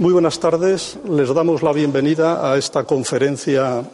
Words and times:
Muy 0.00 0.14
buenas 0.14 0.40
tardes. 0.40 0.96
Les 1.10 1.28
damos 1.34 1.62
la 1.62 1.74
bienvenida 1.74 2.50
a 2.50 2.56
esta 2.56 2.84
conferencia 2.84 3.84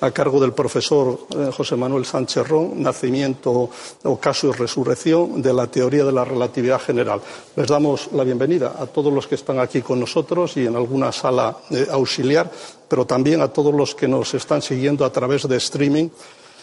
a 0.00 0.10
cargo 0.10 0.40
del 0.40 0.54
profesor 0.54 1.26
eh, 1.28 1.50
José 1.54 1.76
Manuel 1.76 2.06
Sánchez 2.06 2.48
Ron, 2.48 2.82
Nacimiento, 2.82 3.68
Ocaso 4.04 4.48
y 4.48 4.52
Resurrección 4.52 5.42
de 5.42 5.52
la 5.52 5.66
Teoría 5.66 6.06
de 6.06 6.12
la 6.12 6.24
Relatividad 6.24 6.80
General. 6.80 7.20
Les 7.54 7.68
damos 7.68 8.08
la 8.14 8.24
bienvenida 8.24 8.76
a 8.80 8.86
todos 8.86 9.12
los 9.12 9.26
que 9.26 9.34
están 9.34 9.58
aquí 9.58 9.82
con 9.82 10.00
nosotros 10.00 10.56
y 10.56 10.64
en 10.64 10.74
alguna 10.74 11.12
sala 11.12 11.54
eh, 11.68 11.86
auxiliar, 11.90 12.50
pero 12.88 13.04
también 13.04 13.42
a 13.42 13.48
todos 13.48 13.74
los 13.74 13.94
que 13.94 14.08
nos 14.08 14.32
están 14.32 14.62
siguiendo 14.62 15.04
a 15.04 15.12
través 15.12 15.46
de 15.46 15.58
streaming, 15.58 16.08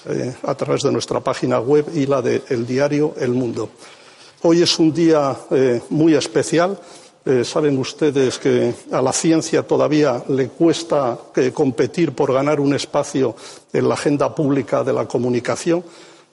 eh, 0.10 0.34
a 0.42 0.56
través 0.56 0.82
de 0.82 0.92
nuestra 0.92 1.20
página 1.20 1.60
web 1.60 1.86
y 1.94 2.08
la 2.08 2.24
del 2.24 2.66
diario 2.66 3.14
El 3.20 3.34
Mundo. 3.34 3.70
Hoy 4.42 4.64
es 4.64 4.80
un 4.80 4.92
día 4.92 5.38
muy 5.90 6.16
especial 6.16 6.78
eh, 7.26 7.46
saben 7.46 7.78
ustedes 7.78 8.38
que 8.38 8.74
a 8.92 9.02
la 9.02 9.14
ciencia 9.14 9.64
todavía 9.64 10.22
le 10.28 10.50
cuesta 10.50 11.18
eh, 11.38 11.52
competir 11.54 12.12
por 12.12 12.34
ganar 12.34 12.60
un 12.60 12.74
espacio 12.74 13.34
en 13.72 13.88
la 13.88 13.94
agenda 13.94 14.36
pública 14.36 14.84
de 14.84 14.92
la 14.92 15.08
comunicación 15.08 15.86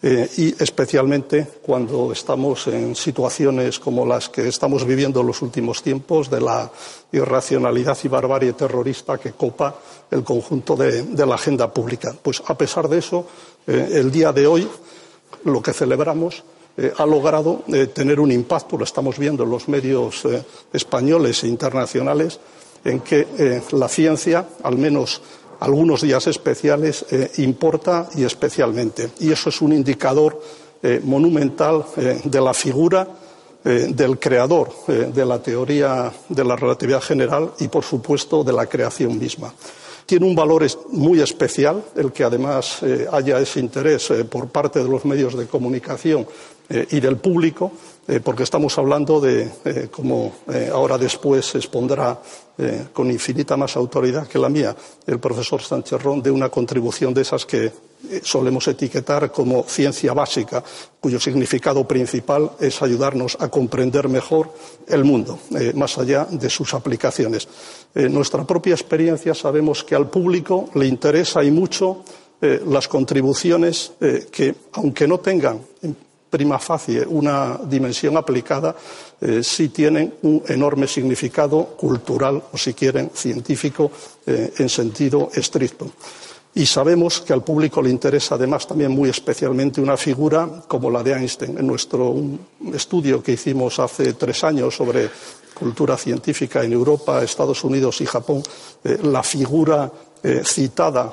eh, 0.03 0.29
y 0.39 0.49
especialmente 0.61 1.47
cuando 1.63 2.11
estamos 2.11 2.67
en 2.67 2.97
situaciones 2.97 3.79
como 3.79 4.05
las 4.05 4.31
que 4.31 4.49
estamos 4.49 4.85
viviendo 4.85 5.21
en 5.21 5.29
los 5.29 5.43
últimos 5.43 5.81
tiempos 5.81 6.29
de 6.29 6.41
la 6.41 6.69
irracionalidad 7.13 7.97
y 8.03 8.09
barbarie 8.09 8.55
terrorista 8.55 9.19
que 9.19 9.31
copa 9.31 9.79
el 10.11 10.25
conjunto 10.25 10.75
de, 10.75 11.03
de 11.03 11.27
la 11.27 11.37
agenda 11.37 11.73
pública. 11.73 12.17
Pues 12.21 12.43
a 12.45 12.59
pesar 12.59 12.89
de 12.89 12.99
eso, 12.99 13.27
el 13.67 14.11
día 14.11 14.33
de 14.33 14.47
hoy 14.49 14.69
lo 15.45 15.63
que 15.63 15.73
celebramos 15.73 16.43
eh, 16.77 16.93
ha 16.97 17.05
logrado 17.05 17.63
eh, 17.69 17.89
tener 17.89 18.21
un 18.21 18.31
impacto, 18.31 18.79
lo 18.79 18.85
estamos 18.85 19.19
viendo 19.19 19.43
en 19.43 19.51
los 19.51 19.69
medios 19.69 20.25
eh, 20.25 20.43
españoles 20.73 21.43
e 21.45 21.49
internacionales, 21.49 22.39
en 22.85 23.01
que 23.01 23.61
la 23.73 23.89
ciencia, 23.89 24.47
al 24.63 24.79
menos 24.79 25.21
algunos 25.61 26.01
días 26.01 26.27
especiales, 26.29 27.05
importa 27.37 28.09
y 28.15 28.25
especialmente. 28.25 29.11
Y 29.21 29.31
eso 29.31 29.51
es 29.51 29.61
un 29.61 29.75
indicador 29.75 30.41
monumental 31.05 31.85
de 32.25 32.41
la 32.41 32.55
figura 32.55 33.07
del 33.63 34.19
creador 34.19 34.73
de 34.87 35.27
la 35.27 35.43
teoría 35.43 36.11
de 36.31 36.43
la 36.43 36.57
relatividad 36.57 37.03
general 37.03 37.53
y, 37.59 37.69
por 37.69 37.85
supuesto, 37.85 38.43
de 38.43 38.55
la 38.55 38.65
creación 38.65 39.19
misma 39.19 39.53
tiene 40.07 40.25
un 40.25 40.35
valor 40.35 40.67
muy 40.89 41.21
especial 41.21 41.85
el 41.95 42.13
que 42.13 42.25
además 42.25 42.79
haya 43.13 43.39
ese 43.39 43.61
interés 43.61 44.11
por 44.31 44.49
parte 44.49 44.83
de 44.83 44.89
los 44.89 45.05
medios 45.05 45.37
de 45.37 45.47
comunicación 45.47 46.27
eh, 46.73 46.87
y 46.93 47.01
del 47.01 47.17
público, 47.17 47.73
eh, 48.07 48.21
porque 48.21 48.45
estamos 48.45 48.79
hablando 48.79 49.21
de, 49.21 49.51
eh, 49.65 49.89
como 49.91 50.33
ahora 50.73 50.97
después 50.97 51.55
expondrá 51.57 52.21
con 52.93 53.11
infinita 53.11 53.57
más 53.57 53.75
autoridad 53.75 54.29
que 54.29 54.39
la 54.39 54.51
mía 54.51 54.77
el 55.07 55.19
profesor 55.19 55.63
Sánchez 55.63 56.03
Ron, 56.03 56.23
de 56.23 56.31
una 56.31 56.51
contribución 56.51 57.15
de 57.15 57.23
esas 57.23 57.47
que 57.47 57.73
solemos 58.23 58.69
etiquetar 58.69 59.33
como 59.33 59.63
ciencia 59.63 60.13
básica, 60.13 60.63
cuyo 61.01 61.19
significado 61.19 61.89
principal 61.89 62.51
es 62.61 62.83
ayudarnos 62.83 63.39
a 63.41 63.49
comprender 63.49 64.11
mejor 64.11 64.53
el 64.87 65.05
mundo, 65.05 65.39
más 65.75 65.97
allá 65.97 66.27
de 66.31 66.51
sus 66.51 66.75
aplicaciones. 66.75 67.49
En 67.95 68.13
nuestra 68.13 68.47
propia 68.47 68.75
experiencia 68.75 69.35
sabemos 69.35 69.83
que 69.83 69.95
al 69.95 70.11
público 70.11 70.69
le 70.75 70.87
interesa 70.87 71.43
y 71.43 71.51
mucho 71.51 72.05
las 72.43 72.89
contribuciones 72.89 73.93
que, 74.31 74.55
aunque 74.73 75.09
no 75.09 75.21
tengan 75.21 75.61
prima 76.31 76.59
facie 76.59 77.05
una 77.07 77.59
dimensión 77.65 78.17
aplicada, 78.17 78.75
eh, 79.21 79.43
sí 79.43 79.69
tienen 79.69 80.15
un 80.23 80.43
enorme 80.47 80.87
significado 80.87 81.75
cultural 81.77 82.43
o, 82.53 82.57
si 82.57 82.73
quieren, 82.73 83.11
científico 83.13 83.91
eh, 84.25 84.55
en 84.57 84.69
sentido 84.69 85.31
estricto. 85.35 85.91
Y 86.55 86.67
sabemos 86.67 87.21
que 87.21 87.33
al 87.33 87.45
público 87.45 87.83
le 87.83 87.91
interesa 87.91 88.35
además 88.35 88.67
también 88.67 88.91
muy 88.91 89.09
especialmente 89.09 89.81
una 89.81 89.97
figura 89.97 90.49
como 90.67 90.91
la 90.91 91.03
de 91.03 91.13
Einstein. 91.13 91.59
En 91.59 91.67
nuestro 91.67 92.17
estudio 92.73 93.23
que 93.23 93.33
hicimos 93.33 93.79
hace 93.79 94.15
tres 94.15 94.43
años 94.43 94.75
sobre 94.75 95.11
cultura 95.55 95.97
científica 95.97 96.65
en 96.65 96.73
Europa, 96.73 97.23
Estados 97.23 97.63
Unidos 97.63 98.01
y 98.01 98.07
Japón, 98.07 98.43
eh, 98.85 98.99
la 99.03 99.23
figura 99.23 99.91
citada 100.45 101.11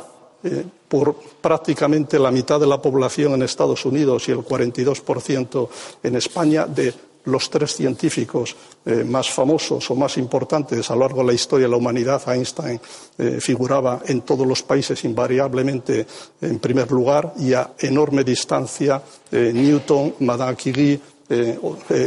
por 0.88 1.16
prácticamente 1.42 2.20
la 2.20 2.31
mitad 2.31 2.59
de 2.59 2.68
la 2.68 2.81
población 2.81 3.34
en 3.34 3.42
Estados 3.42 3.86
Unidos 3.86 4.28
y 4.30 4.31
el 4.31 4.40
42% 4.40 5.70
en 6.03 6.16
España 6.16 6.66
de 6.66 6.94
los 7.28 7.50
tres 7.50 7.75
científicos 7.75 8.56
eh, 8.86 9.03
más 9.03 9.30
famosos 9.30 9.90
o 9.92 9.96
más 9.96 10.18
importantes 10.18 10.90
a 10.90 10.96
lo 10.96 11.02
largo 11.02 11.22
de 11.22 11.28
la 11.28 11.34
historia 11.34 11.68
de 11.68 11.72
la 11.72 11.78
humanidad, 11.78 12.22
Einstein 12.28 12.80
eh, 13.18 13.38
figuraba 13.40 14.02
en 14.06 14.22
todos 14.22 14.47
los 14.47 14.64
países 14.64 15.03
invariablemente 15.03 16.08
en 16.42 16.59
primer 16.59 16.90
lugar 16.92 17.34
y 17.38 17.53
a 17.53 17.74
enorme 17.80 18.24
distancia 18.24 19.02
eh, 19.31 19.52
Newton, 19.53 20.16
Madame 20.22 20.56
Curie, 20.56 21.00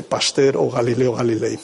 Pasteur 0.09 0.57
o 0.57 0.71
Galileo 0.71 1.13
Galilei. 1.13 1.59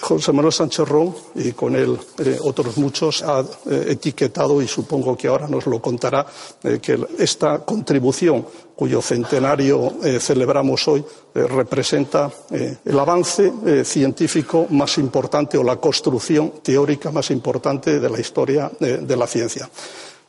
José 0.00 0.32
Manuel 0.32 0.52
Sánchez 0.52 0.88
Ron, 0.88 1.14
y 1.34 1.52
con 1.52 1.74
él 1.74 1.98
eh, 2.18 2.38
otros 2.42 2.76
muchos, 2.76 3.22
ha 3.22 3.40
eh, 3.40 3.86
etiquetado, 3.90 4.60
y 4.62 4.68
supongo 4.68 5.16
que 5.16 5.28
ahora 5.28 5.48
nos 5.48 5.66
lo 5.66 5.80
contará, 5.80 6.26
eh, 6.62 6.78
que 6.80 6.98
esta 7.18 7.60
contribución 7.60 8.46
cuyo 8.76 9.00
centenario 9.00 9.94
celebramos 10.20 10.86
hoy 10.86 11.02
representa 11.32 12.30
el 12.84 12.98
avance 12.98 13.50
científico 13.82 14.66
más 14.68 14.98
importante 14.98 15.56
o 15.56 15.62
la 15.62 15.76
construcción 15.76 16.52
teórica 16.62 17.10
más 17.10 17.30
importante 17.30 17.98
de 17.98 18.10
la 18.10 18.20
historia 18.20 18.70
de 18.78 19.16
la 19.16 19.26
ciencia. 19.26 19.66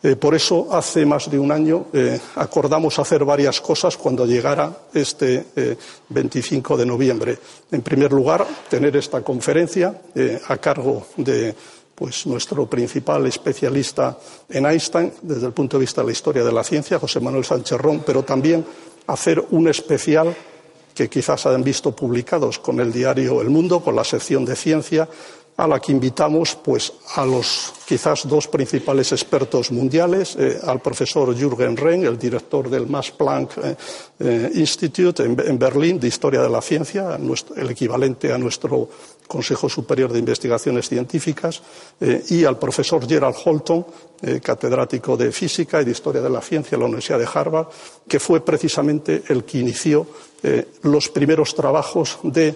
Eh, 0.07 0.15
por 0.15 0.33
eso, 0.33 0.69
hace 0.71 1.05
más 1.05 1.29
de 1.29 1.37
un 1.37 1.51
año 1.51 1.87
eh, 1.91 2.17
acordamos 2.35 2.97
hacer 2.97 3.25
varias 3.25 3.59
cosas 3.59 3.97
cuando 3.97 4.25
llegara 4.25 4.87
este 4.93 5.47
25 6.07 6.75
eh, 6.75 6.77
de 6.77 6.85
noviembre. 6.85 7.37
En 7.69 7.81
primer 7.81 8.13
lugar, 8.13 8.47
tener 8.69 8.95
esta 8.95 9.21
conferencia 9.21 9.99
a 10.47 10.57
cargo 10.59 11.07
de 11.17 11.53
pues, 11.93 12.25
nuestro 12.25 12.69
principal 12.69 13.25
especialista 13.25 14.17
en 14.47 14.65
Einstein, 14.65 15.11
desde 15.23 15.47
el 15.47 15.51
punto 15.51 15.75
de 15.75 15.81
vista 15.81 15.99
de 15.99 16.07
la 16.07 16.13
historia 16.13 16.43
de 16.45 16.53
la 16.53 16.63
ciencia, 16.63 16.99
José 16.99 17.19
Manuel 17.19 17.43
Sánchez 17.43 17.77
Ron, 17.77 18.01
pero 18.05 18.23
también 18.23 18.65
hacer 19.07 19.43
un 19.51 19.67
especial 19.67 20.33
que 20.95 21.09
quizás 21.09 21.45
hayan 21.47 21.65
visto 21.65 21.93
publicados 21.93 22.59
con 22.59 22.79
el 22.79 22.93
diario 22.93 23.41
El 23.41 23.49
Mundo, 23.49 23.81
con 23.81 23.97
la 23.97 24.05
sección 24.05 24.45
de 24.45 24.55
ciencia, 24.55 25.09
a 25.57 25.67
la 25.67 25.79
que 25.79 25.91
invitamos 25.91 26.55
pues, 26.55 26.93
a 27.15 27.25
los 27.25 27.73
quizás 27.87 28.27
dos 28.27 28.47
principales 28.47 29.11
expertos 29.11 29.71
mundiales, 29.71 30.35
eh, 30.37 30.59
al 30.63 30.79
profesor 30.81 31.35
Jürgen 31.35 31.75
Rehn, 31.75 32.05
el 32.05 32.19
director 32.19 32.69
del 32.69 32.85
Max 32.85 33.11
Planck 33.11 33.57
eh, 33.57 33.75
eh, 34.19 34.51
Institute 34.53 35.23
en, 35.23 35.57
Berlín 35.57 35.99
de 35.99 36.07
Historia 36.07 36.41
de 36.41 36.49
la 36.49 36.61
Ciencia, 36.61 37.17
el 37.55 37.69
equivalente 37.71 38.31
a 38.31 38.37
nuestro 38.37 38.87
Consejo 39.25 39.67
Superior 39.67 40.13
de 40.13 40.19
Investigaciones 40.19 40.87
Científicas, 40.87 41.61
y 42.29 42.45
al 42.45 42.57
profesor 42.57 43.05
Gerald 43.05 43.35
Holton, 43.43 43.85
catedrático 44.41 45.17
de 45.17 45.33
Física 45.33 45.81
y 45.81 45.85
de 45.85 45.91
Historia 45.91 46.21
de 46.21 46.29
la 46.29 46.39
Ciencia 46.39 46.75
en 46.75 46.79
la 46.79 46.85
Universidad 46.85 47.19
de 47.19 47.27
Harvard, 47.33 47.67
que 48.07 48.21
fue 48.21 48.39
precisamente 48.39 49.23
el 49.27 49.43
que 49.43 49.57
inició 49.57 50.07
los 50.83 51.09
primeros 51.09 51.53
trabajos 51.55 52.19
de 52.23 52.55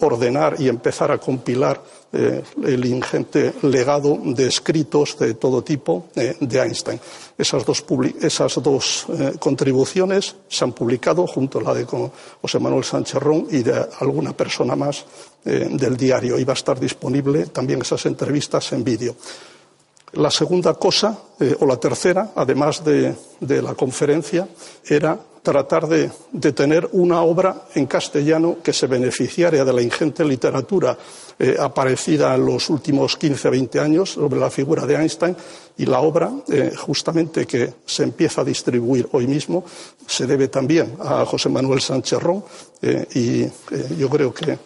ordenar 0.00 0.56
y 0.58 0.68
empezar 0.68 1.10
a 1.10 1.18
compilar 1.18 1.80
eh, 2.12 2.42
el 2.64 2.84
ingente 2.84 3.54
legado 3.62 4.18
de 4.24 4.46
escritos 4.46 5.18
de 5.18 5.34
todo 5.34 5.62
tipo 5.62 6.06
eh, 6.14 6.36
de 6.40 6.60
Einstein. 6.60 7.00
Esas 7.36 7.64
dos, 7.64 9.06
eh, 9.08 9.32
contribuciones 9.38 10.36
se 10.48 10.64
han 10.64 10.72
publicado 10.72 11.26
junto 11.26 11.58
a 11.58 11.62
la 11.62 11.74
de 11.74 11.84
José 11.84 12.58
Manuel 12.58 12.84
Sánchez 12.84 13.20
Ron 13.20 13.46
y 13.50 13.62
de 13.62 13.86
alguna 14.00 14.32
persona 14.32 14.76
más 14.76 15.04
del 15.44 15.94
diario. 15.94 16.38
Y 16.38 16.44
va 16.44 16.54
a 16.54 16.56
estar 16.56 16.80
disponible 16.80 17.46
también 17.46 17.82
esas 17.82 18.06
entrevistas 18.06 18.72
en 18.72 18.82
vídeo. 18.82 19.14
La 20.16 20.30
segunda 20.30 20.74
cosa, 20.74 21.18
o 21.60 21.66
la 21.66 21.76
tercera, 21.76 22.30
además 22.34 22.82
de 22.84 23.16
la 23.40 23.74
conferencia, 23.74 24.48
era 24.86 25.18
tratar 25.44 25.86
de, 25.86 26.10
tener 26.52 26.88
una 26.92 27.20
obra 27.22 27.66
en 27.74 27.86
castellano 27.86 28.56
que 28.62 28.72
se 28.72 28.86
beneficiara 28.86 29.64
de 29.64 29.72
la 29.72 29.82
ingente 29.82 30.24
literatura 30.24 30.96
eh, 31.38 31.56
aparecida 31.58 32.34
en 32.34 32.46
los 32.46 32.70
últimos 32.70 33.16
15 33.16 33.48
o 33.48 33.50
20 33.50 33.80
años 33.80 34.10
sobre 34.10 34.38
la 34.38 34.50
figura 34.50 34.86
de 34.86 34.94
Einstein 34.94 35.36
y 35.76 35.84
la 35.86 35.98
obra, 35.98 36.30
eh, 36.48 36.72
justamente 36.76 37.44
que 37.44 37.74
se 37.84 38.04
empieza 38.04 38.42
a 38.42 38.44
distribuir 38.44 39.08
hoy 39.10 39.26
mismo, 39.26 39.64
se 40.06 40.26
debe 40.26 40.46
también 40.46 40.94
a 41.00 41.24
José 41.26 41.48
Manuel 41.48 41.80
Sánchez 41.80 42.20
Ron 42.20 42.44
eh, 42.82 43.06
y 43.14 43.96
yo 43.98 44.08
creo 44.08 44.32
que 44.32 44.58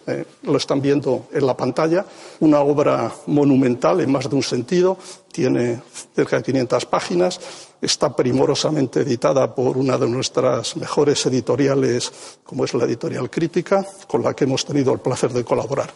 lo 0.43 0.57
están 0.57 0.79
viendo 0.79 1.27
en 1.33 1.47
la 1.47 1.57
pantalla, 1.57 2.05
una 2.41 2.59
obra 2.59 3.11
monumental 3.25 4.01
en 4.01 4.11
más 4.11 4.29
de 4.29 4.35
un 4.35 4.43
sentido, 4.43 4.97
tiene 5.31 5.81
cerca 6.15 6.37
de 6.37 6.43
500 6.43 6.85
páginas, 6.85 7.39
está 7.81 8.15
primorosamente 8.15 9.01
editada 9.01 9.55
por 9.55 9.77
una 9.77 9.97
de 9.97 10.07
nuestras 10.07 10.75
mejores 10.75 11.25
editoriales, 11.25 12.11
como 12.43 12.65
es 12.65 12.73
la 12.75 12.85
editorial 12.85 13.29
Crítica, 13.29 13.85
con 14.07 14.21
la 14.21 14.35
que 14.35 14.43
hemos 14.43 14.65
tenido 14.65 14.93
el 14.93 14.99
placer 14.99 15.31
de 15.31 15.43
colaborar. 15.43 15.91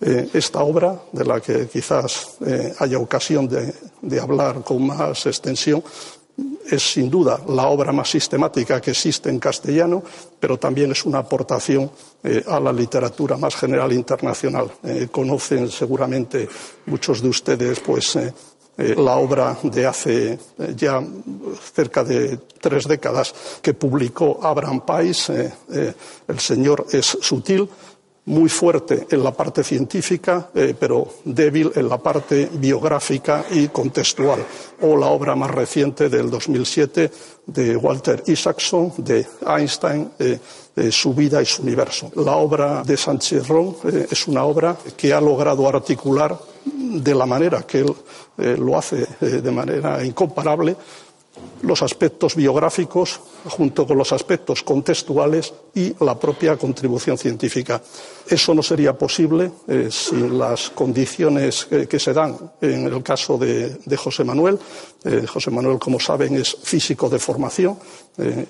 Eh, 0.00 0.28
esta 0.34 0.62
obra, 0.62 1.00
de 1.12 1.24
la 1.24 1.40
que 1.40 1.68
quizás 1.68 2.36
eh, 2.44 2.74
haya 2.78 2.98
ocasión 2.98 3.48
de, 3.48 4.20
hablar 4.20 4.62
con 4.62 4.86
más 4.86 5.26
extensión, 5.26 5.82
es 6.68 6.82
sin 6.82 7.08
duda 7.08 7.40
la 7.48 7.68
obra 7.68 7.92
más 7.92 8.10
sistemática 8.10 8.80
que 8.80 8.90
existe 8.90 9.30
en 9.30 9.38
castellano, 9.38 10.02
pero 10.40 10.58
también 10.58 10.90
es 10.90 11.04
una 11.04 11.18
aportación 11.18 11.90
eh, 12.22 12.42
a 12.46 12.58
la 12.58 12.72
literatura 12.72 13.36
más 13.36 13.54
general 13.54 13.92
internacional. 13.92 14.70
conocen 15.12 15.70
seguramente 15.70 16.48
muchos 16.86 17.22
de 17.22 17.28
ustedes, 17.28 17.80
pues, 17.80 18.18
la 18.76 19.16
obra 19.16 19.56
de 19.62 19.86
hace 19.86 20.36
ya 20.74 21.00
cerca 21.72 22.02
de 22.02 22.40
tres 22.60 22.88
décadas 22.88 23.32
que 23.62 23.72
publicó 23.72 24.40
Abraham 24.42 24.80
Pais, 24.80 25.28
El 25.30 26.40
Señor 26.40 26.86
es 26.90 27.06
sutil, 27.20 27.68
muy 28.26 28.48
fuerte 28.48 29.06
en 29.10 29.22
la 29.22 29.32
parte 29.32 29.62
científica, 29.62 30.48
eh, 30.54 30.74
pero 30.78 31.08
débil 31.24 31.70
en 31.74 31.88
la 31.88 31.98
parte 31.98 32.48
biográfica 32.54 33.44
y 33.50 33.68
contextual. 33.68 34.44
O 34.80 34.96
la 34.96 35.08
obra 35.08 35.34
más 35.36 35.50
reciente 35.50 36.08
del 36.08 36.30
2007 36.30 37.10
de 37.46 37.76
Walter 37.76 38.22
Isaacson, 38.26 38.92
de 38.98 39.26
Einstein, 39.46 40.10
eh, 40.18 40.38
su 40.90 41.14
vida 41.14 41.42
y 41.42 41.46
su 41.46 41.62
universo. 41.62 42.10
La 42.16 42.36
obra 42.36 42.82
de 42.82 42.96
Sánchez 42.96 43.46
Ron 43.46 43.76
eh, 43.84 44.06
es 44.10 44.26
una 44.26 44.44
obra 44.44 44.76
que 44.96 45.12
ha 45.12 45.20
logrado 45.20 45.68
articular 45.68 46.36
de 46.64 47.14
la 47.14 47.26
manera 47.26 47.62
que 47.62 47.80
él 47.80 47.94
lo 48.58 48.78
hace 48.78 49.06
de 49.20 49.50
manera 49.50 50.04
incomparable 50.04 50.74
los 51.62 51.82
aspectos 51.82 52.36
biográficos 52.36 53.20
junto 53.48 53.86
con 53.86 53.98
los 53.98 54.12
aspectos 54.12 54.62
contextuales 54.62 55.52
y 55.74 55.94
la 56.04 56.18
propia 56.18 56.56
contribución 56.56 57.18
científica. 57.18 57.82
Eso 58.28 58.54
no 58.54 58.62
sería 58.62 58.96
posible 58.96 59.50
eh, 59.68 59.88
sin 59.90 60.38
las 60.38 60.70
condiciones 60.70 61.66
que 61.88 61.98
se 61.98 62.12
dan 62.12 62.36
en 62.60 62.86
el 62.86 63.02
caso 63.02 63.38
de, 63.38 63.96
José 63.96 64.24
Manuel. 64.24 64.58
Eh, 65.04 65.26
José 65.26 65.50
Manuel, 65.50 65.78
como 65.78 66.00
saben, 66.00 66.36
es 66.36 66.56
físico 66.62 67.08
de 67.08 67.18
formación, 67.18 67.78
eh, 68.18 68.46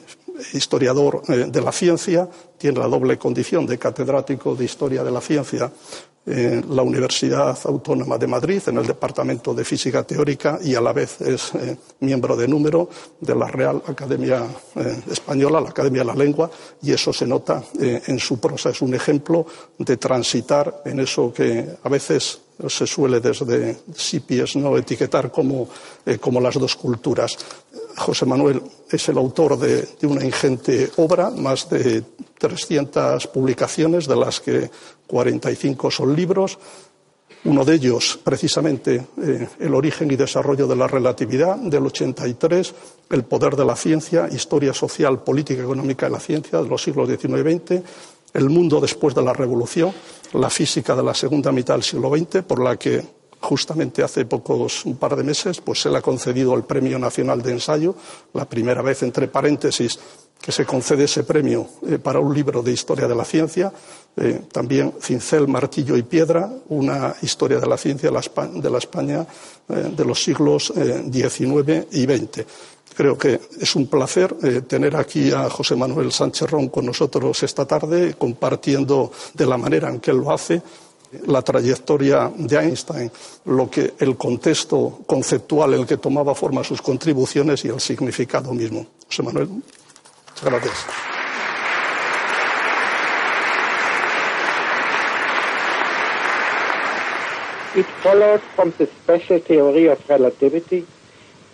historiador 0.52 1.22
de 1.26 1.60
la 1.60 1.72
ciencia, 1.72 2.28
tiene 2.58 2.78
la 2.78 2.88
doble 2.88 3.18
condición 3.18 3.66
de 3.66 3.78
catedrático 3.78 4.54
de 4.54 4.64
Historia 4.64 5.04
de 5.04 5.10
la 5.10 5.20
Ciencia 5.20 5.70
en 6.26 6.64
la 6.74 6.82
Universidad 6.82 7.58
Autónoma 7.64 8.16
de 8.16 8.26
Madrid, 8.26 8.62
en 8.66 8.78
el 8.78 8.86
Departamento 8.86 9.52
de 9.52 9.64
Física 9.64 10.04
Teórica 10.04 10.58
y 10.62 10.74
a 10.74 10.80
la 10.80 10.92
vez 10.92 11.20
es 11.20 11.54
eh, 11.54 11.76
miembro 12.00 12.34
de 12.34 12.48
número 12.48 12.88
de 13.20 13.34
la 13.34 13.46
Real 13.46 13.82
Academia 13.86 14.46
eh, 14.76 15.02
Española, 15.10 15.60
la 15.60 15.68
Academia 15.68 16.00
de 16.00 16.06
la 16.06 16.14
Lengua, 16.14 16.50
y 16.82 16.92
eso 16.92 17.12
se 17.12 17.26
nota 17.26 17.62
eh, 17.78 18.02
en 18.06 18.18
su 18.18 18.40
prosa. 18.40 18.70
Es 18.70 18.80
un 18.80 18.94
ejemplo 18.94 19.46
de 19.78 19.96
transitar 19.98 20.82
en 20.86 21.00
eso 21.00 21.32
que 21.32 21.76
a 21.82 21.88
veces 21.88 22.40
se 22.68 22.86
suele 22.86 23.20
desde 23.20 23.76
Sipies 23.94 24.56
no 24.56 24.76
etiquetar 24.76 25.30
como, 25.30 25.68
como 26.20 26.40
las 26.40 26.54
dos 26.54 26.76
culturas. 26.76 27.36
José 27.96 28.26
Manuel 28.26 28.62
es 28.90 29.08
el 29.08 29.18
autor 29.18 29.58
de, 29.58 29.88
una 30.06 30.24
ingente 30.24 30.90
obra, 30.96 31.30
más 31.30 31.68
de 31.70 32.02
300 32.38 33.26
publicaciones, 33.28 34.06
de 34.06 34.16
las 34.16 34.40
que 34.40 34.70
45 35.06 35.90
son 35.90 36.14
libros. 36.14 36.58
Uno 37.44 37.64
de 37.64 37.74
ellos, 37.74 38.18
precisamente, 38.24 39.06
eh, 39.22 39.48
El 39.60 39.74
origen 39.74 40.10
y 40.10 40.16
desarrollo 40.16 40.66
de 40.66 40.76
la 40.76 40.86
relatividad, 40.86 41.56
del 41.56 41.86
83, 41.86 42.74
El 43.10 43.24
poder 43.24 43.54
de 43.54 43.66
la 43.66 43.76
ciencia, 43.76 44.28
Historia 44.32 44.72
social, 44.72 45.22
política 45.22 45.60
y 45.60 45.64
económica 45.64 46.06
de 46.06 46.12
la 46.12 46.20
ciencia, 46.20 46.62
de 46.62 46.68
los 46.68 46.82
siglos 46.82 47.08
XIX 47.08 47.24
y 47.24 47.52
XX, 47.52 47.82
El 48.34 48.50
mundo 48.50 48.80
después 48.80 49.14
de 49.14 49.22
la 49.22 49.32
revolución, 49.32 49.92
la 50.32 50.50
física 50.50 50.96
de 50.96 51.04
la 51.04 51.14
segunda 51.14 51.52
mitad 51.52 51.74
del 51.74 51.84
siglo 51.84 52.10
XX, 52.10 52.42
por 52.42 52.62
la 52.62 52.76
que 52.76 53.02
justamente 53.40 54.02
hace 54.02 54.24
pocos, 54.24 54.84
un 54.84 54.96
par 54.96 55.14
de 55.14 55.22
meses, 55.22 55.60
pues 55.60 55.80
se 55.80 55.90
le 55.90 55.98
ha 55.98 56.02
concedido 56.02 56.54
el 56.54 56.64
Premio 56.64 56.98
Nacional 56.98 57.42
de 57.42 57.52
Ensayo, 57.52 57.94
la 58.32 58.48
primera 58.48 58.82
vez, 58.82 59.02
entre 59.02 59.28
paréntesis, 59.28 59.98
que 60.40 60.52
se 60.52 60.66
concede 60.66 61.04
ese 61.04 61.24
premio 61.24 61.66
eh, 61.86 61.98
para 61.98 62.20
un 62.20 62.34
libro 62.34 62.62
de 62.62 62.72
historia 62.72 63.08
de 63.08 63.14
la 63.14 63.24
ciencia. 63.24 63.72
Eh, 64.16 64.42
también 64.52 64.92
Cincel, 65.00 65.48
Martillo 65.48 65.96
y 65.96 66.02
Piedra, 66.02 66.50
una 66.68 67.14
historia 67.22 67.58
de 67.58 67.66
la 67.66 67.78
ciencia 67.78 68.10
de 68.10 68.70
la 68.70 68.78
España 68.78 69.26
eh, 69.68 69.92
de 69.96 70.04
los 70.04 70.22
siglos 70.22 70.72
XIX 70.74 71.86
y 71.92 72.04
XX. 72.04 72.44
Creo 72.96 73.18
que 73.18 73.40
es 73.60 73.74
un 73.74 73.88
placer 73.88 74.34
tener 74.68 74.94
aquí 74.96 75.32
a 75.32 75.50
José 75.50 75.74
Manuel 75.74 76.12
Sánchez 76.12 76.48
Ron 76.48 76.68
con 76.68 76.86
nosotros 76.86 77.42
esta 77.42 77.66
tarde, 77.66 78.14
compartiendo 78.16 79.10
de 79.34 79.46
la 79.46 79.56
manera 79.56 79.88
en 79.88 79.98
que 79.98 80.12
él 80.12 80.18
lo 80.18 80.30
hace 80.30 80.62
la 81.26 81.42
trayectoria 81.42 82.30
de 82.36 82.56
Einstein, 82.56 83.10
lo 83.46 83.70
que 83.70 83.94
el 83.98 84.16
contexto 84.16 85.00
conceptual 85.06 85.74
en 85.74 85.80
el 85.80 85.86
que 85.86 85.96
tomaba 85.96 86.34
forma 86.34 86.64
sus 86.64 86.82
contribuciones 86.82 87.64
y 87.64 87.68
el 87.68 87.80
significado 87.80 88.52
mismo. 88.52 88.86
José 89.06 89.22
Manuel, 89.22 89.48
muchas 89.48 90.44
gracias. 90.44 90.86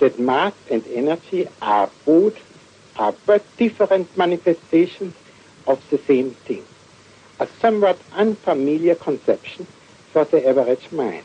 That 0.00 0.18
mass 0.18 0.54
and 0.70 0.86
energy 0.88 1.46
are 1.62 1.88
both 2.04 2.36
are 2.96 3.14
but 3.26 3.44
different 3.56 4.14
manifestations 4.16 5.14
of 5.66 5.78
the 5.90 5.98
same 5.98 6.30
thing. 6.32 6.64
a 7.38 7.46
somewhat 7.60 7.98
unfamiliar 8.12 8.94
conception 8.94 9.66
for 10.12 10.24
the 10.26 10.46
average 10.46 10.92
mind. 10.92 11.24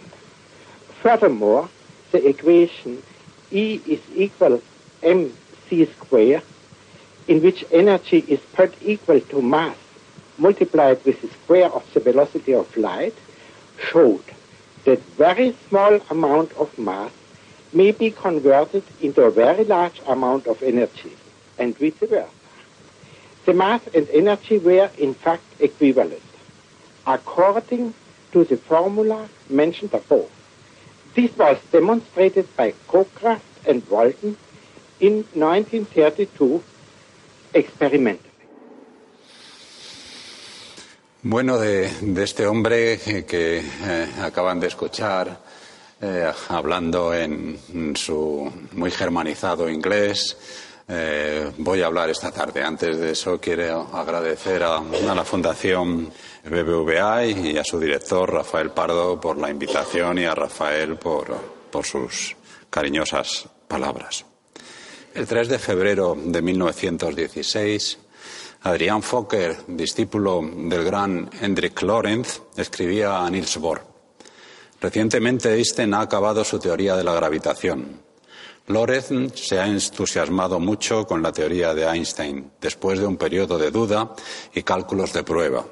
Furthermore, 1.01 1.67
the 2.12 2.25
equation 2.25 3.03
E 3.51 3.82
is 3.86 4.01
equal 4.15 4.62
mc 5.03 5.86
square, 5.98 6.41
in 7.27 7.41
which 7.41 7.65
energy 7.72 8.20
is 8.27 8.39
put 8.53 8.74
equal 8.82 9.20
to 9.20 9.41
mass 9.41 9.75
multiplied 10.38 11.03
with 11.05 11.22
the 11.22 11.27
square 11.27 11.70
of 11.72 11.84
the 11.94 12.00
velocity 12.00 12.53
of 12.53 12.77
light, 12.77 13.15
showed 13.89 14.24
that 14.86 15.00
very 15.17 15.55
small 15.67 16.00
amount 16.10 16.51
of 16.53 16.77
mass 16.77 17.12
may 17.75 17.91
be 17.91 18.10
converted 18.10 18.84
into 19.01 19.22
a 19.22 19.29
very 19.29 19.65
large 19.65 20.01
amount 20.08 20.48
of 20.48 20.63
energy, 20.63 21.15
and 21.60 21.77
vice 21.77 21.94
versa. 21.96 22.29
The 23.46 23.53
mass 23.53 23.82
and 23.94 24.10
energy 24.10 24.58
were 24.58 24.89
in 24.98 25.13
fact 25.13 25.44
equivalent, 25.60 26.24
according 27.05 27.94
to 28.32 28.44
the 28.46 28.58
formula 28.58 29.29
mentioned 29.50 29.94
above. 29.94 30.32
This 31.13 31.38
was 31.38 31.58
demonstrated 31.72 32.48
by 32.55 32.74
Cockcraft 32.88 33.67
and 33.67 33.88
Walton 33.89 34.38
in 35.00 35.25
1932 35.34 36.63
experimentally. 37.53 38.32
Bueno, 41.24 41.58
de, 41.58 41.89
de 42.01 42.24
este 42.24 42.46
hombre 42.46 43.00
que 43.00 43.58
eh, 43.60 44.08
acaban 44.22 44.60
de 44.60 44.67
escuchar 44.67 45.39
eh, 46.05 46.31
hablando 46.50 47.13
en 47.13 47.95
su 47.95 48.51
muy 48.74 48.91
germanizado 48.91 49.69
inglés, 49.69 50.38
eh, 50.88 51.51
voy 51.57 51.81
a 51.81 51.88
hablar 51.88 52.09
esta 52.09 52.31
tarde. 52.31 52.63
Antes 52.63 52.97
de 53.00 53.12
eso, 53.12 53.39
quiero 53.39 53.89
agradecer 53.91 54.62
a, 54.63 54.81
la 54.81 55.25
Fundación 55.25 56.12
BBVA 56.43 57.25
y 57.25 57.57
a 57.57 57.63
su 57.63 57.79
director, 57.79 58.31
Rafael 58.31 58.69
Pardo, 58.69 59.19
por 59.19 59.38
la 59.38 59.50
invitación 59.50 60.19
y 60.19 60.25
a 60.25 60.35
Rafael 60.35 60.97
por, 60.97 61.35
por 61.71 61.85
sus 61.85 62.35
cariñosas 62.69 63.47
palabras. 63.67 64.25
El 65.13 65.25
3 65.25 65.47
de 65.47 65.59
febrero 65.59 66.15
de 66.15 66.41
1916, 66.41 67.97
Adrián 68.62 69.01
Fokker, 69.01 69.57
discípulo 69.67 70.41
del 70.43 70.83
gran 70.83 71.29
Hendrik 71.41 71.81
Lorentz, 71.81 72.41
escribía 72.57 73.25
a 73.25 73.29
Niels 73.29 73.57
Bohr. 73.57 73.94
Recientemente 74.86 75.51
Einstein 75.51 75.96
ha 75.96 76.01
acabado 76.01 76.44
su 76.44 76.60
teoría 76.60 76.96
de 76.96 77.04
la 77.04 77.15
gravitación. 77.15 78.04
Lorenz 78.68 79.34
se 79.34 79.60
ha 79.60 79.65
entusiasmado 79.65 80.60
mucho 80.60 81.08
con 81.08 81.24
la 81.24 81.32
teoría 81.32 81.74
de 81.74 81.86
Einstein, 81.86 82.51
después 82.62 83.00
de 83.00 83.08
un 83.08 83.18
periodo 83.18 83.58
de 83.58 83.72
duda 83.72 84.13
y 84.54 84.62
cálculos 84.62 85.12
de 85.12 85.24
prueba. 85.24 85.65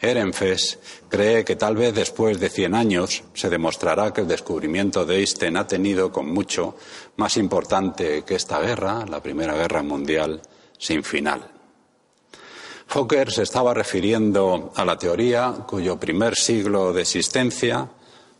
Ehrenfest 0.00 0.82
cree 1.10 1.44
que 1.44 1.56
tal 1.56 1.76
vez 1.76 1.94
después 1.94 2.40
de 2.40 2.48
cien 2.48 2.74
años 2.74 3.24
se 3.34 3.50
demostrará 3.50 4.14
que 4.14 4.22
el 4.22 4.28
descubrimiento 4.28 5.04
de 5.04 5.18
Einstein 5.18 5.58
ha 5.58 5.66
tenido 5.66 6.10
con 6.10 6.32
mucho 6.32 6.76
más 7.16 7.36
importante 7.36 8.22
que 8.22 8.36
esta 8.36 8.58
guerra, 8.60 9.04
la 9.06 9.22
Primera 9.22 9.54
Guerra 9.54 9.82
Mundial, 9.82 10.40
sin 10.78 11.04
final. 11.04 11.46
Fokker 12.86 13.30
se 13.30 13.42
estaba 13.42 13.74
refiriendo 13.74 14.72
a 14.74 14.84
la 14.86 14.96
teoría 14.96 15.52
cuyo 15.66 16.00
primer 16.00 16.34
siglo 16.36 16.94
de 16.94 17.02
existencia, 17.02 17.90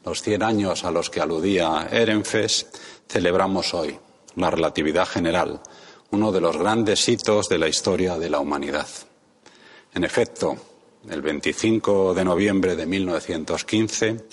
los 0.07 0.23
cien 0.23 0.45
años 0.45 0.85
a 0.85 0.93
los 0.93 1.11
que 1.11 1.21
aludía 1.21 1.89
Ehrenfest, 1.91 2.77
celebramos 3.09 3.75
hoy, 3.75 3.99
la 4.37 4.53
relatividad 4.53 5.05
general, 5.05 5.61
uno 6.13 6.31
de 6.31 6.41
los 6.41 6.57
grandes 6.57 7.09
hitos 7.09 7.49
de 7.49 7.59
la 7.59 7.67
historia 7.67 8.17
de 8.17 8.31
la 8.31 8.39
humanidad. 8.39 8.87
En 9.93 10.05
efecto, 10.05 10.57
El 11.09 11.23
25 11.23 12.15
de 12.15 12.25
noviembre 12.25 12.75
de 12.75 12.85
1915, 12.85 14.27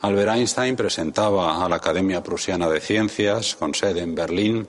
Albert 0.00 0.30
Einstein 0.30 0.74
presentaba 0.74 1.64
a 1.64 1.68
la 1.68 1.76
Academia 1.76 2.22
Prusiana 2.22 2.68
de 2.68 2.80
Ciencias, 2.80 3.54
con 3.54 3.74
sede 3.74 4.00
en 4.00 4.14
Berlín, 4.14 4.66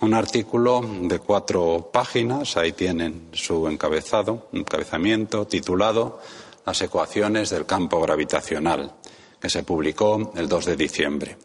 un 0.00 0.14
artículo 0.14 0.82
de 1.02 1.18
cuatro 1.18 1.90
páginas, 1.92 2.56
ahí 2.56 2.72
tienen 2.72 3.28
su 3.32 3.68
encabezado, 3.68 4.48
encabezamiento, 4.52 5.46
titulado 5.46 6.20
Las 6.64 6.80
ecuaciones 6.80 7.50
del 7.50 7.66
campo 7.66 8.00
gravitacional, 8.00 8.94
que 9.40 9.50
se 9.50 9.62
publicó 9.62 10.32
el 10.36 10.48
2 10.48 10.64
de 10.64 10.76
diciembre. 10.76 11.36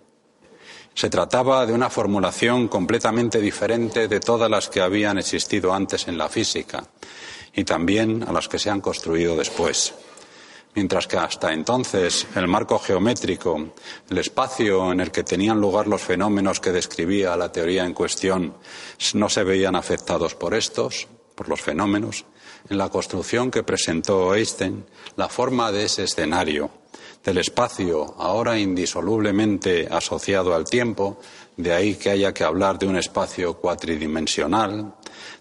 Se 0.93 1.09
trataba 1.09 1.65
de 1.65 1.73
una 1.73 1.89
formulación 1.89 2.67
completamente 2.67 3.39
diferente 3.39 4.07
de 4.07 4.19
todas 4.19 4.49
las 4.49 4.67
que 4.67 4.81
habían 4.81 5.17
existido 5.17 5.73
antes 5.73 6.07
en 6.07 6.17
la 6.17 6.29
física 6.29 6.83
y 7.53 7.63
también 7.63 8.23
a 8.27 8.31
las 8.31 8.47
que 8.47 8.59
se 8.59 8.69
han 8.69 8.81
construido 8.81 9.35
después. 9.35 9.93
Mientras 10.73 11.05
que 11.05 11.17
hasta 11.17 11.51
entonces 11.51 12.25
el 12.35 12.47
marco 12.47 12.79
geométrico, 12.79 13.73
el 14.09 14.17
espacio 14.17 14.91
en 14.91 15.01
el 15.01 15.11
que 15.11 15.23
tenían 15.23 15.59
lugar 15.59 15.87
los 15.87 16.01
fenómenos 16.01 16.61
que 16.61 16.71
describía 16.71 17.35
la 17.35 17.51
teoría 17.51 17.85
en 17.85 17.93
cuestión, 17.93 18.55
no 19.13 19.29
se 19.29 19.43
veían 19.43 19.75
afectados 19.75 20.35
por 20.35 20.53
estos, 20.53 21.07
por 21.35 21.49
los 21.49 21.61
fenómenos, 21.61 22.25
en 22.69 22.77
la 22.77 22.89
construcción 22.89 23.51
que 23.51 23.63
presentó 23.63 24.33
Einstein, 24.33 24.85
la 25.17 25.27
forma 25.27 25.73
de 25.73 25.85
ese 25.85 26.03
escenario, 26.03 26.69
del 27.23 27.37
espacio 27.37 28.15
ahora 28.17 28.57
indisolublemente 28.57 29.87
asociado 29.89 30.55
al 30.55 30.65
tiempo, 30.65 31.19
de 31.57 31.73
ahí 31.73 31.95
que 31.95 32.09
haya 32.09 32.33
que 32.33 32.43
hablar 32.43 32.79
de 32.79 32.87
un 32.87 32.97
espacio 32.97 33.55
cuatridimensional, 33.55 34.95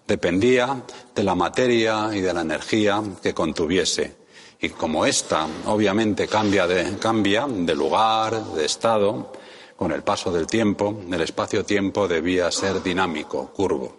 dependía 0.06 0.82
de 1.14 1.25
la 1.25 1.34
materia 1.34 2.10
y 2.12 2.20
de 2.20 2.34
la 2.34 2.42
energía 2.42 3.02
que 3.22 3.32
contuviese. 3.32 4.16
Y 4.60 4.68
como 4.70 5.06
ésta 5.06 5.46
obviamente 5.66 6.28
cambia 6.28 6.66
de, 6.66 6.99
cambia 6.99 7.46
de 7.49 7.75
lugar, 7.75 8.44
de 8.54 8.66
estado, 8.66 9.32
con 9.76 9.92
el 9.92 10.02
paso 10.02 10.30
del 10.30 10.46
tiempo, 10.46 11.00
el 11.10 11.22
espacio-tiempo 11.22 12.06
debía 12.06 12.50
ser 12.50 12.82
dinámico, 12.82 13.50
curvo. 13.54 13.96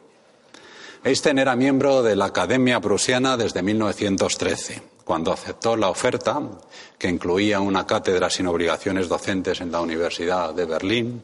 Einstein 1.03 1.39
era 1.39 1.55
miembro 1.55 2.03
de 2.03 2.15
la 2.15 2.25
Academia 2.25 2.79
Prusiana 2.79 3.35
desde 3.35 3.63
1913, 3.63 4.83
cuando 5.11 5.33
aceptó 5.33 5.75
la 5.75 5.89
oferta, 5.89 6.41
que 6.97 7.09
incluía 7.09 7.59
una 7.59 7.85
cátedra 7.85 8.29
sin 8.29 8.47
obligaciones 8.47 9.09
docentes 9.09 9.59
en 9.59 9.69
la 9.69 9.81
Universidad 9.81 10.53
de 10.53 10.63
Berlín, 10.63 11.21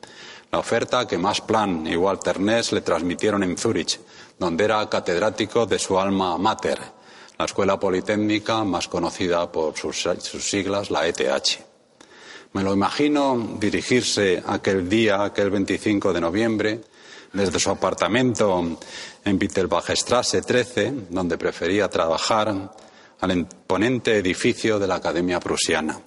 la 0.51 0.59
oferta 0.59 1.07
que 1.07 1.17
Max 1.17 1.39
Planck 1.39 1.87
y 1.87 1.95
Walter 1.95 2.37
Ness 2.37 2.73
le 2.73 2.81
transmitieron 2.81 3.43
en 3.43 3.57
Zúrich, 3.57 3.97
donde 4.37 4.65
era 4.65 4.89
catedrático 4.89 5.65
de 5.65 5.79
su 5.79 5.97
alma 5.97 6.37
mater, 6.37 6.77
la 7.37 7.45
escuela 7.45 7.79
politécnica 7.79 8.61
más 8.65 8.89
conocida 8.89 9.49
por 9.49 9.77
sus, 9.77 10.05
sus 10.19 10.43
siglas, 10.43 10.91
la 10.91 11.07
ETH. 11.07 11.57
Me 12.51 12.63
lo 12.63 12.73
imagino 12.73 13.55
dirigirse 13.57 14.43
aquel 14.45 14.89
día, 14.89 15.23
aquel 15.23 15.49
25 15.49 16.11
de 16.11 16.19
noviembre, 16.19 16.81
desde 17.31 17.57
su 17.57 17.69
apartamento 17.69 18.77
en 19.23 19.39
Wittelbachstrasse 19.39 20.41
13, 20.41 20.93
donde 21.09 21.37
prefería 21.37 21.87
trabajar, 21.87 22.73
al 23.19 23.31
imponente 23.31 24.17
edificio 24.17 24.79
de 24.79 24.87
la 24.87 24.95
Academia 24.95 25.39
Prusiana. 25.39 25.99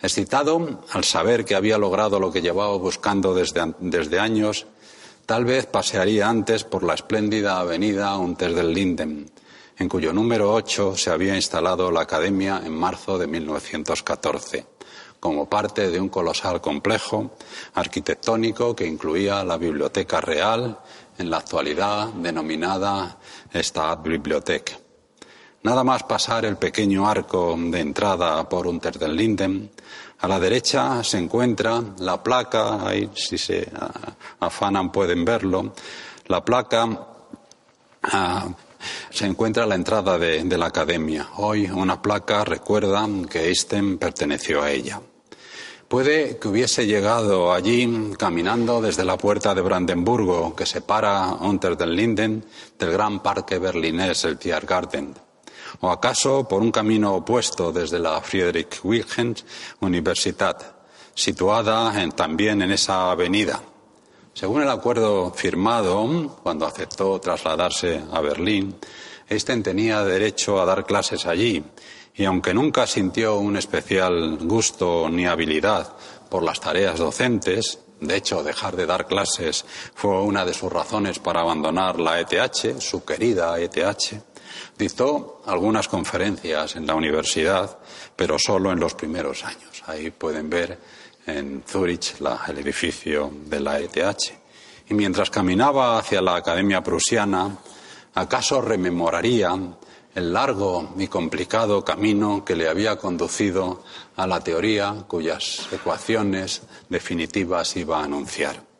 Excitado 0.00 0.80
al 0.90 1.04
saber 1.04 1.44
que 1.44 1.54
había 1.54 1.78
logrado 1.78 2.18
lo 2.18 2.32
que 2.32 2.42
llevaba 2.42 2.76
buscando 2.76 3.34
desde, 3.34 3.74
desde 3.78 4.18
años, 4.18 4.66
tal 5.26 5.44
vez 5.44 5.66
pasearía 5.66 6.28
antes 6.28 6.64
por 6.64 6.82
la 6.82 6.94
espléndida 6.94 7.60
avenida 7.60 8.16
Unter 8.16 8.54
del 8.54 8.72
Linden, 8.72 9.30
en 9.78 9.88
cuyo 9.88 10.12
número 10.12 10.52
8 10.52 10.96
se 10.96 11.10
había 11.10 11.36
instalado 11.36 11.90
la 11.90 12.02
Academia 12.02 12.62
en 12.64 12.74
marzo 12.74 13.18
de 13.18 13.26
1914 13.26 14.66
como 15.22 15.48
parte 15.48 15.88
de 15.88 16.00
un 16.00 16.08
colosal 16.08 16.60
complejo 16.60 17.30
arquitectónico 17.74 18.74
que 18.74 18.88
incluía 18.88 19.44
la 19.44 19.56
Biblioteca 19.56 20.20
Real, 20.20 20.80
en 21.16 21.30
la 21.30 21.36
actualidad 21.36 22.08
denominada 22.08 23.18
Staatsbibliothek. 23.54 24.81
Nada 25.64 25.84
más 25.84 26.02
pasar 26.02 26.44
el 26.44 26.56
pequeño 26.56 27.08
arco 27.08 27.56
de 27.56 27.78
entrada 27.78 28.48
por 28.48 28.66
Unter 28.66 28.98
den 28.98 29.14
Linden, 29.14 29.70
a 30.18 30.26
la 30.26 30.40
derecha 30.40 31.04
se 31.04 31.18
encuentra 31.18 31.80
la 31.98 32.20
placa, 32.20 32.84
ahí 32.84 33.08
si 33.14 33.38
se 33.38 33.70
afanan 34.40 34.90
pueden 34.90 35.24
verlo, 35.24 35.72
la 36.26 36.44
placa 36.44 37.06
ah, 38.02 38.48
se 39.10 39.26
encuentra 39.26 39.62
a 39.62 39.66
la 39.66 39.76
entrada 39.76 40.18
de, 40.18 40.42
de, 40.42 40.58
la 40.58 40.66
academia. 40.66 41.28
Hoy 41.36 41.70
una 41.70 42.02
placa 42.02 42.44
recuerda 42.44 43.08
que 43.30 43.46
Einstein 43.46 43.98
perteneció 43.98 44.62
a 44.62 44.70
ella. 44.72 45.00
Puede 45.86 46.38
que 46.38 46.48
hubiese 46.48 46.86
llegado 46.86 47.52
allí 47.52 48.12
caminando 48.18 48.80
desde 48.80 49.04
la 49.04 49.16
puerta 49.16 49.54
de 49.54 49.60
Brandenburgo, 49.60 50.56
que 50.56 50.66
separa 50.66 51.34
Unter 51.34 51.76
den 51.76 51.94
Linden 51.94 52.44
del 52.78 52.90
gran 52.90 53.20
parque 53.20 53.58
berlinés, 53.58 54.24
el 54.24 54.38
Tiergarten. 54.38 55.14
O 55.80 55.90
acaso 55.90 56.46
por 56.46 56.62
un 56.62 56.70
camino 56.70 57.14
opuesto 57.14 57.72
desde 57.72 57.98
la 57.98 58.20
Friedrich 58.20 58.80
Wilhelm 58.84 59.34
Universität, 59.80 60.62
situada 61.14 61.92
también 62.14 62.62
en 62.62 62.72
esa 62.72 63.10
avenida. 63.10 63.60
Según 64.34 64.62
el 64.62 64.70
acuerdo 64.70 65.30
firmado, 65.32 66.38
cuando 66.42 66.66
aceptó 66.66 67.20
trasladarse 67.20 68.02
a 68.12 68.20
Berlín, 68.20 68.76
Einstein 69.28 69.62
tenía 69.62 70.04
derecho 70.04 70.60
a 70.60 70.64
dar 70.64 70.84
clases 70.84 71.26
allí 71.26 71.62
y 72.14 72.24
aunque 72.24 72.52
nunca 72.52 72.86
sintió 72.86 73.36
un 73.36 73.56
especial 73.56 74.38
gusto 74.42 75.08
ni 75.10 75.26
habilidad 75.26 75.94
por 76.28 76.42
las 76.42 76.60
tareas 76.60 76.98
docentes, 76.98 77.78
de 78.02 78.16
hecho, 78.16 78.42
dejar 78.42 78.74
de 78.74 78.84
dar 78.84 79.06
clases 79.06 79.64
fue 79.94 80.20
una 80.22 80.44
de 80.44 80.52
sus 80.52 80.72
razones 80.72 81.20
para 81.20 81.40
abandonar 81.40 82.00
la 82.00 82.18
ETH, 82.18 82.80
su 82.80 83.04
querida 83.04 83.60
ETH. 83.60 84.31
Dictó 84.82 85.42
algunas 85.46 85.86
conferencias 85.86 86.74
en 86.74 86.88
la 86.88 86.96
universidad, 86.96 87.78
pero 88.16 88.36
solo 88.36 88.72
en 88.72 88.80
los 88.80 88.94
primeros 88.94 89.44
años. 89.44 89.80
Ahí 89.86 90.10
pueden 90.10 90.50
ver 90.50 90.76
en 91.24 91.62
Zúrich 91.64 92.16
el 92.48 92.58
edificio 92.58 93.30
de 93.46 93.60
la 93.60 93.78
ETH. 93.78 94.18
Y 94.88 94.94
mientras 94.94 95.30
caminaba 95.30 96.00
hacia 96.00 96.20
la 96.20 96.34
Academia 96.34 96.82
Prusiana, 96.82 97.58
acaso 98.14 98.60
rememoraría 98.60 99.56
el 100.16 100.32
largo 100.32 100.94
y 100.98 101.06
complicado 101.06 101.84
camino 101.84 102.44
que 102.44 102.56
le 102.56 102.68
había 102.68 102.96
conducido 102.96 103.84
a 104.16 104.26
la 104.26 104.40
teoría 104.40 105.04
cuyas 105.06 105.68
ecuaciones 105.70 106.62
definitivas 106.88 107.76
iba 107.76 108.00
a 108.00 108.04
anunciar. 108.04 108.71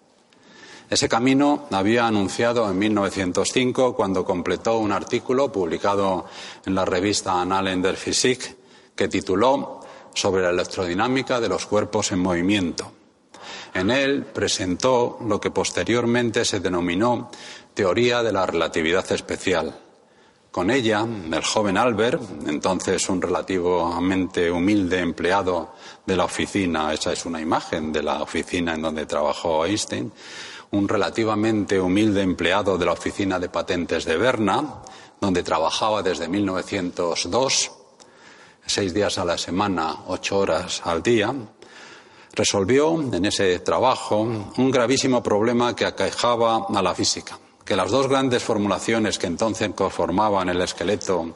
Ese 0.92 1.08
camino 1.08 1.68
había 1.70 2.06
anunciado 2.06 2.70
en 2.70 2.78
1905 2.78 3.96
cuando 3.96 4.26
completó 4.26 4.76
un 4.76 4.92
artículo 4.92 5.50
publicado 5.50 6.26
en 6.66 6.75
la 6.75 6.84
revista 6.84 7.40
Annalen 7.40 7.80
der 7.80 7.96
Physik 7.96 8.54
que 8.94 9.08
tituló 9.08 9.80
Sobre 10.12 10.42
la 10.42 10.50
electrodinámica 10.50 11.40
de 11.40 11.49
los 11.49 11.64
cuerpos 11.64 12.12
en 12.12 12.18
movimiento. 12.18 12.92
En 13.72 13.90
él 13.90 14.26
presentó 14.34 15.16
lo 15.26 15.40
que 15.40 15.50
posteriormente 15.50 16.44
se 16.44 16.61
denominó 16.61 17.30
teoría 17.72 18.22
de 18.22 18.34
la 18.34 18.44
relatividad 18.44 19.11
especial, 19.12 19.75
con 20.50 20.70
ella, 20.70 21.00
el 21.00 21.42
joven 21.42 21.78
Albert, 21.78 22.20
entonces 22.46 23.08
un 23.08 23.22
relativamente 23.22 24.50
humilde 24.50 24.99
empleado 24.99 25.72
de 26.04 26.14
la 26.14 26.26
oficina, 26.26 26.92
esa 26.92 27.14
es 27.14 27.25
una 27.25 27.40
imagen 27.40 27.90
de 27.90 28.02
la 28.02 28.22
oficina 28.22 28.75
en 28.75 28.82
donde 28.82 29.06
trabajó 29.06 29.64
Einstein, 29.64 30.12
un 30.73 30.88
relativamente 30.88 31.79
humilde 31.79 32.23
empleado 32.23 32.79
de 32.79 32.87
la 32.87 32.93
oficina 32.93 33.38
de 33.38 33.49
patentes 33.49 34.05
de 34.05 34.17
Berna, 34.17 34.83
donde 35.21 35.43
trabajaba 35.43 36.02
desde 36.02 36.29
1902, 36.29 37.71
seis 38.67 38.95
días 38.95 39.19
a 39.19 39.25
la 39.25 39.37
semana, 39.37 39.97
ocho 40.07 40.38
horas 40.38 40.81
al 40.85 41.02
día, 41.02 41.35
resolvió 42.35 43.00
en 43.00 43.25
ese 43.26 43.59
trabajo 43.59 44.21
un 44.21 44.71
gravísimo 44.71 45.23
problema 45.23 45.76
que 45.76 45.85
aquejaba 45.85 46.67
a 46.69 46.83
la 46.83 46.95
física 46.95 47.38
que 47.64 47.76
las 47.76 47.91
dos 47.91 48.09
grandes 48.09 48.43
formulaciones 48.43 49.19
que 49.19 49.26
entonces 49.26 49.71
conformaban 49.75 50.49
el 50.49 50.61
esqueleto 50.61 51.35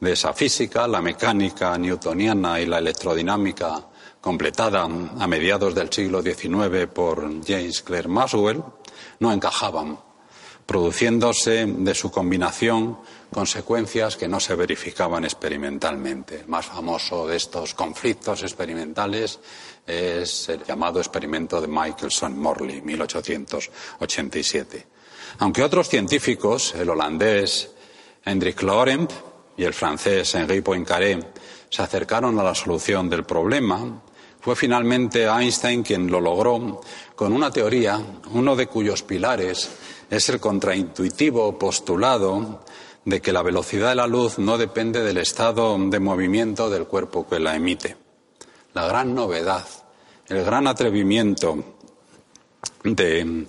de 0.00 0.12
esa 0.12 0.32
física, 0.32 0.88
la 0.88 1.00
mecánica 1.00 1.78
newtoniana 1.78 2.60
y 2.60 2.66
la 2.66 2.78
electrodinámica 2.78 3.86
completada 4.28 4.84
a 4.84 5.26
mediados 5.26 5.74
del 5.74 5.90
siglo 5.90 6.20
XIX 6.20 6.86
por 6.92 7.42
James 7.46 7.80
Clerk 7.80 8.10
Maxwell, 8.10 8.62
no 9.20 9.32
encajaban, 9.32 9.98
produciéndose 10.66 11.64
de 11.64 11.94
su 11.94 12.10
combinación 12.10 12.98
consecuencias 13.32 14.18
que 14.18 14.28
no 14.28 14.38
se 14.38 14.54
verificaban 14.54 15.24
experimentalmente. 15.24 16.40
El 16.40 16.48
más 16.48 16.66
famoso 16.66 17.26
de 17.26 17.36
estos 17.36 17.72
conflictos 17.72 18.42
experimentales 18.42 19.40
es 19.86 20.50
el 20.50 20.62
llamado 20.62 20.98
experimento 20.98 21.58
de 21.58 21.68
Michelson-Morley, 21.68 22.82
1887 22.82 24.98
aunque 25.40 25.62
otros 25.62 25.88
científicos, 25.88 26.74
el 26.74 26.90
holandés 26.90 27.70
Hendrik 28.24 28.62
Lorentz, 28.62 29.14
y 29.56 29.64
el 29.64 29.74
francés 29.74 30.34
Henri 30.34 30.62
Poincaré 30.62 31.18
se 31.68 31.82
acercaron 31.82 32.38
a 32.38 32.42
la 32.42 32.54
solución 32.54 33.10
del 33.10 33.24
problema, 33.24 34.02
fue 34.48 34.56
finalmente 34.56 35.26
Einstein 35.26 35.82
quien 35.82 36.10
lo 36.10 36.22
logró 36.22 36.80
con 37.14 37.34
una 37.34 37.50
teoría, 37.50 38.00
uno 38.32 38.56
de 38.56 38.66
cuyos 38.66 39.02
pilares 39.02 39.68
es 40.08 40.28
el 40.30 40.40
contraintuitivo 40.40 41.58
postulado 41.58 42.64
de 43.04 43.20
que 43.20 43.30
la 43.30 43.42
velocidad 43.42 43.90
de 43.90 43.96
la 43.96 44.06
luz 44.06 44.38
no 44.38 44.56
depende 44.56 45.02
del 45.02 45.18
estado 45.18 45.76
de 45.78 46.00
movimiento 46.00 46.70
del 46.70 46.86
cuerpo 46.86 47.28
que 47.28 47.38
la 47.38 47.56
emite. 47.56 47.98
La 48.72 48.86
gran 48.86 49.14
novedad, 49.14 49.66
el 50.28 50.42
gran 50.42 50.66
atrevimiento 50.66 51.76
de 52.84 53.46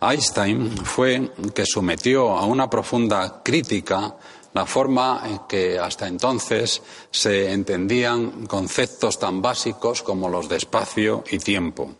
Einstein 0.00 0.76
fue 0.78 1.30
que 1.54 1.64
sometió 1.64 2.36
a 2.36 2.44
una 2.44 2.68
profunda 2.68 3.40
crítica 3.44 4.16
la 4.52 4.66
forma 4.66 5.22
en 5.26 5.40
que 5.48 5.78
hasta 5.78 6.08
entonces 6.08 6.82
se 7.10 7.52
entendían 7.52 8.46
conceptos 8.46 9.18
tan 9.18 9.40
básicos 9.40 10.02
como 10.02 10.28
los 10.28 10.48
de 10.48 10.56
espacio 10.56 11.24
y 11.30 11.38
tiempo. 11.38 11.94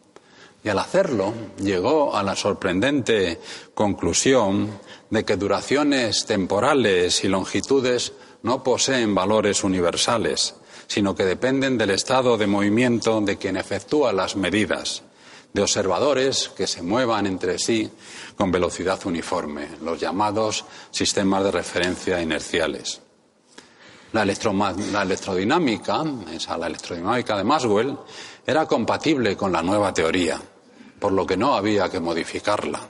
Y 0.62 0.68
al 0.68 0.78
hacerlo 0.78 1.32
llegó 1.58 2.14
a 2.14 2.22
la 2.22 2.36
sorprendente 2.36 3.40
conclusión 3.74 4.78
de 5.08 5.24
que 5.24 5.36
duraciones 5.36 6.26
temporales 6.26 7.24
y 7.24 7.28
longitudes 7.28 8.12
no 8.42 8.62
poseen 8.62 9.14
valores 9.14 9.64
universales, 9.64 10.54
sino 10.86 11.14
que 11.14 11.24
dependen 11.24 11.78
del 11.78 11.90
estado 11.90 12.36
de 12.36 12.46
movimiento 12.46 13.20
de 13.20 13.38
quien 13.38 13.56
efectúa 13.56 14.12
las 14.12 14.36
medidas, 14.36 15.02
de 15.52 15.62
observadores 15.62 16.50
que 16.56 16.66
se 16.66 16.82
muevan 16.82 17.26
entre 17.26 17.58
sí 17.58 17.90
con 18.36 18.50
velocidad 18.50 18.98
uniforme, 19.04 19.68
los 19.82 20.00
llamados 20.00 20.64
sistemas 20.90 21.44
de 21.44 21.50
referencia 21.50 22.20
inerciales. 22.20 23.00
La, 24.12 24.22
electrodinámica, 24.22 26.04
la 26.58 26.66
electrodinámica 26.66 27.36
de 27.36 27.44
Maxwell, 27.44 27.96
era 28.46 28.66
compatible 28.66 29.36
con 29.36 29.52
la 29.52 29.62
nueva 29.62 29.94
teoría, 29.94 30.40
por 30.98 31.12
lo 31.12 31.26
que 31.26 31.36
no 31.36 31.54
había 31.54 31.88
que 31.88 32.00
modificarla, 32.00 32.80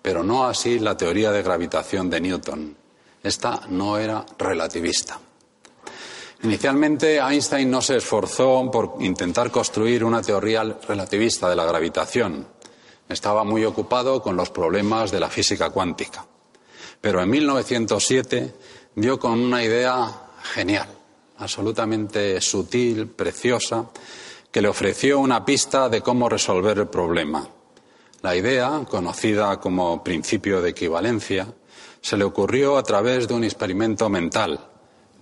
pero 0.00 0.22
no 0.22 0.44
así 0.44 0.78
la 0.78 0.96
teoría 0.96 1.32
de 1.32 1.42
gravitación 1.42 2.08
de 2.08 2.20
Newton. 2.20 2.76
Esta 3.22 3.62
no 3.68 3.98
era 3.98 4.24
relativista. 4.38 5.18
Inicialmente 6.42 7.18
Einstein 7.18 7.70
no 7.70 7.82
se 7.82 7.98
esforzó 7.98 8.70
por 8.70 8.94
intentar 9.00 9.50
construir 9.50 10.02
una 10.02 10.22
teoría 10.22 10.64
relativista 10.88 11.50
de 11.50 11.56
la 11.56 11.66
gravitación. 11.66 12.46
Estaba 13.06 13.44
muy 13.44 13.62
ocupado 13.66 14.22
con 14.22 14.36
los 14.36 14.48
problemas 14.48 15.10
de 15.10 15.20
la 15.20 15.28
física 15.28 15.68
cuántica. 15.68 16.24
Pero 16.98 17.22
en 17.22 17.28
1907 17.28 18.54
dio 18.94 19.18
con 19.18 19.38
una 19.38 19.62
idea 19.62 20.10
genial, 20.54 20.88
absolutamente 21.36 22.40
sutil, 22.40 23.08
preciosa, 23.08 23.90
que 24.50 24.62
le 24.62 24.68
ofreció 24.68 25.18
una 25.18 25.44
pista 25.44 25.90
de 25.90 26.00
cómo 26.00 26.26
resolver 26.30 26.78
el 26.78 26.88
problema. 26.88 27.46
La 28.22 28.34
idea, 28.34 28.86
conocida 28.88 29.60
como 29.60 30.02
principio 30.02 30.62
de 30.62 30.70
equivalencia, 30.70 31.52
se 32.00 32.16
le 32.16 32.24
ocurrió 32.24 32.78
a 32.78 32.82
través 32.82 33.28
de 33.28 33.34
un 33.34 33.44
experimento 33.44 34.08
mental 34.08 34.69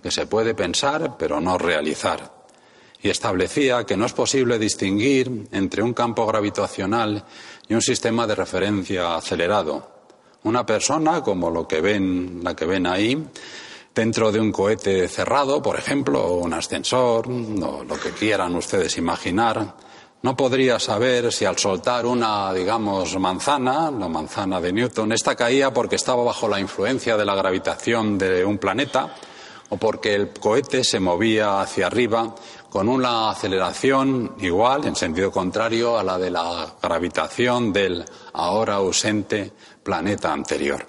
que 0.01 0.11
se 0.11 0.27
puede 0.27 0.53
pensar 0.53 1.15
pero 1.17 1.39
no 1.39 1.57
realizar 1.57 2.39
y 3.01 3.09
establecía 3.09 3.85
que 3.85 3.95
no 3.95 4.05
es 4.05 4.13
posible 4.13 4.59
distinguir 4.59 5.47
entre 5.51 5.81
un 5.81 5.93
campo 5.93 6.25
gravitacional 6.25 7.23
y 7.67 7.73
un 7.73 7.81
sistema 7.81 8.27
de 8.27 8.35
referencia 8.35 9.15
acelerado. 9.15 9.99
Una 10.43 10.65
persona, 10.65 11.21
como 11.21 11.49
lo 11.49 11.67
que 11.67 11.81
ven, 11.81 12.41
la 12.43 12.55
que 12.55 12.65
ven 12.65 12.87
ahí, 12.87 13.25
dentro 13.93 14.31
de 14.31 14.39
un 14.39 14.51
cohete 14.51 15.07
cerrado, 15.07 15.61
por 15.61 15.77
ejemplo, 15.77 16.21
o 16.21 16.37
un 16.39 16.53
ascensor, 16.53 17.27
o 17.29 17.83
lo 17.83 17.99
que 17.99 18.11
quieran 18.11 18.55
ustedes 18.55 18.97
imaginar, 18.97 19.75
no 20.21 20.35
podría 20.35 20.79
saber 20.79 21.31
si 21.31 21.45
al 21.45 21.57
soltar 21.57 22.05
una, 22.05 22.53
digamos, 22.53 23.17
manzana, 23.17 23.89
la 23.91 24.09
manzana 24.09 24.59
de 24.59 24.73
Newton, 24.73 25.13
esta 25.13 25.35
caía 25.35 25.73
porque 25.73 25.95
estaba 25.95 26.23
bajo 26.23 26.49
la 26.49 26.59
influencia 26.59 27.15
de 27.15 27.25
la 27.25 27.35
gravitación 27.35 28.17
de 28.17 28.43
un 28.43 28.57
planeta 28.57 29.15
o 29.69 29.77
porque 29.77 30.15
el 30.15 30.29
cohete 30.29 30.83
se 30.83 30.99
movía 30.99 31.61
hacia 31.61 31.87
arriba 31.87 32.35
con 32.69 32.89
una 32.89 33.31
aceleración 33.31 34.35
igual, 34.39 34.85
en 34.85 34.95
sentido 34.95 35.31
contrario 35.31 35.97
a 35.97 36.03
la 36.03 36.17
de 36.17 36.31
la 36.31 36.75
gravitación 36.81 37.71
del 37.73 38.05
ahora 38.33 38.75
ausente 38.75 39.53
planeta 39.83 40.31
anterior. 40.33 40.87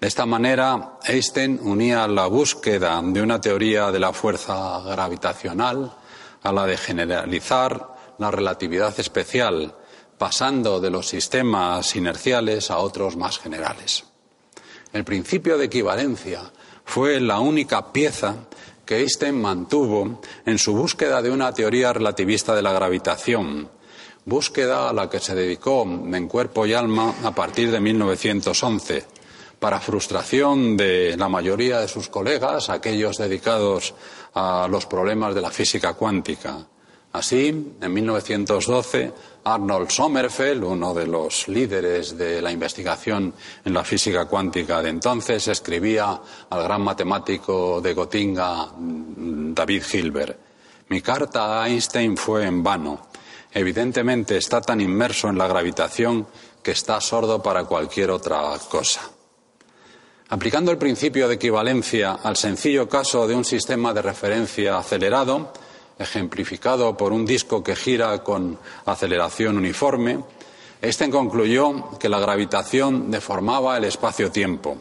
De 0.00 0.08
esta 0.08 0.26
manera, 0.26 0.98
Einstein 1.04 1.58
unía 1.62 2.06
la 2.08 2.26
búsqueda 2.26 3.00
de 3.02 3.22
una 3.22 3.40
teoría 3.40 3.90
de 3.90 3.98
la 3.98 4.12
fuerza 4.12 4.80
gravitacional 4.80 5.94
a 6.42 6.52
la 6.52 6.66
de 6.66 6.76
generalizar 6.76 7.94
la 8.18 8.30
relatividad 8.30 8.98
especial, 9.00 9.74
pasando 10.18 10.80
de 10.80 10.90
los 10.90 11.08
sistemas 11.08 11.96
inerciales 11.96 12.70
a 12.70 12.78
otros 12.78 13.16
más 13.16 13.38
generales. 13.38 14.04
El 14.92 15.04
principio 15.04 15.56
de 15.56 15.64
equivalencia 15.64 16.52
fue 16.84 17.20
la 17.20 17.40
única 17.40 17.92
pieza 17.92 18.36
que 18.84 18.98
Einstein 18.98 19.40
mantuvo 19.40 20.20
en 20.44 20.58
su 20.58 20.74
búsqueda 20.74 21.22
de 21.22 21.30
una 21.30 21.52
teoría 21.52 21.92
relativista 21.92 22.54
de 22.54 22.62
la 22.62 22.72
gravitación, 22.72 23.68
búsqueda 24.24 24.90
a 24.90 24.92
la 24.92 25.08
que 25.08 25.20
se 25.20 25.34
dedicó 25.34 25.82
en 25.82 26.28
cuerpo 26.28 26.66
y 26.66 26.74
alma 26.74 27.14
a 27.24 27.34
partir 27.34 27.70
de 27.70 27.80
1911 27.80 29.04
para 29.58 29.80
frustración 29.80 30.76
de 30.76 31.16
la 31.16 31.28
mayoría 31.28 31.80
de 31.80 31.88
sus 31.88 32.08
colegas, 32.08 32.68
aquellos 32.68 33.16
dedicados 33.16 33.94
a 34.34 34.68
los 34.70 34.84
problemas 34.86 35.34
de 35.34 35.40
la 35.40 35.50
física 35.50 35.94
cuántica. 35.94 36.66
Así, 37.12 37.74
en 37.80 37.92
1912, 37.92 39.12
Arnold 39.44 39.90
Sommerfeld, 39.90 40.64
uno 40.64 40.94
de 40.94 41.06
los 41.06 41.48
líderes 41.48 42.16
de 42.16 42.40
la 42.40 42.50
investigación 42.50 43.34
en 43.64 43.74
la 43.74 43.84
física 43.84 44.24
cuántica 44.24 44.80
de 44.80 44.88
entonces, 44.88 45.46
escribía 45.48 46.18
al 46.48 46.62
gran 46.62 46.80
matemático 46.80 47.80
de 47.80 47.92
Gotinga, 47.92 48.68
David 48.76 49.82
Hilbert. 49.92 50.38
Mi 50.88 51.02
carta 51.02 51.62
a 51.62 51.68
Einstein 51.68 52.16
fue 52.16 52.46
en 52.46 52.62
vano. 52.62 53.08
Evidentemente 53.52 54.36
está 54.38 54.60
tan 54.60 54.80
inmerso 54.80 55.28
en 55.28 55.38
la 55.38 55.46
gravitación 55.46 56.26
que 56.62 56.72
está 56.72 57.00
sordo 57.00 57.42
para 57.42 57.64
cualquier 57.64 58.10
otra 58.10 58.58
cosa. 58.70 59.02
Aplicando 60.30 60.70
el 60.70 60.78
principio 60.78 61.28
de 61.28 61.34
equivalencia 61.34 62.12
al 62.22 62.36
sencillo 62.36 62.88
caso 62.88 63.28
de 63.28 63.34
un 63.34 63.44
sistema 63.44 63.92
de 63.92 64.00
referencia 64.00 64.78
acelerado, 64.78 65.52
ejemplificado 65.98 66.96
por 66.96 67.12
un 67.12 67.24
disco 67.24 67.62
que 67.62 67.76
gira 67.76 68.22
con 68.22 68.58
aceleración 68.84 69.56
uniforme, 69.56 70.20
Einstein 70.82 71.10
concluyó 71.10 71.98
que 71.98 72.08
la 72.08 72.18
gravitación 72.18 73.10
deformaba 73.10 73.76
el 73.76 73.84
espacio-tiempo, 73.84 74.76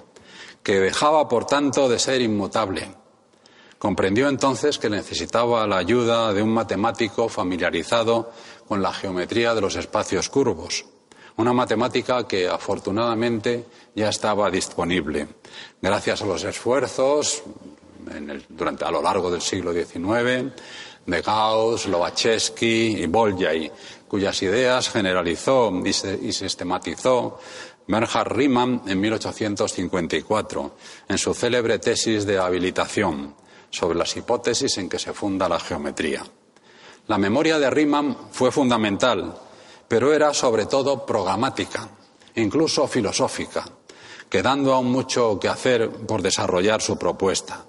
que 0.62 0.80
dejaba, 0.80 1.28
por 1.30 1.46
tanto, 1.46 1.88
de 1.88 2.00
ser 2.00 2.22
inmutable. 2.22 2.94
Comprendió 3.80 4.28
entonces 4.30 4.78
que 4.80 4.90
necesitaba 4.90 5.68
la 5.68 5.78
ayuda 5.78 6.34
de 6.34 6.42
un 6.42 6.54
matemático 6.54 7.30
familiarizado 7.30 8.32
con 8.68 8.82
la 8.82 8.94
geometría 8.94 9.54
de 9.54 9.62
los 9.62 9.76
espacios 9.76 10.30
curvos 10.30 10.86
una 11.38 11.54
matemática 11.54 12.28
que 12.28 12.48
afortunadamente 12.48 13.66
ya 13.96 14.10
estaba 14.10 14.50
disponible. 14.52 15.28
Gracias 15.82 16.22
a 16.22 16.26
los 16.26 16.44
esfuerzos 16.44 17.44
durante, 18.50 18.86
a 18.86 18.92
lo 18.92 19.02
largo 19.02 19.32
del 19.32 19.42
siglo 19.42 19.74
XIX 19.74 20.52
de 21.06 21.22
Gauss, 21.22 21.88
Lobachevsky 21.88 23.02
y 23.02 23.06
Bolyai, 23.08 23.72
cuyas 24.08 24.42
ideas 24.44 24.90
generalizó 24.90 25.72
y, 25.84 25.90
y 25.90 26.34
sistematizó 26.34 27.40
Bernhard 27.88 28.32
Riemann 28.32 28.84
en 28.88 29.00
1854 29.00 30.76
en 31.10 31.18
su 31.18 31.34
célebre 31.34 31.80
tesis 31.80 32.26
de 32.26 32.38
habilitación 32.38 33.36
sobre 33.70 33.98
las 33.98 34.16
hipótesis 34.16 34.78
en 34.78 34.88
que 34.88 35.00
se 35.00 35.14
funda 35.14 35.50
la 35.50 35.60
geometría. 35.60 36.24
La 37.08 37.18
memoria 37.18 37.60
de 37.60 37.70
Riemann 37.70 38.16
fue 38.32 38.52
fundamental 38.52 39.36
pero 39.94 40.12
era 40.12 40.34
sobre 40.34 40.66
todo 40.66 41.06
programática, 41.06 41.88
incluso 42.34 42.88
filosófica, 42.88 43.64
quedando 44.28 44.74
aún 44.74 44.92
mucho 44.92 45.40
que 45.40 45.48
hacer 45.48 45.88
por 45.88 46.24
desarrollar 46.24 46.82
su 46.82 46.98
propuesta. 46.98 47.64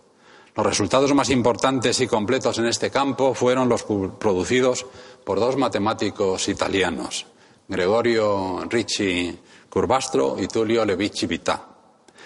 Los 0.56 0.66
resultados 0.66 1.12
más 1.14 1.30
importantes 1.30 2.00
y 2.00 2.06
completos 2.06 2.58
en 2.58 2.66
este 2.66 2.88
campo 2.88 3.34
fueron 3.34 3.68
los 3.68 3.82
producidos 3.82 4.86
por 5.24 5.40
dos 5.40 5.56
matemáticos 5.56 6.48
italianos, 6.48 7.26
Gregorio 7.66 8.64
Ricci 8.70 9.36
Curbastro 9.68 10.36
y 10.38 10.46
Tullio 10.46 10.84
Levici 10.84 11.26
Vita, 11.26 11.60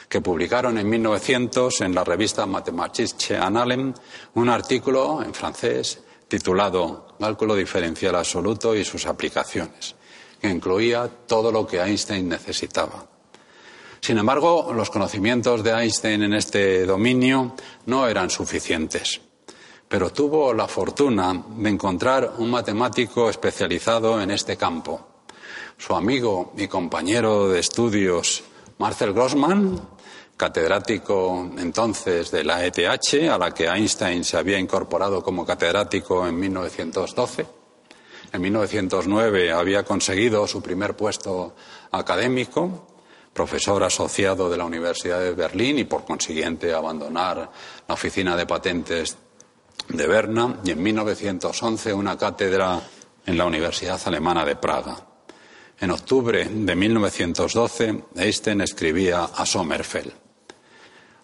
que 0.07 0.21
publicaron 0.21 0.77
en 0.77 0.87
1900 0.87 1.81
en 1.81 1.95
la 1.95 2.05
revista 2.05 2.45
Mathematische 2.45 3.39
Annalen 3.39 3.95
un 4.35 4.49
artículo 4.51 5.23
en 5.23 5.33
francés 5.33 6.03
titulado 6.29 7.17
Cálculo 7.19 7.55
diferencial 7.55 8.15
absoluto 8.15 8.77
y 8.77 8.85
sus 8.85 9.07
aplicaciones, 9.07 9.97
que 10.39 10.49
incluía 10.49 11.09
todo 11.27 11.51
lo 11.51 11.67
que 11.67 11.81
Einstein 11.81 12.29
necesitaba. 12.29 13.18
Sin 14.01 14.19
embargo, 14.19 14.73
los 14.75 14.91
conocimientos 14.91 15.63
de 15.63 15.73
Einstein 15.73 16.23
en 16.23 16.35
este 16.35 16.87
dominio 16.87 17.55
no 17.87 18.07
eran 18.07 18.31
suficientes, 18.31 19.21
pero 19.89 20.11
tuvo 20.11 20.55
la 20.55 20.69
fortuna 20.69 21.45
de 21.57 21.69
encontrar 21.69 22.35
un 22.39 22.51
matemático 22.51 23.29
especializado 23.29 24.21
en 24.21 24.31
este 24.31 24.57
campo. 24.57 25.23
Su 25.77 25.95
amigo 25.95 26.53
y 26.57 26.67
compañero 26.69 27.49
de 27.49 27.61
estudios, 27.61 28.43
Marcel 28.79 29.13
Grossmann, 29.13 29.81
catedrático 30.37 31.51
entonces 31.59 32.31
de 32.31 32.45
la 32.45 32.65
ETH, 32.65 33.31
a 33.31 33.39
la 33.39 33.53
que 33.53 33.67
Einstein 33.67 34.25
se 34.25 34.37
había 34.37 34.59
incorporado 34.59 35.23
como 35.23 35.45
catedrático 35.45 36.27
en 36.27 36.39
1912. 36.39 37.47
En 38.33 38.41
1909 38.41 39.53
había 39.53 39.83
conseguido 39.85 40.47
su 40.47 40.63
primer 40.63 40.95
puesto 40.95 41.55
académico 41.91 42.98
profesor 43.39 43.85
asociado 43.85 44.51
de 44.51 44.57
la 44.57 44.65
Universidad 44.65 45.21
de 45.21 45.31
Berlín 45.31 45.79
y 45.79 45.85
por 45.85 46.05
consiguiente 46.05 46.75
abandonar 46.75 47.49
la 47.87 47.95
oficina 47.95 48.37
de 48.37 48.47
patentes 48.47 49.17
de 49.91 50.07
Berna 50.09 50.57
y 50.65 50.73
en 50.73 50.83
1911 50.83 51.95
una 51.95 52.19
cátedra 52.19 52.81
en 53.25 53.39
la 53.39 53.47
Universidad 53.47 54.01
Alemana 54.07 54.45
de 54.45 54.57
Praga. 54.57 54.97
En 55.79 55.93
octubre 55.93 56.47
de 56.47 56.75
1912, 56.75 58.03
Einstein 58.17 58.61
escribía 58.63 59.27
a 59.27 59.47
Sommerfeld. 59.47 60.13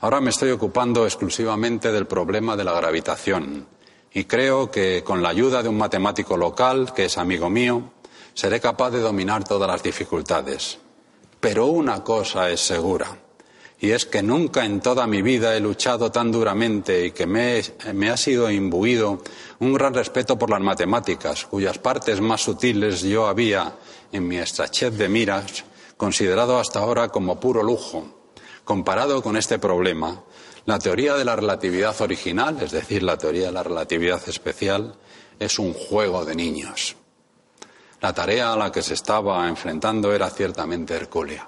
Ahora 0.02 0.20
me 0.20 0.30
estoy 0.30 0.52
ocupando 0.52 1.06
exclusivamente 1.06 1.90
del 1.90 2.06
problema 2.06 2.56
de 2.56 2.62
la 2.62 2.74
gravitación 2.74 3.66
y 4.12 4.22
creo 4.26 4.70
que 4.70 5.02
con 5.02 5.20
la 5.20 5.30
ayuda 5.30 5.64
de 5.64 5.68
un 5.68 5.78
matemático 5.78 6.36
local, 6.36 6.92
que 6.94 7.06
es 7.06 7.18
amigo 7.18 7.50
mío, 7.50 7.90
seré 8.34 8.60
capaz 8.60 8.92
de 8.92 9.00
dominar 9.00 9.42
todas 9.42 9.68
las 9.68 9.82
dificultades. 9.82 10.78
Pero 11.44 11.66
una 11.66 12.02
cosa 12.02 12.48
es 12.48 12.60
segura, 12.60 13.18
y 13.78 13.90
es 13.90 14.06
que 14.06 14.22
nunca 14.22 14.64
en 14.64 14.80
toda 14.80 15.06
mi 15.06 15.20
vida 15.20 15.54
he 15.54 15.60
luchado 15.60 16.10
tan 16.10 16.32
duramente 16.32 17.04
y 17.04 17.10
que 17.10 17.26
me, 17.26 17.60
ha 18.08 18.16
sido 18.16 18.50
imbuido 18.50 19.22
un 19.58 19.74
gran 19.74 19.92
respeto 19.92 20.38
por 20.38 20.48
las 20.48 20.62
matemáticas, 20.62 21.44
cuyas 21.44 21.76
partes 21.76 22.22
más 22.22 22.40
sutiles 22.40 23.02
yo 23.02 23.26
había, 23.26 23.76
en 24.10 24.26
mi 24.26 24.38
estrechez 24.38 24.96
de 24.96 25.06
miras, 25.10 25.64
considerado 25.98 26.58
hasta 26.58 26.78
ahora 26.78 27.10
como 27.10 27.38
puro 27.38 27.62
lujo. 27.62 28.30
Comparado 28.64 29.22
con 29.22 29.36
este 29.36 29.58
problema, 29.58 30.24
la 30.64 30.78
teoría 30.78 31.14
de 31.14 31.26
la 31.26 31.36
relatividad 31.36 32.00
original, 32.00 32.56
es 32.62 32.72
decir, 32.72 33.02
la 33.02 33.18
teoría 33.18 33.48
de 33.48 33.52
la 33.52 33.62
relatividad 33.62 34.22
especial, 34.26 34.94
es 35.38 35.58
un 35.58 35.74
juego 35.74 36.24
de 36.24 36.36
niños. 36.36 36.96
La 38.04 38.12
tarea 38.12 38.52
a 38.52 38.56
la 38.56 38.70
que 38.70 38.82
se 38.82 38.92
estaba 38.92 39.48
enfrentando 39.48 40.12
era 40.12 40.28
ciertamente 40.28 40.92
hercúlea. 40.92 41.46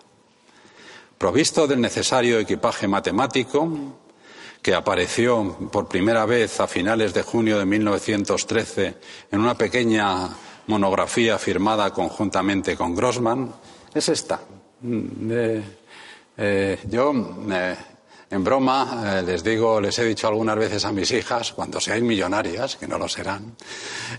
Provisto 1.19 1.67
del 1.67 1.83
necesario 1.83 2.39
equipaje 2.39 2.89
matemático, 2.89 3.69
que 4.63 4.75
apareció 4.75 5.55
por 5.71 5.87
primera 5.87 6.25
vez 6.25 6.59
a 6.61 6.67
finales 6.67 7.13
de 7.13 7.23
junio 7.23 7.59
de 7.59 7.67
1913 7.67 8.95
en 9.33 9.39
una 9.39 9.55
pequeña 9.55 10.31
monografía 10.69 11.37
firmada 11.37 11.91
conjuntamente 11.91 12.75
con 12.75 12.95
Grossman, 12.95 13.53
es 13.93 14.09
esta. 14.09 14.41
Mm, 14.81 15.31
eh, 15.31 15.63
eh, 16.39 16.79
yo 16.89 17.13
eh, 17.51 17.77
en 18.37 18.45
broma, 18.45 19.19
eh, 19.19 19.23
les 19.23 19.43
digo, 19.43 19.81
les 19.81 19.99
he 19.99 20.05
dicho 20.05 20.29
algunas 20.29 20.57
veces 20.57 20.85
a 20.85 20.93
mis 20.93 21.11
hijas, 21.11 21.53
cuando 21.53 21.81
seáis 21.81 22.03
millonarias, 22.03 22.77
que 22.77 22.87
no 22.87 22.99
lo 22.99 23.09
serán, 23.09 23.57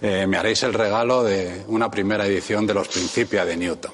eh, 0.01 0.25
me 0.27 0.37
haréis 0.37 0.63
el 0.63 0.73
regalo 0.73 1.23
de 1.23 1.63
una 1.67 1.89
primera 1.89 2.25
edición 2.25 2.65
de 2.67 2.73
los 2.73 2.87
Principia 2.87 3.45
de 3.45 3.55
Newton. 3.55 3.91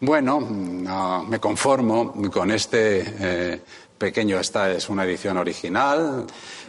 Bueno, 0.00 0.40
me 0.40 1.40
conformo 1.40 2.14
con 2.30 2.50
este 2.52 3.04
eh, 3.18 3.60
pequeño, 3.98 4.38
esta 4.38 4.70
es 4.70 4.88
una 4.88 5.04
edición 5.04 5.36
original 5.36 6.24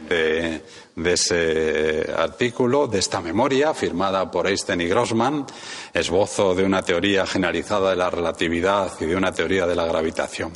de, 0.10 0.63
de, 0.95 1.13
ese 1.13 2.12
artículo, 2.17 2.88
de 2.88 2.99
esta 2.99 3.21
memoria 3.21 3.73
firmada 3.73 4.29
por 4.29 4.47
Einstein 4.47 4.82
y 4.82 4.88
Grossman, 4.88 5.45
esbozo 5.93 6.55
de 6.55 6.63
una 6.63 6.82
teoría 6.82 7.27
generalizada 7.27 7.91
de 7.91 7.95
la 7.95 8.10
relatividad 8.10 8.91
y 8.99 9.05
de 9.05 9.15
una 9.15 9.32
teoría 9.32 9.67
de 9.67 9.75
la 9.75 9.86
gravitación. 9.86 10.51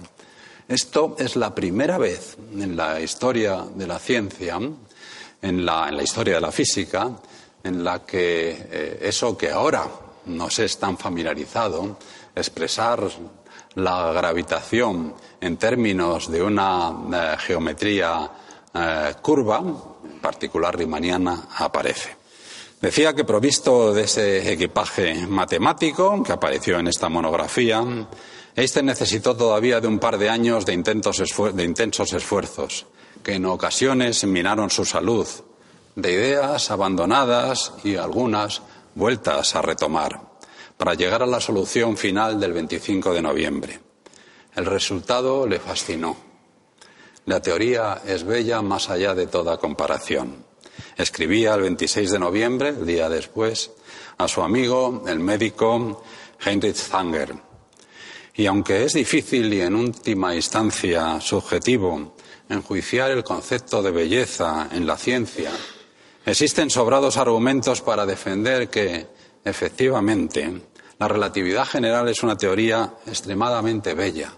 Esto 0.68 1.16
es 1.20 1.36
la 1.36 1.54
primera 1.54 1.98
vez 1.98 2.38
en 2.54 2.78
la 2.78 3.00
historia 3.02 3.66
de 3.76 3.86
la 3.86 4.00
ciencia, 4.00 4.60
en 5.42 5.66
la, 5.66 5.92
historia 6.02 6.36
de 6.36 6.42
la 6.42 6.52
física, 6.54 7.12
en 7.64 7.84
la 7.84 8.06
que 8.06 8.52
eh, 8.72 9.00
eso 9.02 9.38
que 9.38 9.52
ahora 9.52 9.86
nos 10.26 10.60
es 10.60 10.78
tan 10.78 10.98
familiarizado, 10.98 11.98
expresar 12.34 13.04
la 13.76 14.14
gravitación 14.14 15.14
en 15.42 15.58
términos 15.58 16.32
de 16.32 16.42
una 16.42 16.94
eh, 17.12 17.38
geometría 17.40 18.32
eh, 18.74 19.14
curva, 19.22 19.60
en 19.60 20.20
particular 20.22 20.78
riemanniana, 20.78 21.48
aparece. 21.58 22.16
Decía 22.80 23.14
que 23.14 23.26
provisto 23.26 23.94
de 23.94 24.04
ese 24.04 24.52
equipaje 24.52 25.28
matemático 25.28 26.24
que 26.24 26.32
apareció 26.32 26.80
en 26.80 26.88
esta 26.88 27.10
monografía, 27.10 27.84
Einstein 28.56 28.86
necesitó 28.86 29.36
todavía 29.36 29.82
de 29.82 29.88
un 29.88 29.98
par 29.98 30.18
de 30.20 30.30
años 30.30 30.66
de, 30.66 30.74
intensos 30.74 32.14
esfuerzos, 32.14 32.86
que 33.24 33.34
en 33.34 33.46
ocasiones 33.46 34.24
minaron 34.26 34.70
su 34.70 34.86
salud, 34.86 35.28
de 35.96 36.12
ideas 36.12 36.70
abandonadas 36.70 37.74
y 37.84 37.96
algunas 37.96 38.62
vueltas 38.94 39.56
a 39.56 39.64
retomar, 39.64 40.22
para 40.78 40.94
llegar 40.94 41.24
a 41.24 41.28
la 41.28 41.42
solución 41.42 41.98
final 41.98 42.40
del 42.40 42.54
25 42.54 43.14
de 43.14 43.22
noviembre. 43.24 43.80
El 44.56 44.68
resultado 44.68 45.48
le 45.48 45.60
fascinó. 45.60 46.16
La 47.26 47.42
teoría 47.42 48.04
es 48.06 48.24
bella 48.24 48.62
más 48.62 48.90
allá 48.90 49.16
de 49.16 49.26
toda 49.26 49.58
comparación. 49.58 50.46
Escribía 50.96 51.56
el 51.56 51.62
26 51.62 52.12
de 52.12 52.20
noviembre, 52.20 52.74
día 52.74 53.10
después, 53.10 53.72
a 54.20 54.28
su 54.28 54.44
amigo, 54.44 55.06
el 55.08 55.20
médico 55.20 56.04
Heinrich 56.46 56.76
Zanger, 56.76 57.34
y 58.36 58.46
aunque 58.48 58.84
es 58.84 58.94
difícil 58.94 59.54
y 59.54 59.62
en 59.62 59.76
última 59.76 60.36
instancia 60.36 61.20
subjetivo 61.22 62.16
enjuiciar 62.50 63.12
el 63.12 63.24
concepto 63.24 63.82
de 63.82 63.92
belleza 63.92 64.70
en 64.72 64.88
la 64.88 64.98
ciencia, 64.98 65.52
existen 66.26 66.70
sobrados 66.70 67.18
argumentos 67.18 67.82
para 67.82 68.06
defender 68.06 68.70
que, 68.70 69.08
efectivamente, 69.44 70.62
la 71.00 71.08
relatividad 71.08 71.66
general 71.66 72.10
es 72.10 72.24
una 72.24 72.38
teoría 72.38 72.96
extremadamente 73.06 73.94
bella, 73.94 74.34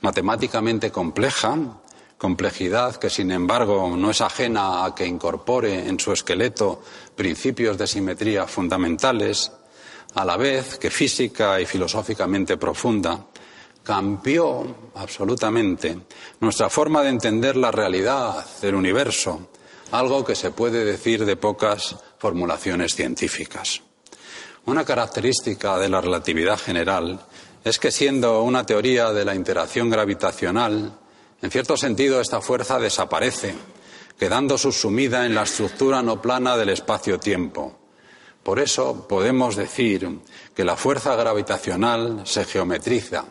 matemáticamente 0.00 0.90
compleja, 0.90 1.56
complejidad 2.16 2.96
que, 2.96 3.10
sin 3.10 3.30
embargo, 3.30 3.96
no 3.96 4.10
es 4.10 4.20
ajena 4.20 4.84
a 4.84 4.94
que 4.94 5.06
incorpore 5.06 5.88
en 5.88 5.98
su 5.98 6.12
esqueleto 6.12 6.82
principios 7.16 7.78
de 7.78 7.86
simetría 7.86 8.46
fundamentales, 8.46 9.52
a 10.14 10.24
la 10.24 10.36
vez 10.36 10.78
que 10.78 10.90
física 10.90 11.60
y 11.60 11.66
filosóficamente 11.66 12.56
profunda, 12.56 13.26
cambió 13.82 14.90
absolutamente 14.94 15.98
nuestra 16.40 16.68
forma 16.68 17.02
de 17.02 17.10
entender 17.10 17.56
la 17.56 17.70
realidad 17.70 18.44
del 18.60 18.74
universo, 18.74 19.50
algo 19.92 20.24
que 20.24 20.34
se 20.34 20.50
puede 20.50 20.84
decir 20.84 21.24
de 21.24 21.36
pocas 21.36 21.96
formulaciones 22.18 22.94
científicas. 22.94 23.82
Una 24.66 24.84
característica 24.84 25.78
de 25.78 25.88
la 25.88 26.00
relatividad 26.00 26.58
general 26.58 27.18
es 27.64 27.78
que 27.78 27.90
siendo 27.90 28.42
una 28.42 28.64
teoría 28.64 29.12
de 29.12 29.24
la 29.24 29.34
interacción 29.34 29.90
gravitacional, 29.90 30.98
en 31.42 31.50
cierto 31.50 31.76
sentido 31.76 32.20
esta 32.20 32.40
fuerza 32.40 32.78
desaparece, 32.78 33.54
quedando 34.18 34.58
subsumida 34.58 35.24
en 35.24 35.34
la 35.34 35.42
estructura 35.42 36.02
no 36.02 36.20
plana 36.20 36.56
del 36.56 36.68
espacio-tiempo, 36.68 37.79
por 38.42 38.58
eso 38.58 39.06
podemos 39.06 39.56
decir 39.56 40.20
que 40.54 40.64
la 40.64 40.76
fuerza 40.76 41.14
gravitacional 41.14 42.22
se 42.24 42.44
geometriza. 42.44 43.24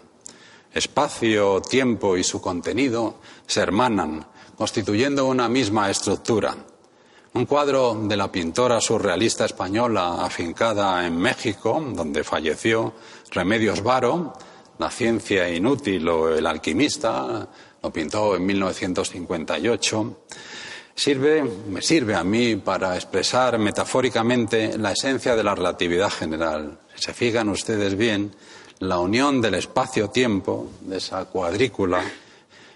Espacio, 0.74 1.62
tiempo 1.62 2.16
y 2.16 2.24
su 2.24 2.40
contenido 2.40 3.16
se 3.48 3.62
hermanan, 3.62 4.26
constituyendo 4.56 5.26
una 5.26 5.50
misma 5.50 5.90
estructura. 5.90 6.56
Un 7.34 7.46
cuadro 7.46 8.00
de 8.04 8.18
la 8.18 8.32
pintora 8.32 8.82
surrealista 8.82 9.46
española 9.46 10.24
afincada 10.26 11.06
en 11.06 11.18
México, 11.18 11.84
donde 11.94 12.24
falleció 12.24 12.94
Remedios 13.32 13.82
Varo, 13.82 14.34
La 14.78 14.90
ciencia 14.90 15.50
inútil 15.50 16.08
o 16.08 16.30
El 16.30 16.46
alquimista, 16.46 17.48
lo 17.82 17.92
pintó 17.92 18.36
en 18.36 18.46
1958 18.46 20.18
sirve, 21.00 21.44
me 21.44 21.82
sirve 21.82 22.14
a 22.14 22.24
mí 22.24 22.58
para 22.58 22.96
expresar 22.96 23.58
metafóricamente 23.58 24.78
la 24.78 24.92
esencia 24.92 25.36
de 25.36 25.44
la 25.44 25.56
relatividad 25.56 26.10
general. 26.10 26.78
Si 26.96 27.04
se 27.04 27.14
fijan 27.14 27.48
ustedes 27.50 27.98
bien, 27.98 28.36
la 28.80 29.00
unión 29.00 29.42
del 29.42 29.56
espacio-tiempo, 29.56 30.70
de 30.82 30.98
esa 30.98 31.26
cuadrícula, 31.26 32.04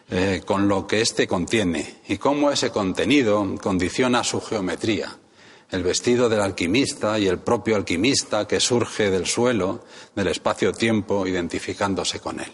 eh, 0.10 0.42
con 0.46 0.68
lo 0.68 0.88
que 0.88 1.02
éste 1.02 1.28
contiene 1.28 2.02
y 2.08 2.18
cómo 2.18 2.50
ese 2.50 2.70
contenido 2.72 3.56
condiciona 3.62 4.24
su 4.24 4.40
geometría. 4.40 5.18
El 5.70 5.84
vestido 5.84 6.30
del 6.30 6.42
alquimista 6.42 7.20
y 7.20 7.28
el 7.28 7.40
propio 7.40 7.76
alquimista 7.76 8.48
que 8.48 8.60
surge 8.60 9.10
del 9.10 9.26
suelo, 9.26 9.84
del 10.16 10.28
espacio-tiempo, 10.28 11.28
identificándose 11.28 12.20
con 12.20 12.40
él. 12.40 12.52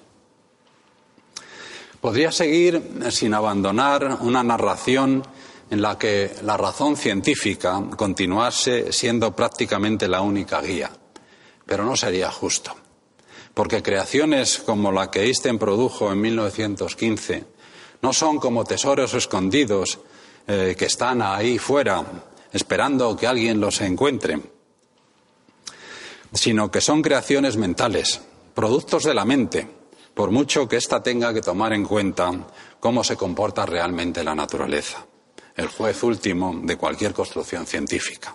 Podría 2.01 2.31
seguir 2.31 2.81
sin 3.09 3.33
abandonar 3.33 4.19
una 4.21 4.41
narración 4.41 5.21
en 5.69 5.81
la 5.81 5.97
que 5.97 6.35
la 6.43 6.57
razón 6.57 6.97
científica 6.97 7.81
continuase 7.95 8.91
siendo 8.91 9.35
prácticamente 9.35 10.07
la 10.07 10.21
única 10.21 10.61
guía, 10.61 10.91
pero 11.65 11.83
no 11.83 11.95
sería 11.95 12.31
justo, 12.31 12.75
porque 13.53 13.83
creaciones 13.83 14.59
como 14.59 14.91
la 14.91 15.11
que 15.11 15.23
Einstein 15.23 15.59
produjo 15.59 16.11
en 16.11 16.21
1915 16.21 17.45
no 18.01 18.13
son 18.13 18.39
como 18.39 18.63
tesoros 18.63 19.13
escondidos 19.13 19.99
eh, 20.47 20.75
que 20.77 20.85
están 20.85 21.21
ahí 21.21 21.59
fuera 21.59 22.03
esperando 22.51 23.15
que 23.15 23.27
alguien 23.27 23.59
los 23.59 23.81
encuentre, 23.81 24.39
sino 26.33 26.71
que 26.71 26.81
son 26.81 27.01
creaciones 27.01 27.57
mentales, 27.57 28.21
productos 28.53 29.03
de 29.03 29.13
la 29.13 29.25
mente, 29.25 29.67
por 30.13 30.31
mucho 30.31 30.67
que 30.67 30.77
ésta 30.77 31.03
tenga 31.03 31.33
que 31.33 31.41
tomar 31.41 31.73
en 31.73 31.85
cuenta 31.85 32.31
cómo 32.79 33.03
se 33.03 33.15
comporta 33.15 33.65
realmente 33.65 34.23
la 34.23 34.35
naturaleza, 34.35 35.05
el 35.59 35.67
juez 35.67 36.03
último 36.03 36.57
de 36.63 36.77
cualquier 36.77 37.13
construcción 37.13 37.65
científica. 37.65 38.33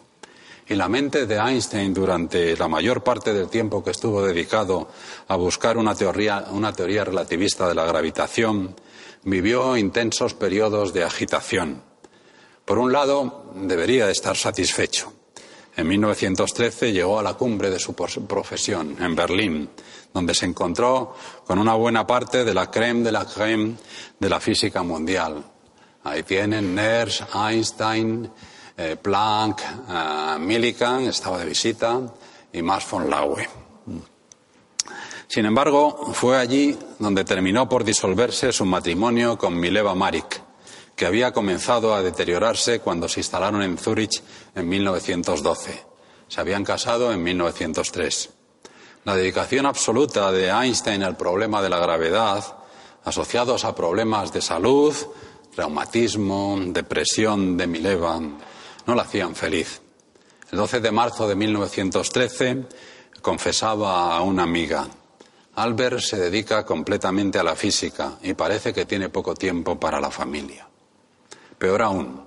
Y 0.66 0.74
la 0.74 0.88
mente 0.88 1.26
de 1.26 1.36
Einstein 1.36 1.92
durante 1.92 2.56
la 2.56 2.68
mayor 2.68 3.02
parte 3.02 3.32
del 3.32 3.48
tiempo 3.48 3.82
que 3.82 3.90
estuvo 3.90 4.22
dedicado 4.22 4.88
a 5.28 5.36
buscar 5.36 5.76
una 5.78 5.94
teoría, 5.94 7.04
relativista 7.04 7.66
de 7.68 7.74
la 7.74 7.86
gravitación 7.86 8.74
vivió 9.24 9.76
intensos 9.76 10.34
periodos 10.34 10.92
de 10.92 11.04
agitación. 11.04 11.82
Por 12.64 12.78
un 12.78 12.92
lado, 12.92 13.52
debería 13.54 14.10
estar 14.10 14.36
satisfecho. 14.36 15.12
En 15.76 15.88
1913 15.88 16.92
llegó 16.92 17.18
a 17.18 17.22
la 17.22 17.34
cumbre 17.34 17.70
de 17.70 17.78
su 17.78 17.94
profesión, 17.94 18.96
en 19.00 19.14
Berlín, 19.14 19.70
donde 20.12 20.34
se 20.34 20.46
encontró 20.46 21.14
con 21.46 21.58
una 21.58 21.74
buena 21.74 22.06
parte 22.06 22.44
de 22.44 22.54
la 22.54 22.70
creme 22.70 23.02
de 23.02 23.12
la 23.12 23.26
creme 23.26 23.74
de 24.18 24.28
la 24.28 24.40
física 24.40 24.82
mundial. 24.82 25.53
Ahí 26.04 26.22
tienen 26.22 26.74
Ners, 26.74 27.24
Einstein, 27.34 28.30
eh, 28.76 28.96
Planck, 29.00 29.60
eh, 29.88 30.36
Millikan, 30.38 31.04
estaba 31.04 31.38
de 31.38 31.46
visita, 31.46 32.00
y 32.52 32.62
Max 32.62 32.86
von 32.90 33.08
Laue. 33.08 33.48
Sin 35.26 35.46
embargo, 35.46 36.12
fue 36.12 36.36
allí 36.36 36.78
donde 36.98 37.24
terminó 37.24 37.68
por 37.68 37.84
disolverse 37.84 38.52
su 38.52 38.64
matrimonio 38.66 39.38
con 39.38 39.58
Mileva 39.58 39.94
Marik, 39.94 40.40
que 40.94 41.06
había 41.06 41.32
comenzado 41.32 41.94
a 41.94 42.02
deteriorarse 42.02 42.80
cuando 42.80 43.08
se 43.08 43.20
instalaron 43.20 43.62
en 43.62 43.78
Zúrich 43.78 44.22
en 44.54 44.68
1912. 44.68 45.84
Se 46.28 46.40
habían 46.40 46.64
casado 46.64 47.12
en 47.12 47.22
1903. 47.22 48.30
La 49.04 49.16
dedicación 49.16 49.66
absoluta 49.66 50.30
de 50.30 50.48
Einstein 50.50 51.02
al 51.02 51.16
problema 51.16 51.62
de 51.62 51.70
la 51.70 51.78
gravedad, 51.78 52.44
asociados 53.04 53.64
a 53.64 53.74
problemas 53.74 54.32
de 54.32 54.40
salud, 54.40 54.94
reumatismo, 55.56 56.58
depresión 56.66 57.56
de 57.56 57.66
Mileva, 57.66 58.20
no 58.20 58.94
la 58.94 59.02
hacían 59.02 59.34
feliz. 59.34 59.80
El 60.50 60.58
12 60.58 60.80
de 60.80 60.92
marzo 60.92 61.26
de 61.26 61.34
1913 61.34 62.64
confesaba 63.22 64.16
a 64.16 64.22
una 64.22 64.42
amiga, 64.42 64.86
Albert 65.56 66.00
se 66.00 66.16
dedica 66.16 66.64
completamente 66.64 67.38
a 67.38 67.44
la 67.44 67.54
física 67.54 68.18
y 68.22 68.34
parece 68.34 68.72
que 68.72 68.86
tiene 68.86 69.08
poco 69.08 69.34
tiempo 69.34 69.78
para 69.78 70.00
la 70.00 70.10
familia. 70.10 70.66
Peor 71.58 71.82
aún, 71.82 72.24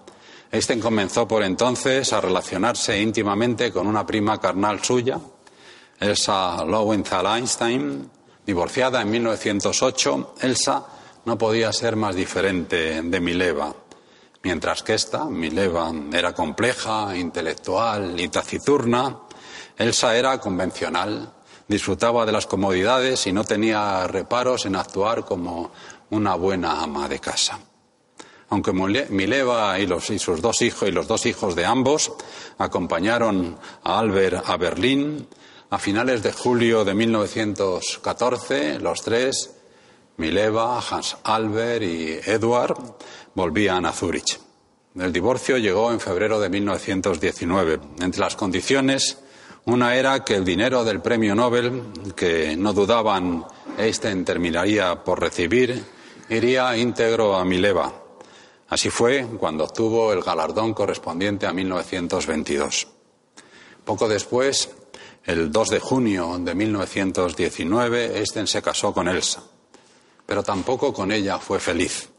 Einstein 0.49 0.79
comenzó 0.79 1.27
por 1.27 1.43
entonces 1.43 2.13
a 2.13 2.21
relacionarse 2.21 2.99
íntimamente 3.01 3.71
con 3.71 3.85
una 3.85 4.05
prima 4.05 4.39
carnal 4.39 4.81
suya, 4.83 5.19
Elsa 5.99 6.63
Lowenthal 6.63 7.25
Einstein, 7.25 8.09
divorciada 8.45 9.01
en 9.01 9.09
1908, 9.11 10.35
Elsa 10.41 10.85
no 11.27 11.37
podía 11.37 11.73
ser 11.73 11.97
más 11.97 12.15
diferente 12.15 13.01
de 13.01 13.19
Mileva, 13.19 13.75
mientras 14.43 14.81
que 14.81 14.93
esta, 14.93 15.25
Mileva, 15.25 15.91
era 16.13 16.33
compleja, 16.33 17.17
intelectual 17.17 18.17
y 18.17 18.29
taciturna, 18.29 19.19
Elsa 19.77 20.15
era 20.15 20.39
convencional, 20.39 21.33
disfrutaba 21.67 22.25
de 22.25 22.31
las 22.31 22.47
comodidades 22.47 23.27
y 23.27 23.33
no 23.33 23.43
tenía 23.43 24.07
reparos 24.07 24.65
en 24.67 24.77
actuar 24.77 25.25
como 25.25 25.73
una 26.11 26.35
buena 26.35 26.81
ama 26.81 27.09
de 27.09 27.19
casa. 27.19 27.59
Aunque 28.47 28.71
Mileva 28.71 29.77
y, 29.77 29.83
y 29.83 30.19
sus 30.19 30.41
dos 30.41 30.61
hijos 30.61 30.87
y 30.87 30.93
los 30.93 31.09
dos 31.09 31.25
hijos 31.25 31.57
de 31.57 31.65
ambos 31.65 32.13
acompañaron 32.57 33.57
a 33.83 33.99
Albert 33.99 34.47
a 34.47 34.55
Berlín, 34.55 35.27
a 35.71 35.77
finales 35.77 36.23
de 36.23 36.31
julio 36.31 36.85
de 36.85 36.93
1914, 36.93 38.79
los 38.79 39.01
tres, 39.01 39.56
Mileva, 40.17 40.79
Hans 40.79 41.15
Albert 41.23 41.83
y 41.83 42.11
Edward, 42.25 42.75
volvían 43.35 43.85
a 43.85 43.91
Zúrich. 43.91 44.39
El 44.95 45.13
divorcio 45.13 45.57
llegó 45.57 45.91
en 45.91 45.99
febrero 45.99 46.39
de 46.39 46.49
1919. 46.49 47.79
Entre 48.01 48.19
las 48.19 48.35
condiciones, 48.35 49.19
una 49.65 49.95
era 49.95 50.23
que 50.23 50.35
el 50.35 50.43
dinero 50.43 50.83
del 50.83 51.01
premio 51.01 51.35
Nobel, 51.35 51.83
que 52.15 52.57
no 52.57 52.73
dudaban 52.73 53.45
Einstein 53.77 54.25
terminaría 54.25 55.03
por 55.03 55.21
recibir, 55.21 55.83
iría 56.29 56.75
íntegro 56.75 57.35
a 57.35 57.45
Mileva. 57.45 57.93
Así 58.69 58.89
fue 58.89 59.27
cuando 59.37 59.65
obtuvo 59.65 60.11
el 60.13 60.23
galardón 60.23 60.73
correspondiente 60.73 61.45
a 61.45 61.53
1922. 61.53 62.87
Poco 63.85 64.07
después, 64.09 64.69
el 65.25 65.51
2 65.51 65.69
de 65.69 65.79
junio 65.79 66.37
de 66.39 66.55
1919, 66.55 68.17
Einstein 68.17 68.47
se 68.47 68.61
casó 68.63 68.93
con 68.93 69.07
Elsa, 69.07 69.43
pero 70.27 70.43
tampoco 70.43 70.93
con 70.93 71.11
ella 71.11 71.39
fue 71.39 71.59
feliz. 71.59 72.09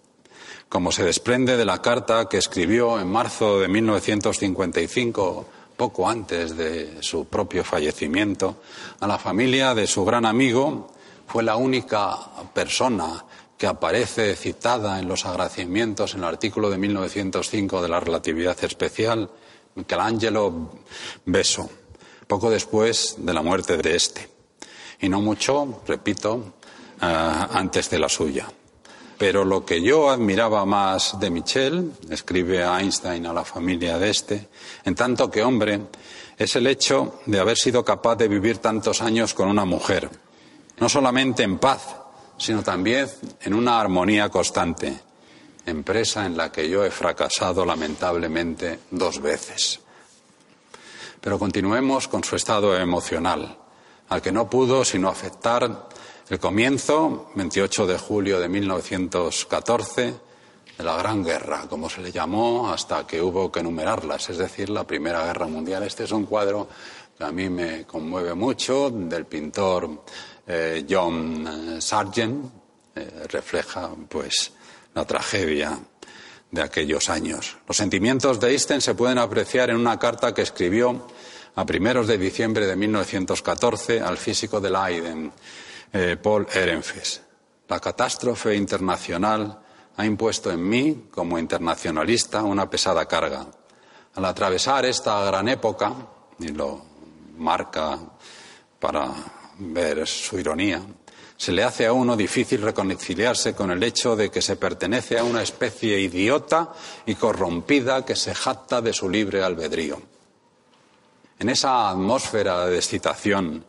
Como 0.68 0.90
se 0.90 1.04
desprende 1.04 1.56
de 1.56 1.64
la 1.64 1.80
carta 1.80 2.28
que 2.28 2.38
escribió 2.38 2.98
en 2.98 3.06
marzo 3.08 3.60
de 3.60 3.68
1955, 3.68 5.46
poco 5.76 6.08
antes 6.08 6.56
de 6.56 7.00
su 7.00 7.26
propio 7.26 7.62
fallecimiento, 7.62 8.56
a 8.98 9.06
la 9.06 9.18
familia 9.18 9.72
de 9.76 9.86
su 9.86 10.04
gran 10.04 10.26
amigo, 10.26 10.90
fue 11.28 11.44
la 11.44 11.54
única 11.54 12.18
persona 12.52 13.24
que 13.56 13.68
aparece 13.68 14.34
citada 14.34 14.98
en 14.98 15.06
los 15.06 15.24
agradecimientos 15.24 16.14
en 16.14 16.20
el 16.20 16.26
artículo 16.26 16.70
de 16.70 16.78
1905 16.78 17.80
de 17.80 17.88
la 17.88 18.00
relatividad 18.00 18.56
especial, 18.64 19.30
Michelangelo 19.76 20.72
Beso 21.24 21.70
poco 22.28 22.50
después 22.50 23.16
de 23.18 23.32
la 23.32 23.42
muerte 23.42 23.78
de 23.78 23.96
este. 23.96 24.28
Y 25.00 25.08
no 25.08 25.20
mucho, 25.20 25.80
repito, 25.86 26.54
eh, 27.00 27.46
antes 27.52 27.90
de 27.90 27.98
la 27.98 28.08
suya. 28.08 28.48
Pero 29.18 29.44
lo 29.44 29.64
que 29.64 29.82
yo 29.82 30.10
admiraba 30.10 30.64
más 30.64 31.18
de 31.18 31.30
Michel, 31.30 31.92
escribe 32.08 32.62
Einstein 32.62 33.26
a 33.26 33.32
la 33.32 33.44
familia 33.44 33.98
de 33.98 34.10
este, 34.10 34.48
en 34.84 34.94
tanto 34.94 35.28
que 35.28 35.42
hombre, 35.42 35.80
es 36.36 36.54
el 36.54 36.68
hecho 36.68 37.20
de 37.26 37.40
haber 37.40 37.56
sido 37.56 37.84
capaz 37.84 38.14
de 38.14 38.28
vivir 38.28 38.58
tantos 38.58 39.02
años 39.02 39.34
con 39.34 39.48
una 39.48 39.64
mujer, 39.64 40.08
no 40.78 40.88
solamente 40.88 41.42
en 41.42 41.58
paz, 41.58 41.96
sino 42.38 42.62
también 42.62 43.08
en 43.40 43.54
una 43.54 43.80
armonía 43.80 44.28
constante, 44.28 45.00
empresa 45.66 46.24
en 46.24 46.36
la 46.36 46.52
que 46.52 46.68
yo 46.68 46.84
he 46.84 46.90
fracasado 46.90 47.66
lamentablemente 47.66 48.78
dos 48.92 49.20
veces. 49.20 49.80
Pero 51.20 51.40
continuemos 51.40 52.06
con 52.06 52.22
su 52.22 52.36
estado 52.36 52.76
emocional, 52.76 53.58
al 54.08 54.22
que 54.22 54.30
no 54.30 54.48
pudo 54.48 54.84
sino 54.84 55.08
afectar 55.08 55.88
el 56.30 56.38
comienzo, 56.38 57.30
28 57.36 57.86
de 57.86 57.98
julio 57.98 58.38
de 58.38 58.48
1914, 58.48 60.14
de 60.76 60.84
la 60.84 60.96
Gran 60.96 61.24
Guerra, 61.24 61.66
como 61.68 61.88
se 61.88 62.02
le 62.02 62.12
llamó, 62.12 62.70
hasta 62.70 63.06
que 63.06 63.20
hubo 63.22 63.50
que 63.50 63.60
enumerarlas, 63.60 64.28
es 64.28 64.36
decir, 64.36 64.68
la 64.68 64.84
Primera 64.84 65.24
Guerra 65.24 65.46
Mundial. 65.46 65.82
Este 65.84 66.04
es 66.04 66.12
un 66.12 66.26
cuadro 66.26 66.68
que 67.16 67.24
a 67.24 67.32
mí 67.32 67.48
me 67.48 67.84
conmueve 67.84 68.34
mucho, 68.34 68.90
del 68.90 69.24
pintor 69.24 70.04
eh, 70.46 70.84
John 70.88 71.80
Sargent, 71.80 72.44
eh, 72.94 73.26
refleja 73.28 73.90
pues 74.08 74.52
la 74.94 75.06
tragedia 75.06 75.78
de 76.50 76.62
aquellos 76.62 77.08
años. 77.08 77.56
Los 77.66 77.78
sentimientos 77.78 78.38
de 78.38 78.50
Einstein 78.50 78.82
se 78.82 78.94
pueden 78.94 79.18
apreciar 79.18 79.70
en 79.70 79.76
una 79.76 79.98
carta 79.98 80.34
que 80.34 80.42
escribió 80.42 81.06
a 81.54 81.64
primeros 81.64 82.06
de 82.06 82.18
diciembre 82.18 82.66
de 82.66 82.76
1914 82.76 84.00
al 84.00 84.18
físico 84.18 84.60
de 84.60 84.70
Leiden, 84.70 85.32
eh, 85.92 86.16
Paul 86.22 86.46
Ehrenfest. 86.52 87.22
La 87.68 87.80
catástrofe 87.80 88.54
internacional 88.54 89.58
ha 89.96 90.06
impuesto 90.06 90.50
en 90.50 90.66
mí, 90.66 91.08
como 91.10 91.38
internacionalista, 91.38 92.42
una 92.42 92.70
pesada 92.70 93.06
carga. 93.06 93.46
Al 94.14 94.24
atravesar 94.24 94.84
esta 94.86 95.22
gran 95.24 95.48
época, 95.48 95.92
y 96.38 96.48
lo 96.48 96.82
marca 97.36 97.98
para 98.78 99.10
ver 99.58 100.06
su 100.06 100.38
ironía, 100.38 100.80
se 101.36 101.52
le 101.52 101.62
hace 101.62 101.86
a 101.86 101.92
uno 101.92 102.16
difícil 102.16 102.62
reconciliarse 102.62 103.54
con 103.54 103.70
el 103.70 103.82
hecho 103.82 104.16
de 104.16 104.30
que 104.30 104.42
se 104.42 104.56
pertenece 104.56 105.18
a 105.18 105.24
una 105.24 105.42
especie 105.42 105.98
idiota 105.98 106.72
y 107.06 107.14
corrompida 107.14 108.04
que 108.04 108.16
se 108.16 108.34
jacta 108.34 108.80
de 108.80 108.92
su 108.92 109.08
libre 109.08 109.42
albedrío. 109.42 110.02
En 111.38 111.48
esa 111.48 111.90
atmósfera 111.90 112.66
de 112.66 112.76
excitación 112.76 113.64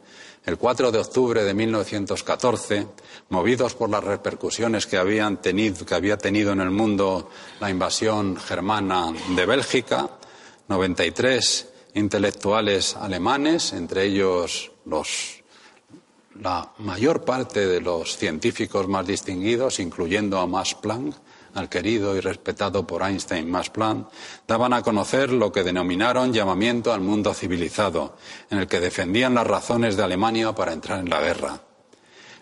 El 0.45 0.57
4 0.57 0.91
de 0.91 0.99
octubre 0.99 1.43
de 1.43 1.53
1914, 1.53 2.87
movidos 3.29 3.75
por 3.75 3.89
las 3.89 4.03
repercusiones 4.03 4.87
que, 4.87 4.97
habían 4.97 5.41
tenido, 5.41 5.85
que 5.85 5.95
había 5.95 6.17
tenido 6.17 6.53
en 6.53 6.61
el 6.61 6.71
mundo 6.71 7.29
la 7.59 7.69
invasión 7.69 8.37
germana 8.37 9.13
de 9.35 9.45
Bélgica, 9.45 10.09
93 10.67 11.67
intelectuales 11.95 12.95
alemanes, 12.95 13.73
entre 13.73 14.05
ellos 14.05 14.71
los, 14.85 15.43
la 16.39 16.71
mayor 16.79 17.25
parte 17.25 17.67
de 17.67 17.81
los 17.81 18.17
científicos 18.17 18.87
más 18.87 19.05
distinguidos, 19.05 19.79
incluyendo 19.79 20.39
a 20.39 20.47
Max 20.47 20.75
Planck, 20.75 21.15
al 21.59 21.69
querido 21.69 22.15
y 22.15 22.19
respetado 22.19 22.87
por 22.87 23.03
Einstein 23.03 23.49
Max 23.49 23.69
Planck, 23.69 24.07
daban 24.47 24.73
a 24.73 24.81
conocer 24.81 25.31
lo 25.31 25.51
que 25.51 25.63
denominaron 25.63 26.33
llamamiento 26.33 26.91
al 26.91 27.01
mundo 27.01 27.33
civilizado, 27.33 28.17
en 28.49 28.59
el 28.59 28.67
que 28.67 28.79
defendían 28.79 29.35
las 29.35 29.45
razones 29.45 29.95
de 29.95 30.03
Alemania 30.03 30.53
para 30.53 30.73
entrar 30.73 30.99
en 30.99 31.09
la 31.09 31.21
guerra. 31.21 31.61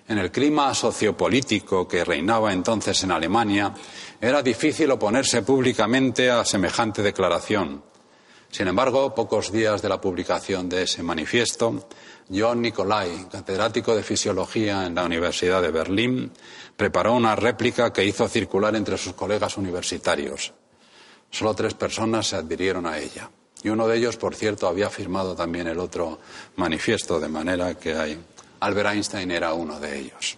En 0.07 0.17
el 0.19 0.31
clima 0.31 0.73
sociopolítico 0.73 1.85
que 1.85 2.05
reinaba 2.05 2.53
entonces 2.53 3.03
en 3.03 3.11
Alemania, 3.11 3.73
era 4.21 4.41
difícil 4.41 4.89
oponerse 4.91 5.41
públicamente 5.41 6.31
a 6.31 6.45
semejante 6.45 7.03
declaración. 7.03 7.83
Sin 8.49 8.67
embargo, 8.69 9.13
pocos 9.13 9.51
días 9.51 9.81
de 9.81 9.89
la 9.89 9.99
publicación 9.99 10.69
de 10.69 10.83
ese 10.83 11.03
manifiesto, 11.03 11.87
John 12.29 12.61
Nicolai, 12.61 13.27
catedrático 13.31 13.95
de 13.95 14.03
Fisiología 14.03 14.85
en 14.85 14.95
la 14.95 15.05
Universidad 15.05 15.61
de 15.61 15.71
Berlín, 15.71 16.31
preparó 16.75 17.13
una 17.13 17.35
réplica 17.35 17.93
que 17.93 18.03
hizo 18.03 18.27
circular 18.27 18.75
entre 18.75 18.97
sus 18.97 19.13
colegas 19.13 19.57
universitarios. 19.57 20.53
Solo 21.29 21.53
tres 21.53 21.73
personas 21.73 22.27
se 22.27 22.35
adhirieron 22.35 22.85
a 22.85 22.97
ella. 22.97 23.29
Y 23.63 23.69
uno 23.69 23.87
de 23.87 23.97
ellos, 23.97 24.17
por 24.17 24.35
cierto, 24.35 24.67
había 24.67 24.89
firmado 24.89 25.35
también 25.35 25.67
el 25.67 25.79
otro 25.79 26.19
manifiesto, 26.55 27.19
de 27.19 27.29
manera 27.29 27.73
que 27.75 27.95
hay... 27.95 28.19
Albert 28.59 28.89
Einstein 28.89 29.31
era 29.31 29.53
uno 29.53 29.79
de 29.79 29.99
ellos. 29.99 30.37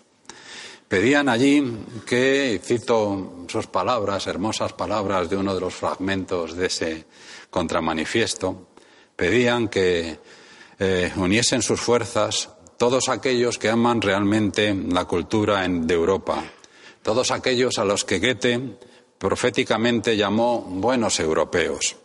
Pedían 0.87 1.29
allí 1.29 1.85
que, 2.05 2.59
cito 2.63 3.45
sus 3.47 3.67
palabras, 3.67 4.27
hermosas 4.27 4.73
palabras 4.73 5.29
de 5.29 5.37
uno 5.37 5.53
de 5.53 5.61
los 5.61 5.75
fragmentos 5.75 6.55
de 6.55 6.65
ese 6.65 7.05
contramanifiesto, 7.49 8.67
pedían 9.15 9.67
que 9.67 10.19
eh, 10.79 11.11
uniesen 11.17 11.61
sus 11.61 11.81
fuerzas 11.81 12.49
todos 12.77 13.09
aquellos 13.09 13.57
que 13.57 13.69
aman 13.69 14.01
realmente 14.01 14.73
la 14.73 15.03
cultura 15.03 15.67
de 15.67 15.93
Europa, 15.93 16.41
todos 17.03 17.31
aquellos 17.31 17.77
a 17.77 17.83
los 17.83 18.05
que 18.05 18.19
Goethe 18.19 18.77
proféticamente 19.17 20.15
llamó 20.15 20.61
buenos 20.61 21.19
europeos. 21.19 21.97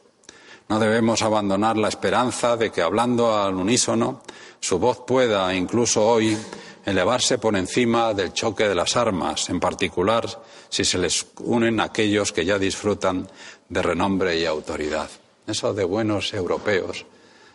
No 0.69 0.81
debemos 0.81 1.23
abandonar 1.23 1.77
la 1.77 1.89
esperanza 1.89 2.57
de 2.57 2.73
que, 2.73 2.83
hablando 2.83 3.39
al 3.39 3.55
unísono, 3.55 4.23
su 4.59 4.81
voz 4.81 5.03
pueda, 5.07 5.55
incluso 5.55 6.05
hoy, 6.05 6.37
elevarse 6.85 7.39
por 7.39 7.55
encima 7.55 8.13
del 8.13 8.33
choque 8.33 8.67
de 8.67 8.75
las 8.75 8.97
armas, 8.97 9.49
en 9.51 9.61
particular 9.61 10.27
si 10.69 10.85
se 10.85 10.99
les 10.99 11.25
unen 11.39 11.79
aquellos 11.79 12.33
que 12.33 12.45
ya 12.45 12.59
disfrutan 12.59 13.29
de 13.69 13.83
renombre 13.83 14.37
y 14.37 14.47
autoridad. 14.47 15.09
Eso 15.47 15.73
de 15.73 15.85
buenos 15.85 16.35
europeos 16.35 17.07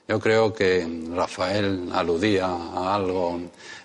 yo 0.10 0.20
creo 0.20 0.52
que 0.52 1.06
Rafael 1.14 1.92
aludía 1.94 2.48
a 2.48 2.96
algo 2.96 3.40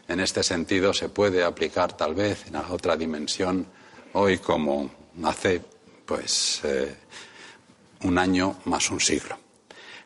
en 0.09 0.21
este 0.21 0.43
sentido, 0.43 0.95
se 0.95 1.11
puede 1.11 1.45
aplicar 1.45 1.99
tal 1.99 2.15
vez 2.15 2.47
en 2.47 2.57
otra 2.57 2.97
dimensión 2.97 3.67
hoy 4.15 4.39
como 4.39 4.91
hace 5.23 5.61
pues 6.07 6.63
eh, 6.65 6.97
un 8.05 8.17
año 8.17 8.57
más 8.65 8.91
un 8.91 9.01
siglo. 9.01 9.39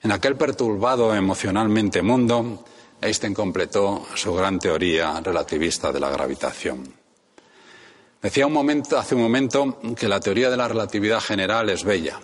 En 0.02 0.10
aquel 0.10 0.34
perturbado 0.34 1.14
emocionalmente 1.14 2.02
mundo, 2.02 2.64
Einstein 3.00 3.32
completó 3.32 4.04
su 4.16 4.34
gran 4.34 4.58
teoría 4.58 5.20
relativista 5.20 5.92
de 5.92 6.00
la 6.00 6.10
gravitación. 6.10 6.92
Decía 8.20 8.48
un 8.48 8.52
momento, 8.52 8.98
hace 8.98 9.14
un 9.14 9.22
momento 9.22 9.78
que 9.96 10.08
la 10.08 10.18
teoría 10.18 10.50
de 10.50 10.56
la 10.56 10.66
relatividad 10.66 11.20
general 11.20 11.70
es 11.70 11.84
bella, 11.84 12.18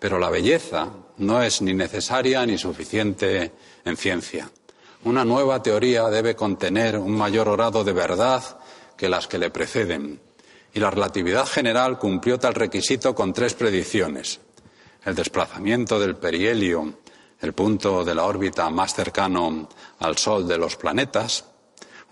pero 0.00 0.18
la 0.18 0.30
belleza 0.30 0.88
no 1.18 1.42
es 1.42 1.60
ni 1.60 1.74
necesaria 1.74 2.44
ni 2.46 2.56
suficiente 2.58 3.52
en 3.84 3.96
ciencia. 3.96 4.50
Una 5.04 5.24
nueva 5.24 5.62
teoría 5.62 6.08
debe 6.08 6.34
contener 6.34 6.98
un 6.98 7.16
mayor 7.16 7.52
grado 7.52 7.84
de 7.84 7.92
verdad 7.92 8.42
que 8.96 9.08
las 9.08 9.28
que 9.28 9.38
le 9.38 9.50
preceden. 9.50 10.20
Y 10.72 10.80
la 10.80 10.90
relatividad 10.90 11.46
general 11.46 11.98
cumplió 11.98 12.38
tal 12.38 12.54
requisito 12.54 13.14
con 13.14 13.32
tres 13.32 13.54
predicciones. 13.54 14.40
El 15.04 15.14
desplazamiento 15.14 15.98
del 16.00 16.16
perihelio, 16.16 16.94
el 17.40 17.52
punto 17.52 18.04
de 18.04 18.14
la 18.14 18.24
órbita 18.24 18.68
más 18.70 18.94
cercano 18.94 19.68
al 19.98 20.16
Sol 20.16 20.48
de 20.48 20.58
los 20.58 20.76
planetas, 20.76 21.44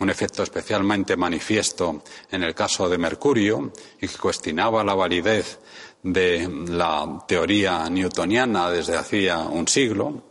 un 0.01 0.11
efecto 0.11 0.43
especialmente 0.43 1.17
manifiesto 1.17 2.03
en 2.31 2.43
el 2.43 2.55
caso 2.55 2.89
de 2.89 2.99
Mercurio 2.99 3.73
y 4.01 4.09
que 4.09 4.19
cuestionaba 4.19 4.85
la 4.85 4.95
validez 4.95 5.59
de 6.03 6.49
la 6.69 7.25
teoría 7.27 7.89
newtoniana 7.91 8.71
desde 8.71 8.97
hacía 8.97 9.39
un 9.39 9.67
siglo, 9.67 10.23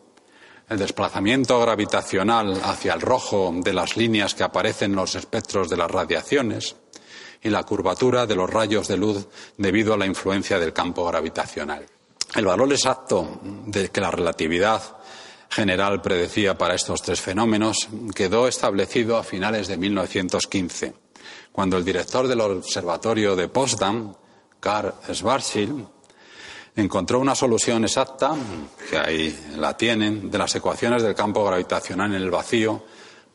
el 0.70 0.80
desplazamiento 0.80 1.60
gravitacional 1.62 2.60
hacia 2.64 2.94
el 2.94 3.02
rojo 3.02 3.54
de 3.56 3.74
las 3.74 3.96
líneas 3.96 4.36
que 4.36 4.44
aparecen 4.44 4.92
en 4.92 4.98
los 4.98 5.16
espectros 5.16 5.70
de 5.70 5.78
las 5.78 5.90
radiaciones 5.90 6.76
y 7.42 7.50
la 7.50 7.64
curvatura 7.64 8.26
de 8.26 8.36
los 8.36 8.50
rayos 8.50 8.88
de 8.88 8.98
luz 8.98 9.28
debido 9.58 9.94
a 9.94 9.98
la 9.98 10.06
influencia 10.06 10.60
del 10.60 10.74
campo 10.74 11.06
gravitacional. 11.06 11.86
El 12.36 12.46
valor 12.46 12.72
exacto 12.72 13.40
de 13.44 13.90
que 13.90 14.02
la 14.02 14.12
relatividad 14.12 14.82
general 15.50 16.02
predecía 16.02 16.58
para 16.58 16.76
estos 16.76 17.02
tres 17.02 17.22
fenómenos 17.22 17.88
quedó 18.14 18.48
establecido 18.48 19.18
a 19.18 19.24
finales 19.24 19.68
de 19.68 19.78
1915, 19.78 20.94
cuando 21.52 21.78
el 21.78 21.86
director 21.86 22.28
del 22.28 22.42
Observatorio 22.42 23.36
de 23.36 23.48
Potsdam, 23.48 24.14
Karl 24.60 24.94
Schwarzschild, 25.12 25.88
encontró 26.76 27.20
una 27.20 27.36
solución 27.36 27.84
exacta, 27.84 28.36
que 28.90 28.98
ahí 28.98 29.50
la 29.56 29.76
tienen, 29.76 30.30
de 30.30 30.38
las 30.38 30.54
ecuaciones 30.56 31.02
del 31.04 31.16
campo 31.16 31.44
gravitacional 31.44 32.14
en 32.14 32.22
el 32.22 32.30
vacío 32.30 32.84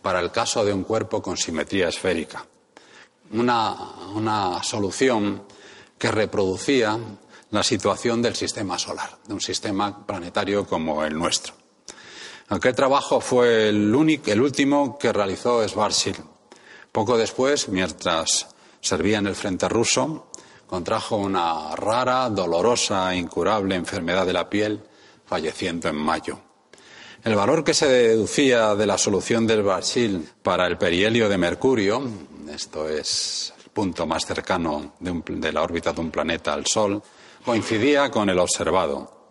para 0.01 0.21
el 0.21 0.31
caso 0.31 0.65
de 0.65 0.73
un 0.73 0.85
cuerpo 0.85 1.21
con 1.21 1.37
simetría 1.37 1.89
esférica. 1.89 2.45
Una, 3.33 3.75
una 4.15 4.63
solución 4.63 5.45
que 5.99 6.11
reproducía 6.11 6.99
la 7.51 7.63
situación 7.63 8.23
del 8.23 8.35
sistema 8.35 8.79
solar, 8.79 9.19
de 9.27 9.35
un 9.35 9.41
sistema 9.41 10.07
planetario 10.07 10.67
como 10.67 11.05
el 11.05 11.15
nuestro. 11.19 11.55
Aquel 12.49 12.75
trabajo 12.75 13.21
fue 13.21 13.69
el, 13.69 13.95
único, 13.95 14.31
el 14.31 14.41
último 14.41 14.99
que 14.99 15.13
realizó 15.13 15.67
Schwarzschild. 15.67 16.23
Poco 16.91 17.17
después, 17.17 17.69
mientras 17.69 18.49
servía 18.81 19.19
en 19.19 19.27
el 19.27 19.35
frente 19.35 19.69
ruso, 19.69 20.27
contrajo 20.73 21.17
una 21.19 21.77
rara, 21.77 22.31
dolorosa 22.31 23.13
e 23.13 23.19
incurable 23.19 23.75
enfermedad 23.75 24.25
de 24.25 24.33
la 24.33 24.49
piel, 24.49 24.81
falleciendo 25.27 25.91
en 25.91 25.97
mayo. 25.97 26.39
El 27.23 27.35
valor 27.35 27.63
que 27.63 27.75
se 27.75 27.87
deducía 27.87 28.75
de 28.75 28.87
la 28.87 28.97
solución 28.97 29.47
del 29.47 29.61
Schwarzschild 29.61 30.27
para 30.43 30.67
el 30.67 30.79
perihelio 30.79 31.29
de 31.29 31.37
Mercurio, 31.37 32.03
esto 32.51 32.89
es 32.89 33.53
el 33.63 33.71
punto 33.71 34.07
más 34.07 34.25
cercano 34.25 34.95
de, 34.99 35.53
la 35.53 35.61
órbita 35.61 35.93
de 35.93 36.01
un 36.01 36.11
planeta 36.11 36.55
al 36.55 36.65
Sol, 36.65 37.03
coincidía 37.45 38.11
con 38.11 38.31
el 38.31 38.39
observado. 38.39 39.29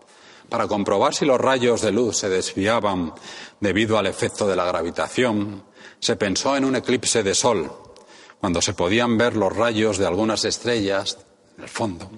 Para 0.48 0.68
comprobar 0.68 1.16
si 1.16 1.26
los 1.26 1.42
rayos 1.42 1.82
de 1.82 1.92
luz 1.92 2.18
se 2.18 2.30
desviaban 2.30 3.16
debido 3.60 3.98
al 3.98 4.06
efecto 4.06 4.46
de 4.46 4.56
la 4.56 4.66
gravitación, 4.66 5.64
se 6.00 6.16
pensó 6.18 6.56
en 6.56 6.66
un 6.66 6.76
eclipse 6.76 7.24
de 7.24 7.34
Sol, 7.34 7.72
cuando 8.40 8.62
se 8.62 8.76
podían 8.76 9.18
ver 9.18 9.36
los 9.36 9.56
rayos 9.56 9.98
de 9.98 10.06
algunas 10.06 10.46
estrellas 10.46 11.18
el 11.62 11.70
fondo, 11.70 12.10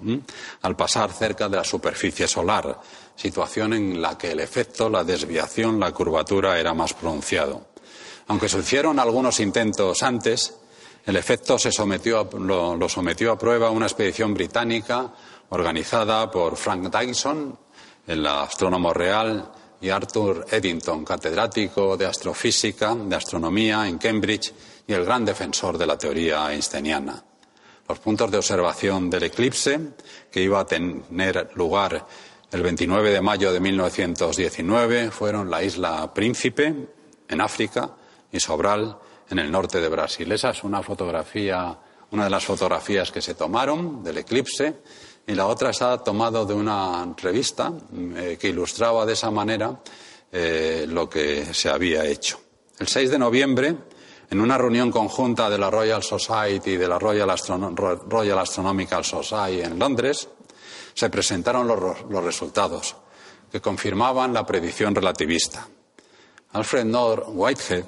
al 0.62 0.76
pasar 0.76 1.12
cerca 1.12 1.48
de 1.48 1.56
la 1.56 1.64
superficie 1.64 2.26
solar, 2.26 2.80
situación 3.14 3.72
en 3.74 4.02
la 4.02 4.18
que 4.18 4.32
el 4.32 4.40
efecto, 4.40 4.88
la 4.88 5.04
desviación, 5.04 5.78
la 5.78 5.92
curvatura 5.92 6.58
era 6.58 6.74
más 6.74 6.94
pronunciado. 6.94 7.68
Aunque 8.28 8.48
se 8.48 8.58
hicieron 8.58 8.98
algunos 8.98 9.40
intentos 9.40 10.02
antes, 10.02 10.54
el 11.06 11.16
efecto 11.16 11.58
se 11.58 11.70
sometió 11.70 12.28
lo, 12.38 12.76
lo, 12.76 12.88
sometió 12.88 13.32
a 13.32 13.38
prueba 13.38 13.70
una 13.70 13.86
expedición 13.86 14.32
británica 14.32 15.12
organizada 15.50 16.30
por 16.30 16.56
Frank 16.56 16.94
Dyson 16.94 17.58
el 18.06 18.26
astrónomo 18.26 18.92
real, 18.92 19.50
y 19.80 19.90
Arthur 19.90 20.46
Eddington, 20.50 21.04
catedrático 21.04 21.96
de 21.96 22.06
astrofísica, 22.06 22.94
de 22.94 23.16
astronomía 23.16 23.86
en 23.86 23.98
Cambridge 23.98 24.52
y 24.86 24.94
el 24.94 25.04
gran 25.04 25.26
defensor 25.26 25.76
de 25.76 25.86
la 25.86 25.98
teoría 25.98 26.50
einsteiniana. 26.50 27.22
Los 27.88 27.98
puntos 27.98 28.30
de 28.30 28.38
observación 28.38 29.10
del 29.10 29.24
eclipse, 29.24 29.78
que 30.30 30.40
iba 30.40 30.60
a 30.60 30.66
tener 30.66 31.50
lugar 31.54 32.06
el 32.50 32.62
29 32.62 33.10
de 33.10 33.20
mayo 33.20 33.52
de 33.52 33.60
1919, 33.60 35.10
fueron 35.10 35.50
la 35.50 35.62
isla 35.62 36.12
Príncipe, 36.14 36.74
en 37.28 37.40
África, 37.40 37.90
y 38.32 38.40
Sobral, 38.40 38.96
en 39.30 39.38
el 39.38 39.50
norte 39.50 39.80
de 39.80 39.88
Brasil. 39.88 40.30
Esa 40.32 40.50
es 40.50 40.64
una 40.64 40.82
fotografía, 40.82 41.78
una 42.10 42.24
de 42.24 42.30
las 42.30 42.44
fotografías 42.44 43.10
que 43.10 43.20
se 43.20 43.34
tomaron 43.34 44.02
del 44.02 44.18
eclipse 44.18 44.74
y 45.26 45.34
la 45.34 45.46
otra 45.46 45.72
se 45.72 45.84
ha 45.84 45.98
tomado 45.98 46.44
de 46.44 46.54
una 46.54 47.14
revista 47.16 47.72
eh, 48.16 48.36
que 48.38 48.48
ilustraba 48.48 49.06
de 49.06 49.14
esa 49.14 49.30
manera 49.30 49.80
eh, 50.30 50.84
lo 50.88 51.08
que 51.08 51.54
se 51.54 51.70
había 51.70 52.04
hecho. 52.04 52.40
El 52.78 52.88
6 52.88 53.10
de 53.10 53.18
noviembre, 53.18 53.76
en 54.34 54.40
una 54.40 54.58
reunión 54.58 54.90
conjunta 54.90 55.48
de 55.48 55.56
la 55.56 55.70
Royal 55.70 56.02
Society 56.02 56.72
y 56.72 56.76
de 56.76 56.88
la 56.88 56.98
Royal, 56.98 57.30
Astronomical 57.30 59.04
Society 59.04 59.62
en 59.62 59.78
Londres, 59.78 60.28
se 60.92 61.08
presentaron 61.08 61.68
los, 61.68 62.24
resultados, 62.24 62.96
que 63.52 63.60
confirmaban 63.60 64.34
la 64.34 64.44
predicción 64.44 64.92
relativista. 64.92 65.68
Alfred 66.50 66.84
North 66.84 67.26
Whitehead, 67.28 67.84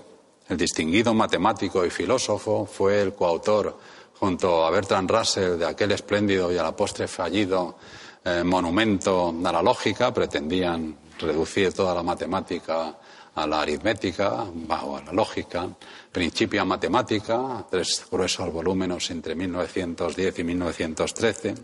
el 0.49 0.57
distinguido 0.57 1.13
matemático 1.15 1.85
y 1.85 1.91
filósofo, 1.91 2.65
fue 2.65 3.03
el 3.03 3.13
coautor, 3.13 3.77
junto 4.21 4.65
a 4.65 4.71
Bertrand 4.71 5.11
Russell, 5.11 5.59
de 5.59 5.67
aquel 5.67 5.91
espléndido 5.91 6.53
y 6.53 6.59
a 6.59 6.63
la 6.63 6.77
postre 6.77 7.09
fallido 7.09 7.77
eh, 8.25 8.45
monumento 8.45 9.35
a 9.45 9.51
la 9.51 9.63
lógica. 9.63 10.15
Pretendían 10.15 10.97
reducir 11.19 11.73
toda 11.73 11.93
la 11.93 12.05
matemática 12.05 12.97
a 13.37 13.47
la 13.47 13.61
aritmética 13.61 14.45
o 14.45 14.97
a 14.97 15.03
la 15.03 15.13
lógica. 15.13 15.69
Principia 16.11 16.65
Matemática, 16.65 17.65
tres 17.71 18.05
gruesos 18.11 18.53
volúmenes 18.53 19.11
entre 19.11 19.35
1910 19.35 20.39
y 20.39 20.45
1913. 20.45 21.55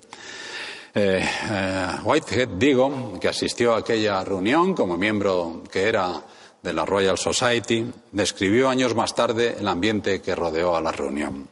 Eh, 0.95 1.25
eh, 1.51 1.87
Whitehead, 2.05 2.49
digo, 2.51 3.19
que 3.19 3.29
asistió 3.29 3.75
a 3.75 3.79
aquella 3.79 4.23
reunión 4.23 4.75
como 4.75 4.99
miembro 4.99 5.63
que 5.71 5.89
era 5.89 6.23
de 6.63 6.73
la 6.73 6.85
Royal 6.85 7.17
Society, 7.17 7.91
describió 8.13 8.69
años 8.69 8.95
más 8.95 9.15
tarde 9.15 9.57
el 9.59 9.67
ambiente 9.67 10.21
que 10.21 10.35
rodeó 10.35 10.77
a 10.77 10.83
la 10.83 10.93
reunión. 10.93 11.49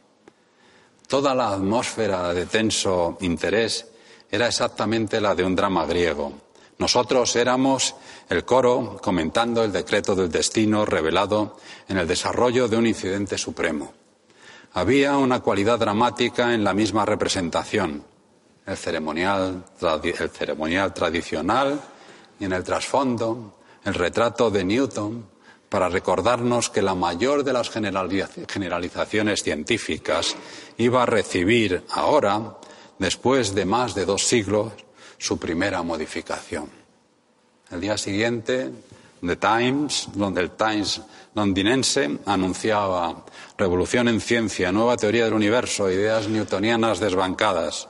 Toda 1.07 1.33
la 1.33 1.49
atmósfera 1.49 2.33
de 2.33 2.45
tenso 2.45 3.17
interés 3.21 3.87
era 4.29 4.47
exactamente 4.47 5.19
la 5.19 5.35
de 5.35 5.43
un 5.43 5.55
drama 5.55 5.85
griego. 5.85 6.31
Nosotros 6.81 7.35
éramos 7.35 7.93
el 8.27 8.43
coro 8.43 8.97
comentando 9.03 9.63
el 9.63 9.71
decreto 9.71 10.15
del 10.15 10.31
destino 10.31 10.83
revelado 10.83 11.57
en 11.87 11.99
el 11.99 12.07
desarrollo 12.07 12.67
de 12.67 12.75
un 12.75 12.87
incidente 12.87 13.37
supremo. 13.37 13.93
Había 14.73 15.15
una 15.15 15.41
cualidad 15.41 15.77
dramática 15.77 16.55
en 16.55 16.63
la 16.63 16.73
misma 16.73 17.05
representación, 17.05 18.03
el 18.65 18.77
ceremonial, 18.77 19.63
tradicional 20.95 21.79
y 22.39 22.45
en 22.45 22.51
el 22.51 22.63
trasfondo 22.63 23.59
el 23.85 23.93
retrato 23.93 24.49
de 24.49 24.63
Newton 24.63 25.27
para 25.69 25.87
recordarnos 25.87 26.71
que 26.71 26.81
la 26.81 26.95
mayor 26.95 27.43
de 27.43 27.53
las 27.53 27.69
generalizaciones 27.69 29.43
científicas 29.43 30.35
iba 30.77 31.03
a 31.03 31.05
recibir 31.05 31.83
ahora, 31.91 32.57
después 32.97 33.53
de 33.53 33.65
más 33.65 33.93
de 33.93 34.05
dos 34.05 34.23
siglos, 34.25 34.73
su 35.21 35.37
primera 35.37 35.83
modificación. 35.83 36.67
El 37.69 37.79
día 37.79 37.95
siguiente, 37.95 38.71
The 39.23 39.35
Times, 39.35 40.07
donde 40.15 40.41
el 40.41 40.51
Times 40.51 40.99
londinense 41.35 42.17
anunciaba 42.25 43.23
revolución 43.55 44.07
en 44.07 44.19
ciencia, 44.19 44.71
nueva 44.71 44.97
teoría 44.97 45.25
del 45.25 45.35
universo, 45.35 45.91
ideas 45.91 46.27
newtonianas 46.27 46.99
desbancadas. 46.99 47.87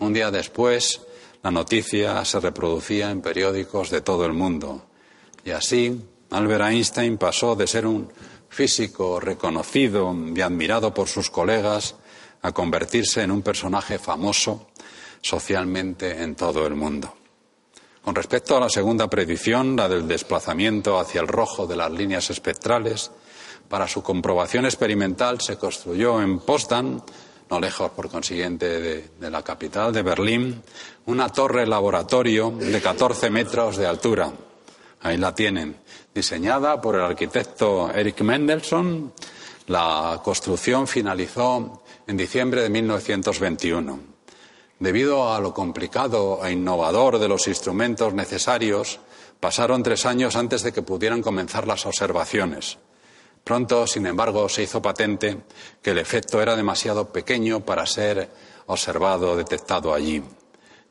Un 0.00 0.12
día 0.12 0.30
después, 0.30 1.00
la 1.42 1.50
noticia 1.50 2.22
se 2.26 2.38
reproducía 2.38 3.10
en 3.10 3.22
periódicos 3.22 3.88
de 3.88 4.02
todo 4.02 4.26
el 4.26 4.34
mundo. 4.34 4.84
Y 5.46 5.52
así, 5.52 5.98
Albert 6.30 6.64
Einstein 6.66 7.16
pasó 7.16 7.56
de 7.56 7.66
ser 7.66 7.86
un 7.86 8.12
físico 8.50 9.20
reconocido 9.20 10.14
y 10.36 10.40
admirado 10.42 10.92
por 10.92 11.08
sus 11.08 11.30
colegas 11.30 11.94
a 12.42 12.52
convertirse 12.52 13.22
en 13.22 13.30
un 13.30 13.40
personaje 13.40 13.98
famoso 13.98 14.68
socialmente 15.20 16.22
en 16.22 16.34
todo 16.34 16.66
el 16.66 16.74
mundo. 16.74 17.14
Con 18.02 18.14
respecto 18.14 18.56
a 18.56 18.60
la 18.60 18.70
segunda 18.70 19.08
predicción, 19.08 19.76
la 19.76 19.88
del 19.88 20.08
desplazamiento 20.08 20.98
hacia 20.98 21.20
el 21.20 21.28
rojo 21.28 21.66
de 21.66 21.76
las 21.76 21.90
líneas 21.90 22.30
espectrales, 22.30 23.10
para 23.68 23.86
su 23.86 24.02
comprobación 24.02 24.64
experimental 24.64 25.40
se 25.40 25.58
construyó 25.58 26.22
en 26.22 26.38
Potsdam 26.38 27.02
no 27.50 27.60
lejos, 27.60 27.90
por 27.92 28.10
consiguiente, 28.10 29.08
de, 29.18 29.30
la 29.30 29.42
capital, 29.42 29.92
de 29.92 30.02
Berlín, 30.02 30.62
una 31.06 31.30
torre 31.30 31.66
laboratorio 31.66 32.50
de 32.50 32.80
14 32.80 33.30
metros 33.30 33.76
de 33.76 33.86
altura. 33.86 34.30
Ahí 35.00 35.16
la 35.16 35.34
tienen, 35.34 35.76
diseñada 36.14 36.80
por 36.80 36.96
el 36.96 37.02
arquitecto 37.02 37.90
Eric 37.90 38.20
Mendelssohn. 38.20 39.12
La 39.68 40.20
construcción 40.22 40.86
finalizó 40.86 41.84
en 42.06 42.16
diciembre 42.16 42.62
de 42.62 42.68
1921. 42.68 44.17
Debido 44.78 45.34
a 45.34 45.40
lo 45.40 45.52
complicado 45.52 46.40
e 46.44 46.52
innovador 46.52 47.18
de 47.18 47.26
los 47.28 47.48
instrumentos 47.48 48.14
necesarios, 48.14 49.00
pasaron 49.40 49.82
tres 49.82 50.06
años 50.06 50.36
antes 50.36 50.62
de 50.62 50.72
que 50.72 50.82
pudieran 50.82 51.20
comenzar 51.20 51.66
las 51.66 51.84
observaciones. 51.84 52.78
Pronto, 53.42 53.86
sin 53.86 54.06
embargo, 54.06 54.48
se 54.48 54.62
hizo 54.62 54.80
patente 54.80 55.38
que 55.82 55.90
el 55.90 55.98
efecto 55.98 56.40
era 56.40 56.54
demasiado 56.54 57.10
pequeño 57.10 57.60
para 57.60 57.86
ser 57.86 58.28
observado 58.66 59.32
o 59.32 59.36
detectado 59.36 59.92
allí. 59.92 60.22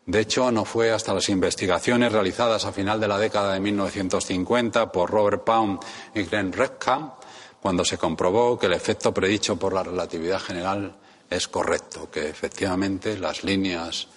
De 0.05 0.21
hecho, 0.21 0.51
no 0.51 0.65
fue 0.65 0.91
hasta 0.91 1.13
las 1.13 1.29
investigaciones 1.29 2.11
realizadas 2.11 2.65
a 2.65 2.71
final 2.71 2.99
de 2.99 3.07
la 3.07 3.17
década 3.17 3.53
de 3.53 3.59
1950 3.59 4.91
por 4.91 5.11
Robert 5.11 5.43
Pound 5.43 5.79
y 6.15 6.23
Glenn 6.23 6.51
Redka 6.51 7.15
cuando 7.61 7.85
se 7.85 7.97
comprobó 7.97 8.57
que 8.57 8.67
el 8.67 8.73
efecto 8.73 9.13
predicho 9.13 9.57
por 9.57 9.73
la 9.73 9.83
relatividad 9.83 10.39
general 10.39 10.95
es 11.29 11.47
correcto, 11.47 12.09
que 12.09 12.29
efectivamente 12.29 13.17
las 13.17 13.43
líneas 13.43 14.07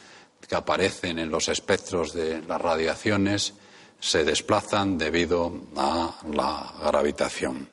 que 0.47 0.55
aparecen 0.55 1.19
en 1.19 1.31
los 1.31 1.49
espectros 1.49 2.13
de 2.13 2.43
las 2.43 2.61
radiaciones 2.61 3.55
se 3.99 4.25
desplazan 4.25 4.97
debido 4.97 5.53
a 5.77 6.19
la 6.33 6.73
gravitación. 6.85 7.69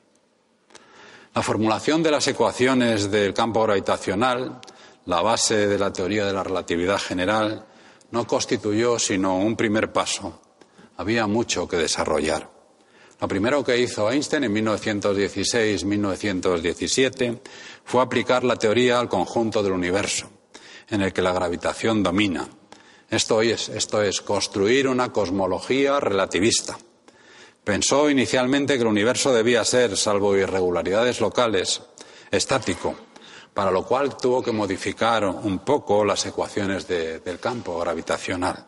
La 1.34 1.42
formulación 1.42 2.02
de 2.02 2.10
las 2.10 2.26
ecuaciones 2.26 3.10
del 3.10 3.32
campo 3.32 3.62
gravitacional, 3.62 4.60
la 5.06 5.22
base 5.22 5.66
de 5.66 5.78
la 5.78 5.92
teoría 5.92 6.26
de 6.26 6.32
la 6.32 6.42
relatividad 6.42 6.98
general, 6.98 7.64
no 8.10 8.26
constituyó 8.26 8.98
sino 8.98 9.38
un 9.38 9.56
primer 9.56 9.92
paso. 9.92 10.40
Había 10.96 11.26
mucho 11.26 11.68
que 11.68 11.76
desarrollar. 11.76 12.50
Lo 13.20 13.26
primero 13.26 13.64
que 13.64 13.76
hizo 13.78 14.08
Einstein 14.10 14.44
en 14.44 14.54
1916-1917 14.54 17.40
fue 17.88 18.02
aplicar 18.02 18.44
la 18.44 18.54
teoría 18.54 19.00
al 19.00 19.08
conjunto 19.08 19.62
del 19.62 19.72
universo, 19.72 20.30
en 20.88 21.02
el 21.02 21.12
que 21.12 21.22
la 21.22 21.32
gravitación 21.32 22.04
domina. 22.04 22.48
Esto 23.10 23.42
es, 23.42 23.68
esto 23.68 24.02
es 24.02 24.20
construir 24.20 24.86
una 24.86 25.10
cosmología 25.12 25.98
relativista 25.98 26.78
Pensó 27.68 28.08
inicialmente 28.08 28.76
que 28.76 28.80
el 28.80 28.86
universo 28.86 29.30
debía 29.30 29.62
ser, 29.62 29.94
salvo 29.94 30.34
irregularidades 30.34 31.20
locales, 31.20 31.82
estático, 32.30 32.94
para 33.52 33.70
lo 33.70 33.84
cual 33.84 34.16
tuvo 34.16 34.42
que 34.42 34.52
modificar 34.52 35.26
un 35.26 35.58
poco 35.58 36.02
las 36.02 36.24
ecuaciones 36.24 36.88
del 36.88 37.38
campo 37.38 37.78
gravitacional. 37.78 38.66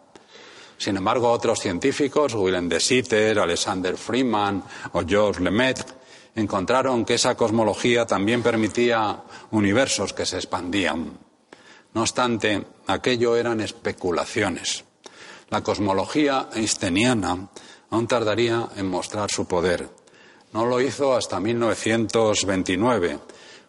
Sin 0.77 0.99
embargo, 0.99 1.31
otros 1.31 1.61
científicos, 1.61 2.35
Willem 2.35 2.68
de 2.68 2.79
Sitter, 2.79 3.39
Alexander 3.39 3.97
Freeman 3.97 4.62
o 4.93 5.03
Georges 5.07 5.43
Lemaitre, 5.45 5.87
encontraron 6.35 7.05
que 7.05 7.14
esa 7.14 7.37
cosmología 7.37 8.07
también 8.07 8.43
permitía 8.43 9.22
universos 9.51 10.12
que 10.12 10.26
se 10.26 10.37
expandían. 10.37 11.18
No 11.95 12.03
obstante, 12.03 12.64
aquello 12.87 13.37
eran 13.37 13.61
especulaciones. 13.61 14.85
La 15.51 15.62
cosmología 15.62 16.49
einsteiniana 16.55 17.49
aún 17.91 18.07
tardaría 18.07 18.68
en 18.76 18.89
mostrar 18.89 19.31
su 19.31 19.47
poder. 19.47 19.89
No 20.53 20.66
lo 20.66 20.81
hizo 20.81 21.14
hasta 21.16 21.41
1929, 21.41 23.18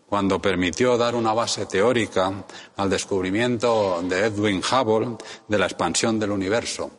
cuando 0.07 0.41
permitió 0.41 0.97
dar 0.97 1.15
una 1.15 1.33
base 1.33 1.65
teórica 1.65 2.43
al 2.77 2.89
descubrimiento 2.89 4.01
de 4.03 4.25
Edwin 4.25 4.61
Hubble 4.61 5.17
de 5.47 5.57
la 5.57 5.65
expansión 5.65 6.19
del 6.19 6.31
universo, 6.31 6.91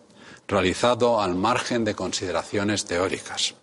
realizado 0.49 1.21
al 1.21 1.35
margen 1.35 1.85
de 1.85 1.95
consideraciones 1.95 2.85
teóricas. 2.85 3.55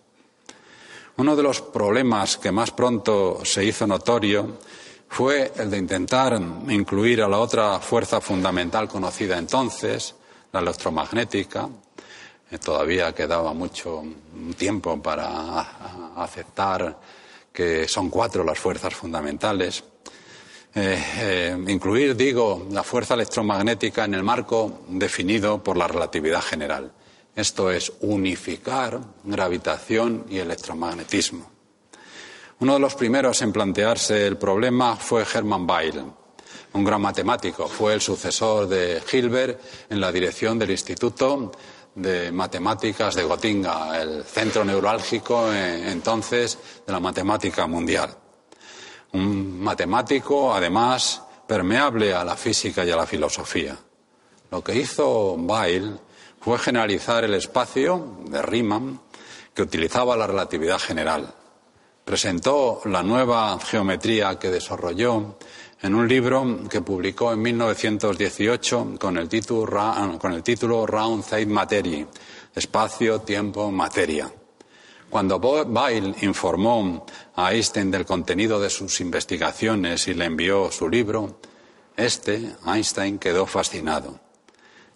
Uno 1.16 1.36
de 1.36 1.42
los 1.42 1.60
problemas 1.60 2.36
que 2.36 2.52
más 2.52 2.70
pronto 2.70 3.40
se 3.44 3.64
hizo 3.64 3.86
notorio 3.86 4.58
fue 5.08 5.52
el 5.56 5.70
de 5.70 5.78
intentar 5.78 6.40
incluir 6.68 7.22
a 7.22 7.28
la 7.28 7.38
otra 7.38 7.80
fuerza 7.80 8.20
fundamental 8.20 8.88
conocida 8.88 9.36
entonces, 9.36 10.14
la 10.52 10.60
electromagnética, 10.60 11.68
eh, 12.50 12.58
todavía 12.58 13.12
quedaba 13.14 13.52
mucho 13.52 14.02
tiempo 14.56 15.00
para 15.02 15.60
aceptar 16.16 16.98
que 17.52 17.86
son 17.86 18.08
cuatro 18.08 18.44
las 18.44 18.58
fuerzas 18.58 18.94
fundamentales. 18.94 19.84
Eh, 20.72 21.04
eh, 21.18 21.64
incluir, 21.68 22.14
digo, 22.14 22.66
la 22.70 22.84
fuerza 22.84 23.14
electromagnética 23.14 24.04
en 24.04 24.14
el 24.14 24.22
marco 24.22 24.82
definido 24.88 25.62
por 25.62 25.76
la 25.76 25.88
relatividad 25.88 26.42
general. 26.42 26.92
Esto 27.40 27.70
es 27.70 27.90
unificar 28.00 29.00
gravitación 29.24 30.26
y 30.28 30.36
electromagnetismo. 30.40 31.50
Uno 32.58 32.74
de 32.74 32.78
los 32.78 32.94
primeros 32.94 33.40
en 33.40 33.50
plantearse 33.50 34.26
el 34.26 34.36
problema 34.36 34.94
fue 34.94 35.24
Hermann 35.24 35.66
Weyl, 35.66 36.04
un 36.74 36.84
gran 36.84 37.00
matemático. 37.00 37.66
Fue 37.66 37.94
el 37.94 38.02
sucesor 38.02 38.68
de 38.68 39.02
Hilbert 39.10 39.58
en 39.88 40.02
la 40.02 40.12
dirección 40.12 40.58
del 40.58 40.72
Instituto 40.72 41.50
de 41.94 42.30
matemáticas 42.30 43.14
de 43.14 43.22
Gotinga, 43.22 43.98
el 44.02 44.22
centro 44.22 44.62
neurálgico 44.62 45.50
eh, 45.50 45.90
entonces 45.90 46.58
de 46.86 46.92
la 46.92 47.00
matemática 47.00 47.66
mundial. 47.66 48.14
Un 49.12 49.60
matemático, 49.62 50.52
además, 50.52 51.22
permeable 51.46 52.12
a 52.12 52.22
la 52.22 52.36
física 52.36 52.84
y 52.84 52.90
a 52.90 52.96
la 52.96 53.06
filosofía. 53.06 53.78
Lo 54.50 54.62
que 54.62 54.74
hizo 54.74 55.38
Bail 55.38 55.98
fue 56.40 56.58
generalizar 56.58 57.24
el 57.24 57.34
espacio 57.34 58.18
de 58.26 58.40
Riemann, 58.40 59.00
que 59.54 59.62
utilizaba 59.62 60.16
la 60.16 60.26
relatividad 60.26 60.78
general. 60.78 61.34
Presentó 62.04 62.80
la 62.86 63.02
nueva 63.02 63.58
geometría 63.60 64.38
que 64.38 64.50
desarrolló 64.50 65.36
en 65.82 65.94
un 65.94 66.08
libro 66.08 66.60
que 66.68 66.80
publicó 66.80 67.32
en 67.32 67.42
1918 67.42 68.94
con 68.98 69.18
el 69.18 69.28
título, 69.28 70.18
con 70.18 70.32
el 70.32 70.42
título 70.42 70.86
Round 70.86 71.24
Zeit 71.24 71.48
Materie, 71.48 72.06
Espacio, 72.54 73.20
Tiempo, 73.20 73.70
Materia. 73.70 74.32
Cuando 75.10 75.38
Weil 75.38 76.14
informó 76.22 77.04
a 77.34 77.52
Einstein 77.52 77.90
del 77.90 78.06
contenido 78.06 78.60
de 78.60 78.70
sus 78.70 79.00
investigaciones 79.00 80.06
y 80.08 80.14
le 80.14 80.24
envió 80.24 80.70
su 80.70 80.88
libro, 80.88 81.40
este, 81.96 82.54
Einstein, 82.64 83.18
quedó 83.18 83.44
fascinado. 83.44 84.29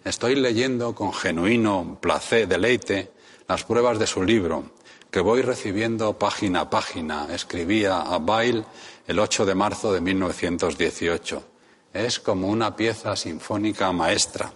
Estoy 0.05 0.35
leyendo 0.35 0.93
con 0.93 1.11
genuino 1.11 1.97
placer, 1.99 2.47
deleite, 2.47 3.11
las 3.47 3.63
pruebas 3.63 3.97
de 3.97 4.05
su 4.05 4.21
libro, 4.21 4.65
que 5.09 5.19
voy 5.19 5.41
recibiendo 5.41 6.19
página 6.19 6.61
a 6.61 6.69
página, 6.69 7.27
escribía 7.33 7.97
a 7.97 8.17
Weil 8.17 8.63
el 9.07 9.17
8 9.17 9.47
de 9.47 9.55
marzo 9.55 9.91
de 9.91 10.01
1918. 10.01 11.43
Es 11.91 12.19
como 12.19 12.49
una 12.49 12.75
pieza 12.75 13.15
sinfónica 13.15 13.91
maestra. 13.93 14.53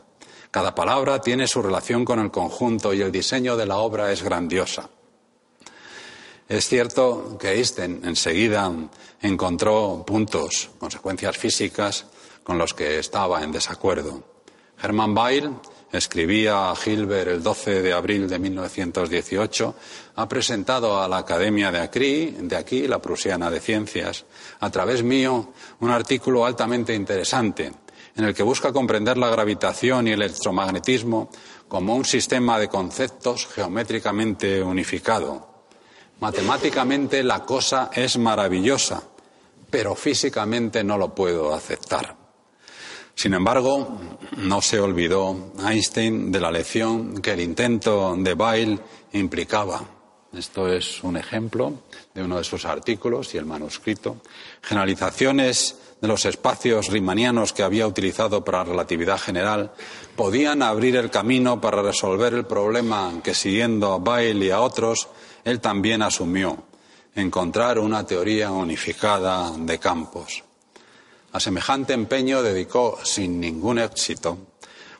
Cada 0.52 0.76
palabra 0.76 1.20
tiene 1.20 1.47
su 1.47 1.64
relación 1.64 2.06
con 2.06 2.20
el 2.20 2.30
conjunto 2.30 2.93
y 2.93 3.02
el 3.02 3.12
diseño 3.12 3.58
de 3.58 3.66
la 3.66 3.78
obra 3.78 4.12
es 4.12 4.22
grandiosa. 4.22 4.88
Es 6.47 6.68
cierto 6.68 7.39
que 7.39 7.54
Einstein 7.54 8.02
enseguida 8.06 8.72
encontró 9.20 10.04
puntos, 10.06 10.70
consecuencias 10.78 11.36
físicas 11.39 12.06
con 12.43 12.60
los 12.60 12.76
que 12.76 13.00
estaba 13.00 13.41
en 13.41 13.52
desacuerdo. 13.52 14.29
Hermann 14.82 15.16
Weil 15.18 15.52
escribía 15.92 16.72
a 16.72 16.76
Hilbert 16.76 17.32
el 17.32 17.44
12 17.44 17.82
de 17.82 17.94
abril 17.94 18.28
de 18.28 18.40
1918, 18.40 19.76
ha 20.16 20.30
presentado 20.30 21.02
a 21.02 21.08
la 21.08 21.18
Academia 21.18 21.72
de 21.72 21.80
aquí, 21.80 22.36
de 22.40 22.56
aquí, 22.56 22.88
la 22.88 23.02
Prusiana 23.02 23.50
de 23.50 23.60
Ciencias, 23.60 24.26
a 24.60 24.70
través 24.70 25.04
mío, 25.04 25.54
un 25.80 25.90
artículo 25.90 26.46
altamente 26.46 26.94
interesante 26.94 27.72
en 28.16 28.26
el 28.26 28.34
que 28.34 28.44
busca 28.44 28.74
comprender 28.74 29.18
la 29.18 29.30
gravitación 29.30 30.08
y 30.08 30.12
el 30.12 30.22
electromagnetismo 30.22 31.30
como 31.68 31.96
un 31.96 32.06
sistema 32.06 32.60
de 32.60 32.68
conceptos 32.68 33.48
geométricamente 33.48 34.62
unificado. 34.62 35.48
Matemáticamente 36.20 37.24
la 37.24 37.46
cosa 37.46 37.90
es 37.94 38.18
maravillosa, 38.18 39.02
pero 39.70 39.96
físicamente 39.96 40.84
no 40.84 40.98
lo 40.98 41.16
puedo 41.16 41.54
aceptar. 41.54 42.18
Sin 43.20 43.34
embargo, 43.34 43.99
no 44.38 44.61
se 44.61 44.80
olvidó 44.80 45.51
Einstein 45.67 46.32
de 46.32 46.39
la 46.39 46.49
lección 46.49 47.22
que 47.22 47.34
el 47.34 47.41
intento 47.41 48.15
de 48.17 48.34
Weil 48.34 48.80
implicaba. 49.11 49.82
Esto 50.32 50.72
es 50.72 51.03
un 51.03 51.17
ejemplo 51.17 51.82
de 52.13 52.24
uno 52.24 52.38
de 52.38 52.45
sus 52.45 52.63
artículos 52.63 53.36
y 53.36 53.38
el 53.38 53.45
manuscrito. 53.45 54.22
Generalizaciones 54.61 55.76
de 55.99 56.07
los 56.07 56.24
espacios 56.24 56.88
riemannianos 56.88 57.51
que 57.51 57.63
había 57.63 57.88
utilizado 57.88 58.45
para 58.45 58.59
la 58.59 58.72
relatividad 58.72 59.20
general 59.20 59.74
podían 60.15 60.63
abrir 60.63 60.95
el 60.95 61.09
camino 61.09 61.59
para 61.59 61.82
resolver 61.82 62.34
el 62.34 62.45
problema 62.45 63.11
que, 63.22 63.34
siguiendo 63.34 63.91
a 63.91 63.97
Weil 63.97 64.41
y 64.41 64.51
a 64.51 64.61
otros, 64.61 65.09
él 65.43 65.59
también 65.59 66.03
asumió, 66.03 66.63
encontrar 67.15 67.80
una 67.80 68.05
teoría 68.05 68.49
unificada 68.49 69.51
de 69.57 69.78
campos. 69.78 70.45
A 71.32 71.40
semejante 71.40 71.94
empeño 71.94 72.42
dedicó, 72.42 72.98
sin 73.04 73.40
ningún 73.40 73.78
éxito, 73.80 74.38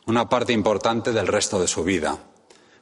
una 0.06 0.28
parte 0.28 0.52
importante 0.52 1.12
del 1.12 1.26
resto 1.26 1.60
de 1.60 1.66
su 1.66 1.82
vida. 1.82 2.18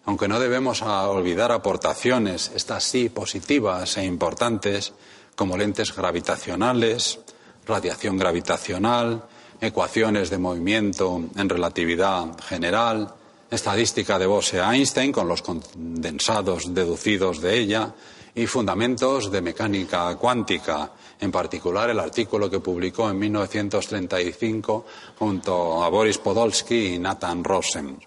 Aunque 0.04 0.28
no 0.28 0.40
debemos 0.40 0.82
olvidar 0.82 1.52
aportaciones, 1.52 2.52
estas 2.54 2.84
sí 2.84 3.08
positivas 3.08 3.96
e 3.96 4.04
importantes, 4.04 4.92
como 5.34 5.56
lentes 5.56 5.94
gravitacionales, 5.94 7.20
radiación 7.66 8.16
gravitacional, 8.16 9.24
ecuaciones 9.60 10.30
de 10.30 10.38
movimiento 10.38 11.22
en 11.36 11.48
relatividad 11.48 12.38
general, 12.40 13.14
estadística 13.50 14.18
de 14.18 14.26
Bose-Einstein 14.26 15.12
con 15.12 15.28
los 15.28 15.42
condensados 15.42 16.74
deducidos 16.74 17.40
de 17.40 17.58
ella 17.58 17.94
y 18.38 18.46
fundamentos 18.46 19.32
de 19.32 19.42
mecánica 19.42 20.14
cuántica 20.14 20.92
en 21.18 21.32
particular 21.32 21.90
el 21.90 21.98
artículo 21.98 22.48
que 22.48 22.60
publicó 22.60 23.10
en 23.10 23.18
1935 23.18 24.86
junto 25.18 25.82
a 25.82 25.88
Boris 25.88 26.18
Podolsky 26.18 26.94
y 26.94 26.98
Nathan 27.00 27.42
Rosen. 27.42 27.98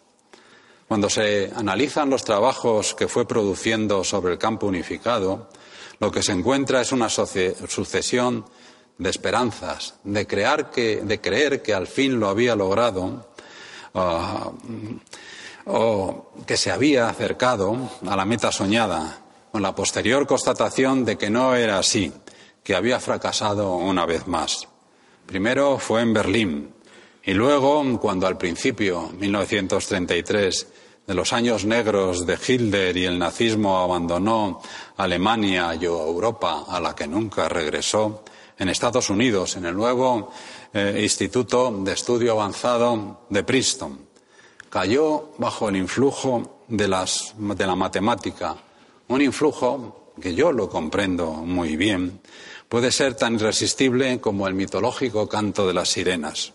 Cuando 0.87 1.09
se 1.09 1.51
analizan 1.53 2.09
los 2.09 2.23
trabajos 2.23 2.93
que 2.93 3.09
fue 3.09 3.27
produciendo 3.27 4.05
sobre 4.05 4.31
el 4.31 4.39
campo 4.39 4.67
unificado, 4.67 5.49
lo 5.99 6.09
que 6.09 6.23
se 6.23 6.31
encuentra 6.31 6.79
es 6.79 6.93
una 6.93 7.09
sucesión 7.09 8.45
de 8.97 9.09
esperanzas, 9.09 9.95
de, 10.05 10.25
creer 10.25 11.61
que 11.61 11.73
al 11.73 11.87
fin 11.87 12.21
lo 12.21 12.29
había 12.29 12.55
logrado 12.55 13.33
ah, 13.95 14.49
o 15.65 16.31
que 16.47 16.55
se 16.55 16.71
había 16.71 17.09
acercado 17.09 17.75
a 18.07 18.15
la 18.15 18.23
meta 18.23 18.49
soñada, 18.53 19.21
con 19.51 19.61
la 19.61 19.75
posterior 19.75 20.25
constatación 20.25 21.03
de 21.03 21.17
que 21.17 21.29
no 21.29 21.55
era 21.55 21.79
así 21.79 22.11
que 22.63 22.75
había 22.75 22.99
fracasado 22.99 23.75
una 23.75 24.05
vez 24.05 24.27
más. 24.27 24.67
Primero 25.25 25.77
fue 25.77 26.01
en 26.01 26.13
Berlín 26.13 26.73
y 27.23 27.33
luego, 27.33 27.99
cuando 27.99 28.25
al 28.25 28.37
principio, 28.37 29.11
1933, 29.19 30.67
de 31.05 31.13
los 31.13 31.33
años 31.33 31.65
negros 31.65 32.25
de 32.25 32.37
Hitler 32.47 32.95
y 32.97 33.05
el 33.05 33.19
nazismo 33.19 33.77
abandonó 33.79 34.61
Alemania 34.97 35.75
y 35.75 35.85
Europa, 35.85 36.65
a 36.67 36.79
la 36.79 36.95
que 36.95 37.07
nunca 37.07 37.49
regresó, 37.49 38.23
en 38.57 38.69
Estados 38.69 39.09
Unidos, 39.09 39.55
en 39.55 39.65
el 39.65 39.75
nuevo 39.75 40.31
eh, 40.73 40.99
Instituto 41.01 41.71
de 41.71 41.93
Estudio 41.93 42.33
Avanzado 42.33 43.21
de 43.29 43.43
Princeton. 43.43 43.99
Cayó 44.69 45.31
bajo 45.37 45.69
el 45.69 45.75
influjo 45.75 46.63
de, 46.67 46.87
de 46.87 47.67
la 47.67 47.75
matemática, 47.75 48.55
un 49.15 49.21
influjo 49.21 50.13
que 50.19 50.33
yo 50.33 50.51
lo 50.51 50.69
comprendo 50.69 51.31
muy 51.31 51.75
bien, 51.75 52.21
puede 52.69 52.91
ser 52.91 53.15
tan 53.15 53.35
irresistible 53.35 54.19
como 54.19 54.47
el 54.47 54.53
mitológico 54.53 55.27
canto 55.27 55.67
de 55.67 55.73
las 55.73 55.89
sirenas. 55.89 56.53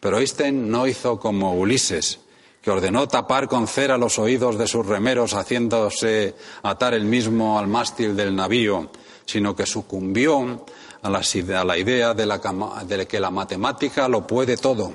Pero 0.00 0.18
Einstein 0.18 0.70
no 0.70 0.86
hizo 0.86 1.18
como 1.18 1.54
Ulises, 1.54 2.20
que 2.62 2.70
ordenó 2.70 3.08
tapar 3.08 3.48
con 3.48 3.66
cera 3.66 3.96
los 3.96 4.18
oídos 4.18 4.58
de 4.58 4.66
sus 4.66 4.86
remeros 4.86 5.34
haciéndose 5.34 6.34
atar 6.62 6.94
el 6.94 7.04
mismo 7.04 7.58
al 7.58 7.66
mástil 7.66 8.16
del 8.16 8.34
navío, 8.34 8.90
sino 9.24 9.54
que 9.54 9.66
sucumbió 9.66 10.64
a 11.02 11.10
la, 11.10 11.78
idea 11.78 12.14
de 12.14 13.06
que 13.06 13.20
la 13.20 13.30
matemática 13.30 14.08
lo 14.08 14.26
puede 14.26 14.56
todo, 14.56 14.92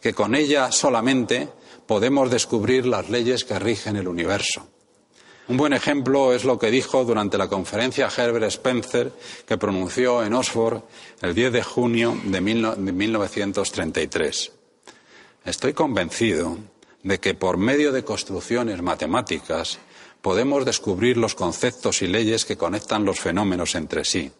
que 0.00 0.14
con 0.14 0.34
ella 0.34 0.70
solamente 0.70 1.48
podemos 1.86 2.30
descubrir 2.30 2.86
las 2.86 3.10
leyes 3.10 3.44
que 3.44 3.58
rigen 3.58 3.96
el 3.96 4.08
universo. 4.08 4.66
Un 5.50 5.56
buen 5.56 5.72
ejemplo 5.72 6.32
es 6.32 6.44
lo 6.44 6.60
que 6.60 6.70
dijo 6.70 7.04
durante 7.04 7.36
la 7.36 7.48
conferencia 7.48 8.08
Herbert 8.16 8.44
Spencer 8.44 9.10
que 9.44 9.58
pronunció 9.58 10.22
en 10.22 10.32
Oxford 10.32 10.84
el 11.22 11.34
10 11.34 11.52
de 11.52 11.62
junio 11.64 12.16
de 12.22 12.40
1933. 12.40 14.52
Estoy 15.44 15.72
convencido 15.72 16.56
de 17.02 17.18
que 17.18 17.34
por 17.34 17.56
medio 17.56 17.90
de 17.90 18.04
construcciones 18.04 18.80
matemáticas 18.80 19.80
podemos 20.22 20.64
descubrir 20.64 21.16
los 21.16 21.34
conceptos 21.34 22.00
y 22.02 22.06
leyes 22.06 22.44
que 22.44 22.56
conectan 22.56 23.04
los 23.04 23.18
fenómenos 23.18 23.74
entre 23.74 24.04
sí. 24.04 24.30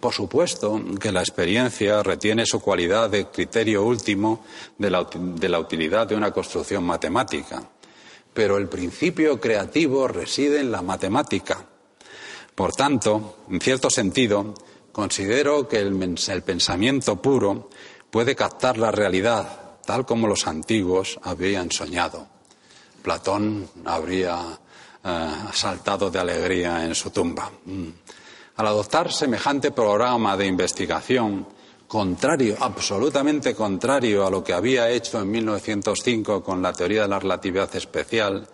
Por 0.00 0.14
supuesto 0.14 0.80
que 0.98 1.12
la 1.12 1.20
experiencia 1.20 2.02
retiene 2.02 2.46
su 2.46 2.60
cualidad 2.60 3.10
de 3.10 3.26
criterio 3.26 3.82
último 3.82 4.46
de 4.78 4.88
la, 4.88 5.60
utilidad 5.60 6.06
de 6.06 6.16
una 6.16 6.30
construcción 6.30 6.84
matemática 6.84 7.68
pero 8.34 8.56
el 8.56 8.68
principio 8.68 9.40
creativo 9.40 10.08
reside 10.08 10.60
en 10.60 10.70
la 10.70 10.82
matemática. 10.82 11.64
Por 12.54 12.72
tanto, 12.74 13.38
en 13.50 13.60
cierto 13.60 13.88
sentido, 13.90 14.54
considero 14.92 15.68
que 15.68 15.78
el, 15.78 16.42
pensamiento 16.44 17.22
puro 17.22 17.70
puede 18.10 18.34
captar 18.34 18.78
la 18.78 18.90
realidad 18.90 19.78
tal 19.84 20.04
como 20.04 20.26
los 20.26 20.46
antiguos 20.46 21.18
habían 21.22 21.70
soñado. 21.70 22.26
Platón 23.02 23.68
habría 23.84 24.58
eh, 25.04 25.30
saltado 25.52 26.10
de 26.10 26.18
alegría 26.18 26.84
en 26.84 26.94
su 26.94 27.10
tumba. 27.10 27.50
Mm. 27.64 27.88
Al 28.56 28.66
adoptar 28.66 29.12
semejante 29.12 29.70
programa 29.70 30.36
de 30.36 30.46
investigación, 30.46 31.46
contrario, 31.88 32.56
absolutamente 32.60 33.54
contrario 33.54 34.24
a 34.24 34.30
lo 34.30 34.44
que 34.44 34.52
había 34.52 34.88
hecho 34.90 35.20
en 35.20 35.30
1905 35.30 36.44
con 36.44 36.62
la 36.62 36.72
teoría 36.72 37.02
de 37.02 37.08
la 37.08 37.18
relatividad 37.18 37.74
especial, 37.74 38.46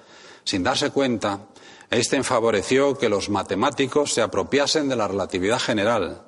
Sin 0.45 0.63
darse 0.63 0.91
cuenta, 0.91 1.49
Einstein 1.91 2.23
favoreció 2.23 2.99
que 2.99 3.09
los 3.09 3.31
matemáticos 3.31 4.13
se 4.13 4.21
apropiasen 4.21 4.89
de 4.89 4.97
la 4.97 5.09
relatividad 5.09 5.59
general. 5.59 6.23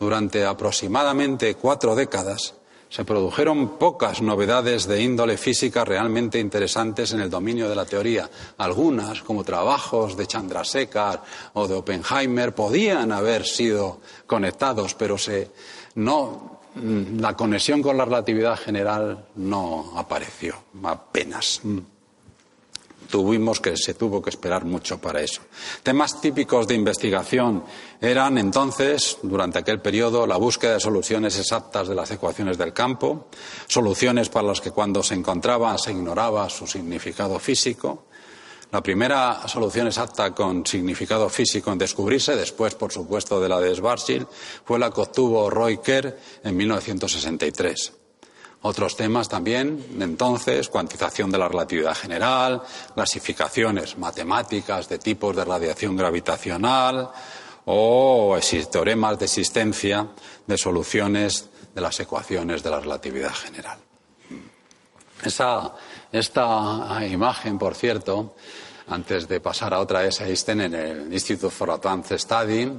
Durante 0.00 0.44
aproximadamente 0.44 1.54
cuatro 1.54 1.94
décadas 1.94 2.54
se 2.88 3.04
produjeron 3.04 3.78
pocas 3.78 4.20
novedades 4.20 4.86
de 4.86 5.02
índole 5.02 5.38
física 5.38 5.84
realmente 5.84 6.38
interesantes 6.38 7.12
en 7.12 7.20
el 7.20 7.30
dominio 7.30 7.68
de 7.68 7.76
la 7.76 7.86
teoría. 7.86 8.28
Algunas, 8.58 9.22
como 9.22 9.44
trabajos 9.44 10.16
de 10.16 10.26
Chandrasekhar 10.26 11.22
o 11.54 11.68
de 11.68 11.74
Oppenheimer, 11.74 12.54
podían 12.54 13.12
haber 13.12 13.46
sido 13.46 14.00
conectados, 14.26 14.94
pero 14.94 15.16
no, 15.94 16.60
la 16.74 17.36
conexión 17.36 17.82
con 17.82 17.96
la 17.96 18.04
relatividad 18.04 18.58
general 18.58 19.26
no 19.36 19.92
apareció 19.96 20.54
apenas 20.82 21.60
tuvimos 23.12 23.60
que 23.60 23.76
se 23.76 23.92
tuvo 23.92 24.22
que 24.22 24.30
esperar 24.30 24.64
mucho 24.64 24.98
para 24.98 25.20
eso. 25.20 25.42
Temas 25.82 26.18
típicos 26.18 26.66
de 26.66 26.74
investigación 26.74 27.62
eran 28.00 28.38
entonces, 28.38 29.18
durante 29.22 29.58
aquel 29.58 29.82
periodo, 29.82 30.26
la 30.26 30.38
búsqueda 30.38 30.74
de 30.74 30.80
soluciones 30.80 31.38
exactas 31.38 31.88
de 31.88 31.94
las 31.94 32.10
ecuaciones 32.10 32.56
del 32.56 32.72
campo, 32.72 33.28
soluciones 33.66 34.30
para 34.30 34.48
las 34.48 34.62
que 34.62 34.70
cuando 34.70 35.02
se 35.02 35.14
encontraba 35.14 35.76
se 35.76 35.92
ignoraba 35.92 36.48
su 36.48 36.66
significado 36.66 37.38
físico. 37.38 38.04
La 38.72 38.82
primera 38.82 39.46
solución 39.48 39.86
exacta 39.86 40.34
con 40.34 40.64
significado 40.64 41.28
físico 41.28 41.70
en 41.70 41.76
descubrirse, 41.76 42.34
después, 42.34 42.74
por 42.74 42.90
supuesto, 42.90 43.38
de 43.38 43.46
la 43.46 43.60
de 43.60 43.74
Schwarzschild, 43.74 44.26
fue 44.64 44.78
la 44.78 44.90
que 44.90 45.02
obtuvo 45.02 45.50
Roy 45.50 45.76
Kerr 45.76 46.18
en 46.42 46.56
1963. 46.56 47.92
Otros 48.62 48.96
temas 48.96 49.28
también, 49.28 49.84
entonces, 50.00 50.70
cuantización 50.70 51.30
de 51.30 51.36
la 51.36 51.48
relatividad 51.48 51.94
general, 51.94 52.62
clasificaciones 52.94 53.98
matemáticas 53.98 54.88
de 54.88 54.98
tipos 54.98 55.36
de 55.36 55.44
radiación 55.44 55.94
gravitacional 55.94 57.10
o 57.66 58.38
teoremas 58.70 59.18
de 59.18 59.26
existencia 59.26 60.08
de 60.46 60.56
soluciones 60.56 61.50
de 61.74 61.80
las 61.82 62.00
ecuaciones 62.00 62.62
de 62.62 62.70
la 62.70 62.80
relatividad 62.80 63.34
general. 63.34 63.78
esta 66.10 67.06
imagen, 67.06 67.58
por 67.58 67.74
cierto, 67.74 68.34
antes 68.88 69.28
de 69.28 69.40
pasar 69.40 69.74
a 69.74 69.80
otra, 69.80 70.04
es 70.04 70.20
Einstein 70.20 70.60
en 70.62 70.74
el 70.74 71.12
Institute 71.12 71.50
for 71.50 71.70
Advanced 71.70 72.18
Study, 72.18 72.72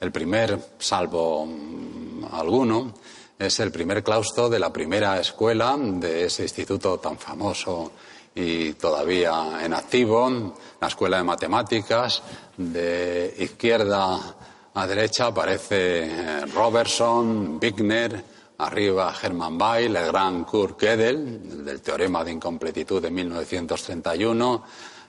el 0.00 0.12
primer, 0.12 0.58
salvo 0.78 1.46
mm, 1.46 2.24
alguno, 2.32 2.94
es 3.38 3.60
el 3.60 3.70
primer 3.70 4.02
claustro 4.02 4.48
de 4.48 4.58
la 4.58 4.72
primera 4.72 5.20
escuela 5.20 5.76
de 5.78 6.24
ese 6.24 6.42
instituto 6.42 6.98
tan 6.98 7.18
famoso 7.18 7.92
y 8.34 8.74
todavía 8.74 9.64
en 9.64 9.74
activo, 9.74 10.54
la 10.80 10.86
Escuela 10.86 11.18
de 11.18 11.24
Matemáticas. 11.24 12.22
De 12.56 13.34
izquierda 13.38 14.36
a 14.74 14.86
derecha 14.86 15.26
aparece 15.26 16.04
eh, 16.04 16.46
Robertson, 16.46 17.58
Wigner, 17.60 18.24
arriba 18.58 19.14
Hermann 19.20 19.60
Weyl, 19.60 19.96
el 19.96 20.06
gran 20.06 20.44
Kurt 20.44 20.80
Gödel, 20.80 21.64
del 21.64 21.80
teorema 21.80 22.24
de 22.24 22.32
incompletitud 22.32 23.02
de 23.02 23.10
1931, 23.10 24.64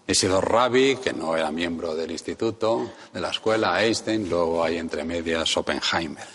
Isidor 0.10 0.52
Rabi, 0.52 0.96
que 0.96 1.14
no 1.14 1.38
era 1.38 1.52
miembro 1.52 1.94
del 1.94 2.10
instituto, 2.10 2.94
de 3.14 3.22
la 3.22 3.30
escuela, 3.30 3.84
Einstein, 3.84 4.28
luego 4.28 4.64
hay 4.64 4.78
entre 4.78 5.04
medias 5.04 5.56
Oppenheimer. 5.56 6.26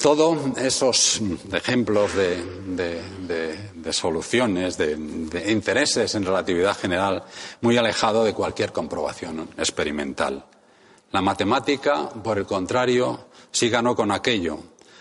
Todos 0.00 0.56
esos 0.56 1.20
ejemplos 1.52 2.12
de, 2.14 3.58
soluciones, 3.90 4.78
de, 4.78 5.44
intereses 5.50 6.14
en 6.14 6.24
relatividad 6.24 6.78
general, 6.78 7.24
muy 7.62 7.76
alejado 7.76 8.22
de 8.22 8.32
cualquier 8.32 8.70
comprobación 8.72 9.48
experimental. 9.58 10.46
La 11.10 11.20
matemática, 11.20 12.08
por 12.08 12.38
el 12.38 12.46
contrario, 12.46 13.26
sí 13.50 13.68
ganó 13.68 13.96
con 13.96 14.12
aquello. 14.12 14.60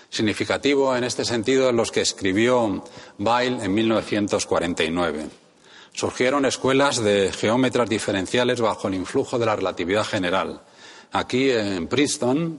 Significativo 0.09 0.95
en 0.95 1.03
este 1.03 1.23
sentido 1.23 1.69
en 1.69 1.75
los 1.75 1.91
que 1.91 2.01
escribió 2.01 2.83
Weil 3.19 3.61
en 3.61 3.71
1949. 3.71 5.29
Surgieron 5.93 6.45
escuelas 6.45 7.03
de 7.03 7.31
geómetras 7.31 7.89
diferenciales 7.89 8.61
bajo 8.61 8.87
el 8.87 8.95
influjo 8.95 9.37
de 9.37 9.45
la 9.45 9.55
relatividad 9.55 10.05
general. 10.05 10.61
Aquí 11.11 11.49
en 11.49 11.87
Princeton 11.87 12.57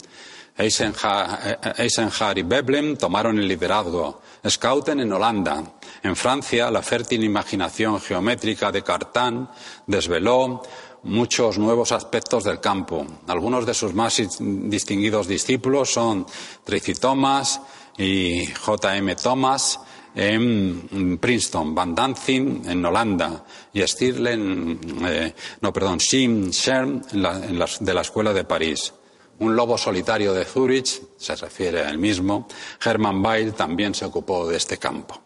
Eisenhower 0.61 2.39
y 2.39 2.43
Veblen 2.43 2.97
tomaron 2.97 3.39
el 3.39 3.49
liderazgo. 3.49 4.21
Schouten 4.45 5.01
en 5.01 5.13
Holanda. 5.13 5.63
En 6.03 6.17
Francia, 6.17 6.71
la 6.71 6.83
fértil 6.83 7.25
imaginación 7.25 8.01
geométrica 8.01 8.73
de 8.73 8.83
Cartan 8.83 9.51
desveló 9.87 10.63
muchos 11.05 11.59
nuevos 11.59 11.93
aspectos 11.93 12.45
del 12.45 12.61
campo. 12.61 13.07
Algunos 13.27 13.65
de 13.65 13.75
sus 13.75 13.95
más 13.95 14.23
distinguidos 14.39 15.27
discípulos 15.27 15.93
son 15.93 16.27
Tracy 16.65 16.95
Thomas 16.95 17.61
y 17.97 18.47
J.M. 18.47 19.17
Thomas 19.17 19.81
en 20.15 21.19
Princeton, 21.19 21.75
Van 21.75 21.95
Danzig 21.95 22.63
en 22.67 22.85
Holanda 22.85 23.45
y 23.73 23.87
Stirlen, 23.87 24.81
eh, 25.07 25.35
no, 25.61 25.73
perdón, 25.73 26.01
Sim 26.01 26.53
Scherm 26.53 27.03
de 27.03 27.95
la 27.95 28.01
Escuela 28.01 28.33
de 28.33 28.45
París. 28.45 28.93
Un 29.39 29.57
lobo 29.57 29.79
solitario 29.79 30.35
de 30.35 30.45
Zurich, 30.45 31.01
se 31.17 31.35
refiere 31.35 31.81
a 31.81 31.91
él 31.91 31.99
mismo, 31.99 32.47
Hermann 32.85 33.25
Weil 33.25 33.55
también 33.55 33.95
se 33.95 34.05
ocupó 34.05 34.47
de 34.47 34.57
este 34.57 34.77
campo. 34.77 35.23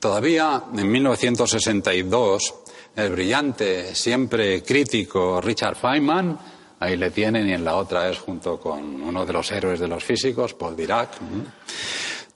Todavía 0.00 0.62
en 0.74 0.90
1962, 0.90 2.54
el 2.96 3.10
brillante, 3.10 3.94
siempre 3.94 4.62
crítico 4.62 5.40
Richard 5.40 5.76
Feynman, 5.76 6.38
ahí 6.80 6.96
le 6.96 7.10
tienen 7.10 7.48
y 7.48 7.52
en 7.52 7.64
la 7.64 7.76
otra 7.76 8.08
es 8.08 8.18
junto 8.18 8.58
con 8.60 9.02
uno 9.02 9.26
de 9.26 9.32
los 9.32 9.50
héroes 9.50 9.80
de 9.80 9.88
los 9.88 10.04
físicos, 10.04 10.54
Paul 10.54 10.76
Dirac, 10.76 11.10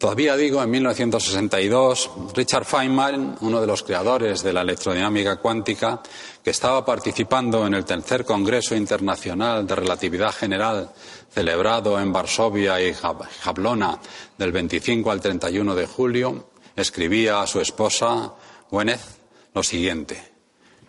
Todavía 0.03 0.36
digo, 0.36 0.61
en 0.61 0.68
1962, 0.68 2.11
Richard 2.34 2.64
Feynman, 2.64 3.36
uno 3.40 3.61
de 3.61 3.68
los 3.68 3.84
creadores 3.84 4.42
de 4.42 4.53
la 4.53 4.62
electrodinámica 4.62 5.36
cuántica, 5.36 6.03
que 6.42 6.50
estaba 6.50 6.84
participando 6.84 7.64
en 7.64 7.74
el 7.74 7.84
tercer 7.84 8.24
Congreso 8.24 8.74
Internacional 8.74 9.64
de 9.64 9.76
Relatividad 9.76 10.34
General 10.34 10.90
celebrado 11.30 12.00
en 12.00 12.12
Varsovia 12.12 12.82
y 12.82 12.92
Jablona 12.92 13.96
del 14.36 14.50
25 14.50 15.09
al 15.09 15.20
31 15.20 15.72
de 15.76 15.86
julio, 15.86 16.48
escribía 16.74 17.40
a 17.40 17.46
su 17.46 17.61
esposa, 17.61 18.32
Gwyneth, 18.72 19.03
lo 19.55 19.62
siguiente 19.62 20.32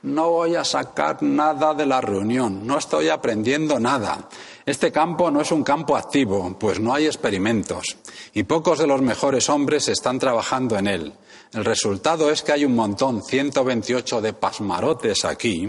no 0.04 0.32
voy 0.32 0.56
a 0.56 0.66
sacar 0.66 1.24
nada 1.24 1.74
de 1.74 1.86
la 1.86 2.02
reunión, 2.02 2.68
no 2.68 2.78
estoy 2.78 3.10
aprendiendo 3.10 3.80
nada. 3.80 4.28
Este 4.66 4.92
campo 4.92 5.30
no 5.30 5.42
es 5.42 5.52
un 5.52 5.64
campo 5.64 5.98
activo, 5.98 6.56
pues 6.58 6.80
no 6.80 6.94
hay 6.94 7.06
experimentos, 7.06 7.98
y 8.34 8.44
pocos 8.44 8.80
de 8.80 8.88
los 8.88 9.02
mejores 9.02 9.50
hombres 9.50 9.90
están 9.90 10.20
trabajando 10.20 10.78
en 10.78 10.88
él. 10.88 11.14
El 11.52 11.66
resultado 11.66 12.32
es 12.32 12.42
que 12.42 12.54
hay 12.54 12.64
un 12.64 12.74
montón, 12.74 13.22
128 13.22 14.22
de 14.22 14.34
pasmarotes 14.34 15.26
aquí, 15.26 15.68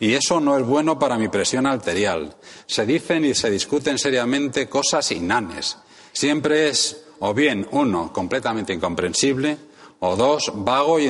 y 0.00 0.12
eso 0.12 0.38
no 0.38 0.56
es 0.58 0.66
bueno 0.66 0.98
para 0.98 1.16
mi 1.16 1.28
presión 1.28 1.66
arterial. 1.66 2.36
Se 2.66 2.84
dicen 2.84 3.24
y 3.24 3.34
se 3.34 3.50
discuten 3.50 3.98
seriamente 3.98 4.68
cosas 4.68 5.10
inanes. 5.12 5.78
Siempre 6.12 6.68
es, 6.68 7.04
o 7.20 7.32
bien, 7.32 7.66
uno, 7.72 8.12
completamente 8.12 8.74
incomprensible, 8.74 9.56
o 10.00 10.14
dos, 10.14 10.52
vago 10.54 10.98
e 10.98 11.08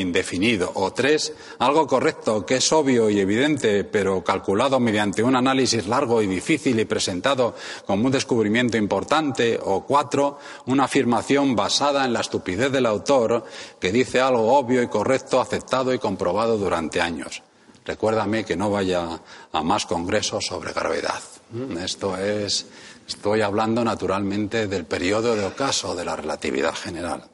indefinido, 0.00 0.72
o 0.74 0.92
tres, 0.92 1.32
algo 1.58 1.86
correcto, 1.86 2.46
que 2.46 2.56
es 2.56 2.72
obvio 2.72 3.10
y 3.10 3.20
evidente, 3.20 3.84
pero 3.84 4.24
calculado 4.24 4.80
mediante 4.80 5.22
un 5.22 5.36
análisis 5.36 5.86
largo 5.86 6.22
y 6.22 6.26
difícil 6.26 6.80
y 6.80 6.86
presentado 6.86 7.54
como 7.86 8.06
un 8.06 8.12
descubrimiento 8.12 8.76
importante, 8.76 9.58
o 9.62 9.84
cuatro, 9.84 10.38
una 10.66 10.84
afirmación 10.84 11.54
basada 11.54 12.04
en 12.04 12.14
la 12.14 12.20
estupidez 12.20 12.72
del 12.72 12.86
autor 12.86 13.44
que 13.78 13.92
dice 13.92 14.20
algo 14.20 14.56
obvio 14.56 14.82
y 14.82 14.88
correcto, 14.88 15.40
aceptado 15.40 15.92
y 15.92 15.98
comprobado 15.98 16.56
durante 16.56 17.00
años. 17.00 17.42
Recuérdame 17.84 18.46
que 18.46 18.56
no 18.56 18.70
vaya 18.70 19.20
a 19.52 19.62
más 19.62 19.84
congresos 19.84 20.46
sobre 20.46 20.72
gravedad. 20.72 21.20
Esto 21.78 22.16
es, 22.16 22.66
estoy 23.06 23.42
hablando 23.42 23.84
naturalmente 23.84 24.66
del 24.66 24.86
periodo 24.86 25.36
de 25.36 25.44
ocaso 25.44 25.94
de 25.94 26.06
la 26.06 26.16
relatividad 26.16 26.74
general. 26.74 27.33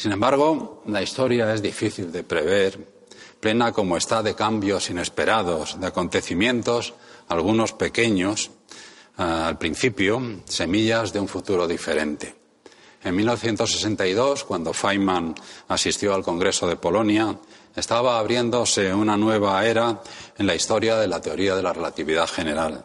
Sin 0.00 0.12
embargo, 0.12 0.82
la 0.86 1.02
historia 1.02 1.52
es 1.52 1.60
difícil 1.60 2.10
de 2.10 2.22
prever, 2.22 3.02
plena 3.38 3.70
como 3.70 3.98
está 3.98 4.22
de 4.22 4.34
cambios 4.34 4.88
inesperados, 4.88 5.78
de 5.78 5.88
acontecimientos, 5.88 6.94
algunos 7.28 7.74
pequeños, 7.74 8.50
eh, 9.18 9.22
al 9.22 9.58
principio, 9.58 10.40
semillas 10.46 11.12
de 11.12 11.20
un 11.20 11.28
futuro 11.28 11.68
diferente. 11.68 12.34
En 13.04 13.14
1962, 13.14 14.44
cuando 14.44 14.72
Feynman 14.72 15.34
asistió 15.68 16.14
al 16.14 16.22
Congreso 16.22 16.66
de 16.66 16.76
Polonia, 16.76 17.38
estaba 17.76 18.18
abriéndose 18.18 18.94
una 18.94 19.18
nueva 19.18 19.66
era 19.66 20.00
en 20.38 20.46
la 20.46 20.54
historia 20.54 20.96
de 20.96 21.08
la 21.08 21.20
teoría 21.20 21.54
de 21.54 21.62
la 21.62 21.74
relatividad 21.74 22.26
general. 22.26 22.84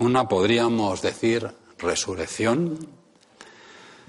Una, 0.00 0.28
podríamos 0.28 1.00
decir, 1.00 1.50
resurrección 1.78 3.01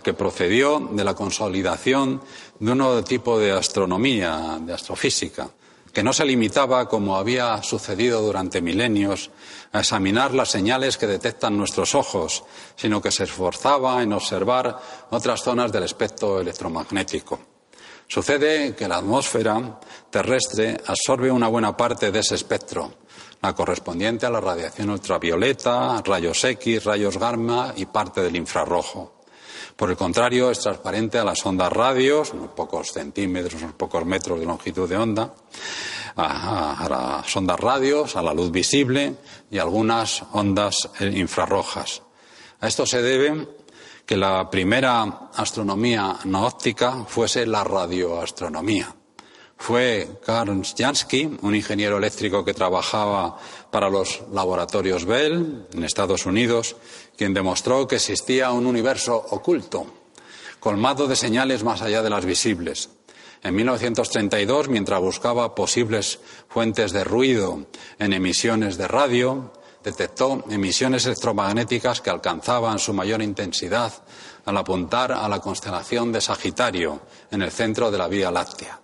que 0.04 0.14
procedió 0.14 0.90
de 0.92 1.04
la 1.04 1.16
consolidación 1.16 2.22
de 2.60 2.72
un 2.72 2.78
nuevo 2.78 3.04
tipo 3.04 3.40
de 3.40 3.52
astronomía, 3.52 4.60
de 4.62 4.74
astrofísica, 4.74 5.50
que 5.94 6.04
no 6.04 6.12
se 6.12 6.26
limitaba, 6.26 6.90
como 6.90 7.18
había 7.18 7.62
sucedido 7.62 8.22
durante 8.22 8.62
milenios, 8.62 9.30
a 9.72 9.80
examinar 9.80 10.34
las 10.34 10.50
señales 10.50 10.98
que 10.98 11.08
detectan 11.08 11.58
nuestros 11.58 11.96
ojos, 11.96 12.44
sino 12.76 13.02
que 13.02 13.12
se 13.12 13.24
esforzaba 13.24 14.02
en 14.02 14.14
observar 14.14 14.80
otras 15.12 15.42
zonas 15.42 15.72
del 15.72 15.84
espectro 15.84 16.42
electromagnético. 16.42 17.40
Sucede 18.08 18.76
que 18.76 18.88
la 18.88 18.98
atmósfera 18.98 19.80
terrestre 20.10 20.78
absorbe 20.86 21.32
una 21.32 21.48
buena 21.48 21.76
parte 21.78 22.12
de 22.12 22.20
ese 22.20 22.36
espectro, 22.36 22.94
la 23.42 23.54
correspondiente 23.54 24.26
a 24.26 24.30
la 24.30 24.42
radiación 24.42 24.90
ultravioleta, 24.90 26.02
rayos 26.04 26.44
X, 26.44 26.84
rayos 26.84 27.18
gamma 27.18 27.74
y 27.76 27.86
parte 27.86 28.22
del 28.22 28.36
infrarrojo. 28.36 29.23
Por 29.76 29.90
el 29.90 29.98
contrario, 29.98 30.52
es 30.52 30.60
transparente 30.60 31.18
a 31.18 31.24
las 31.24 31.46
ondas 31.46 31.72
radios, 31.72 32.34
unos 32.34 32.50
pocos 32.50 32.92
centímetros, 32.92 33.62
unos 33.62 33.74
pocos 33.74 34.06
metros 34.06 34.40
de 34.40 34.46
longitud 34.46 34.88
de 34.88 34.98
onda, 34.98 35.34
a, 36.16 36.88
las 36.90 37.36
ondas 37.36 37.60
radios, 37.60 38.16
a 38.16 38.22
la 38.22 38.34
luz 38.34 38.52
visible 38.52 39.16
y 39.50 39.58
algunas 39.58 40.24
ondas 40.34 40.90
infrarrojas. 41.00 42.04
A 42.60 42.68
esto 42.68 42.86
se 42.86 43.02
debe 43.02 43.48
que 44.06 44.18
la 44.18 44.50
primera 44.50 45.30
astronomía 45.36 46.18
no 46.26 46.46
óptica 46.46 47.06
fuese 47.08 47.46
la 47.46 47.64
radioastronomía. 47.64 48.94
Fue 49.58 50.20
Karl 50.26 50.62
Jansky, 50.78 51.38
un 51.42 51.56
ingeniero 51.56 51.98
eléctrico 51.98 52.44
que 52.44 52.54
trabajaba 52.54 53.38
para 53.72 53.90
los 53.90 54.22
laboratorios 54.34 55.06
Bell 55.06 55.68
en 55.72 55.84
Estados 55.84 56.26
Unidos, 56.26 56.76
quien 57.18 57.34
demostró 57.34 57.88
que 57.88 57.96
existía 57.96 58.52
un 58.52 58.66
universo 58.66 59.16
oculto, 59.16 59.86
colmado 60.60 61.08
de 61.08 61.16
señales 61.16 61.64
más 61.64 61.82
allá 61.82 62.02
de 62.02 62.10
las 62.10 62.26
visibles. 62.26 62.90
En 63.44 63.56
1932, 63.56 64.70
mientras 64.70 65.02
buscaba 65.02 65.54
posibles 65.54 66.20
fuentes 66.48 66.94
de 66.94 67.04
ruido 67.04 67.68
en 68.00 68.14
emisiones 68.14 68.78
de 68.78 68.88
radio, 68.88 69.52
detectó 69.84 70.46
emisiones 70.50 71.06
electromagnéticas 71.06 72.00
que 72.00 72.10
alcanzaban 72.10 72.80
su 72.80 72.94
mayor 72.94 73.22
intensidad 73.22 73.92
al 74.46 74.58
apuntar 74.58 75.12
a 75.12 75.28
la 75.28 75.40
constelación 75.40 76.12
de 76.12 76.22
Sagitario 76.22 77.02
en 77.32 77.42
el 77.42 77.52
centro 77.52 77.92
de 77.92 77.98
la 77.98 78.08
Vía 78.08 78.32
Láctea. 78.32 78.80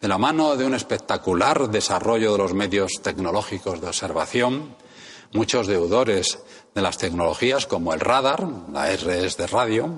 De 0.00 0.08
la 0.08 0.18
mano 0.18 0.54
de 0.54 0.64
un 0.64 0.74
espectacular 0.74 1.68
desarrollo 1.68 2.32
de 2.32 2.38
los 2.38 2.54
medios 2.54 3.00
tecnológicos 3.02 3.80
de 3.80 3.88
observación, 3.88 4.76
muchos 5.34 5.66
deudores 5.66 6.38
de 6.74 6.80
las 6.80 6.96
tecnologías 6.96 7.66
como 7.66 7.92
el 7.92 8.00
radar, 8.00 8.48
la 8.72 8.90
RS 8.90 9.36
de 9.36 9.46
radio, 9.46 9.94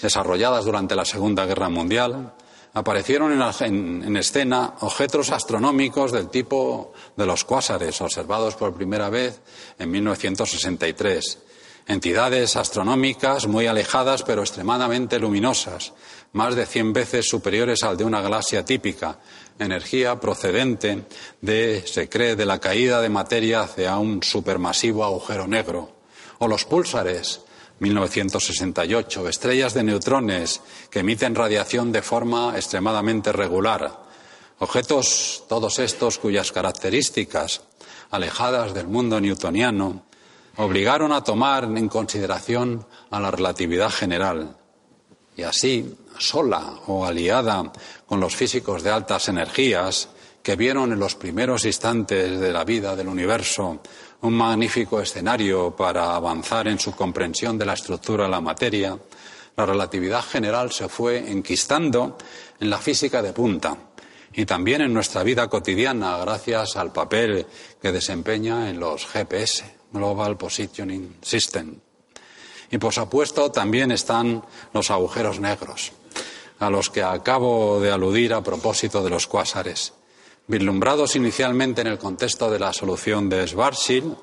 desarrolladas 0.00 0.64
durante 0.64 0.94
la 0.94 1.04
Segunda 1.04 1.46
Guerra 1.46 1.68
Mundial, 1.68 2.34
aparecieron 2.74 3.32
en, 3.60 4.16
escena 4.16 4.74
objetos 4.80 5.30
astronómicos 5.30 6.12
del 6.12 6.28
tipo 6.28 6.92
de 7.16 7.26
los 7.26 7.44
cuásares, 7.44 8.00
observados 8.00 8.54
por 8.54 8.74
primera 8.74 9.08
vez 9.08 9.40
en 9.78 9.90
1963. 9.90 11.38
Entidades 11.86 12.54
astronómicas 12.56 13.46
muy 13.46 13.66
alejadas 13.66 14.22
pero 14.22 14.42
extremadamente 14.42 15.18
luminosas, 15.18 15.94
más 16.32 16.54
de 16.54 16.66
cien 16.66 16.92
veces 16.92 17.26
superiores 17.26 17.82
al 17.82 17.96
de 17.96 18.04
una 18.04 18.20
galaxia 18.20 18.62
típica, 18.62 19.18
energía 19.58 20.20
procedente 20.20 21.04
de, 21.40 21.82
se 21.86 22.08
cree, 22.08 22.36
de 22.36 22.46
la 22.46 22.58
caída 22.58 23.00
de 23.00 23.08
materia 23.08 23.60
hacia 23.60 23.98
un 23.98 24.22
supermasivo 24.22 25.04
agujero 25.04 25.46
negro. 25.46 25.96
O 26.38 26.48
los 26.48 26.64
púlsares, 26.64 27.42
1968, 27.80 29.28
estrellas 29.28 29.74
de 29.74 29.84
neutrones 29.84 30.60
que 30.90 31.00
emiten 31.00 31.34
radiación 31.34 31.92
de 31.92 32.02
forma 32.02 32.54
extremadamente 32.56 33.32
regular. 33.32 34.04
Objetos, 34.58 35.44
todos 35.48 35.78
estos 35.78 36.18
cuyas 36.18 36.50
características, 36.50 37.62
alejadas 38.10 38.74
del 38.74 38.88
mundo 38.88 39.20
newtoniano, 39.20 40.04
obligaron 40.56 41.12
a 41.12 41.22
tomar 41.22 41.64
en 41.64 41.88
consideración 41.88 42.84
a 43.10 43.20
la 43.20 43.30
relatividad 43.30 43.90
general. 43.90 44.56
Y 45.36 45.44
así, 45.44 45.94
sola 46.18 46.74
o 46.86 47.04
aliada 47.04 47.72
con 48.06 48.20
los 48.20 48.34
físicos 48.34 48.82
de 48.82 48.90
altas 48.90 49.28
energías, 49.28 50.08
que 50.42 50.56
vieron 50.56 50.92
en 50.92 50.98
los 50.98 51.14
primeros 51.14 51.64
instantes 51.64 52.40
de 52.40 52.52
la 52.52 52.64
vida 52.64 52.96
del 52.96 53.08
universo 53.08 53.80
un 54.20 54.34
magnífico 54.34 55.00
escenario 55.00 55.76
para 55.76 56.16
avanzar 56.16 56.68
en 56.68 56.78
su 56.78 56.92
comprensión 56.92 57.56
de 57.58 57.66
la 57.66 57.74
estructura 57.74 58.24
de 58.24 58.30
la 58.30 58.40
materia, 58.40 58.98
la 59.56 59.66
relatividad 59.66 60.22
general 60.22 60.72
se 60.72 60.88
fue 60.88 61.30
enquistando 61.30 62.16
en 62.60 62.70
la 62.70 62.78
física 62.78 63.22
de 63.22 63.32
punta 63.32 63.76
y 64.32 64.46
también 64.46 64.82
en 64.82 64.94
nuestra 64.94 65.22
vida 65.22 65.48
cotidiana 65.48 66.16
gracias 66.18 66.76
al 66.76 66.92
papel 66.92 67.46
que 67.80 67.92
desempeña 67.92 68.70
en 68.70 68.78
los 68.78 69.06
GPS, 69.06 69.64
Global 69.92 70.36
Positioning 70.36 71.16
System. 71.22 71.80
Y 72.70 72.78
por 72.78 72.92
supuesto 72.92 73.50
también 73.50 73.90
están 73.90 74.44
los 74.72 74.90
agujeros 74.90 75.40
negros, 75.40 75.92
a 76.58 76.70
los 76.70 76.90
que 76.90 77.02
acabo 77.02 77.80
de 77.80 77.90
aludir 77.90 78.34
a 78.34 78.42
propósito 78.42 79.02
de 79.02 79.10
los 79.10 79.26
cuásares. 79.26 79.92
Vislumbrados 80.46 81.14
inicialmente 81.16 81.82
en 81.82 81.88
el 81.88 81.98
contexto 81.98 82.50
de 82.50 82.58
la 82.58 82.72
solución 82.72 83.28
de 83.28 83.46
Schwarzschild, 83.46 84.16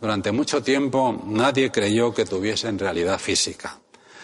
durante 0.00 0.32
mucho 0.32 0.62
tiempo 0.62 1.20
nadie 1.26 1.70
creyó 1.70 2.12
que 2.14 2.24
tuviesen 2.24 2.78
realidad 2.78 3.18
física, 3.18 3.78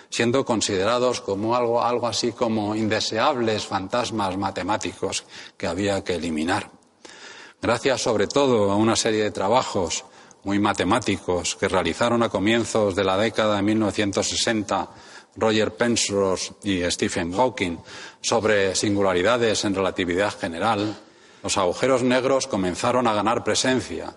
siendo 0.08 0.44
considerados 0.44 1.20
como 1.20 1.54
algo, 1.54 1.82
algo 1.82 2.06
así 2.06 2.32
como 2.32 2.74
indeseables 2.74 3.66
fantasmas 3.66 4.36
matemáticos 4.36 5.24
que 5.56 5.66
había 5.66 6.02
que 6.02 6.14
eliminar. 6.14 6.70
Gracias 7.60 8.02
sobre 8.02 8.28
todo 8.28 8.70
a 8.70 8.76
una 8.76 8.94
serie 8.94 9.24
de 9.24 9.30
trabajos 9.32 10.04
muy 10.44 10.60
matemáticos 10.60 11.56
que 11.56 11.68
realizaron 11.68 12.22
a 12.22 12.28
comienzos 12.28 12.94
de 12.94 13.04
la 13.04 13.16
década 13.16 13.56
de 13.56 13.62
1960 13.62 14.88
Roger 15.39 15.74
Penrose 15.74 16.53
y 16.64 16.82
Stephen 16.91 17.32
Hawking 17.32 17.78
sobre 18.20 18.74
singularidades 18.74 19.64
en 19.64 19.74
relatividad 19.74 20.36
general, 20.36 20.99
los 21.43 21.57
agujeros 21.57 22.03
negros 22.03 22.47
comenzaron 22.47 23.07
a 23.07 23.14
ganar 23.14 23.45
presencia, 23.45 24.16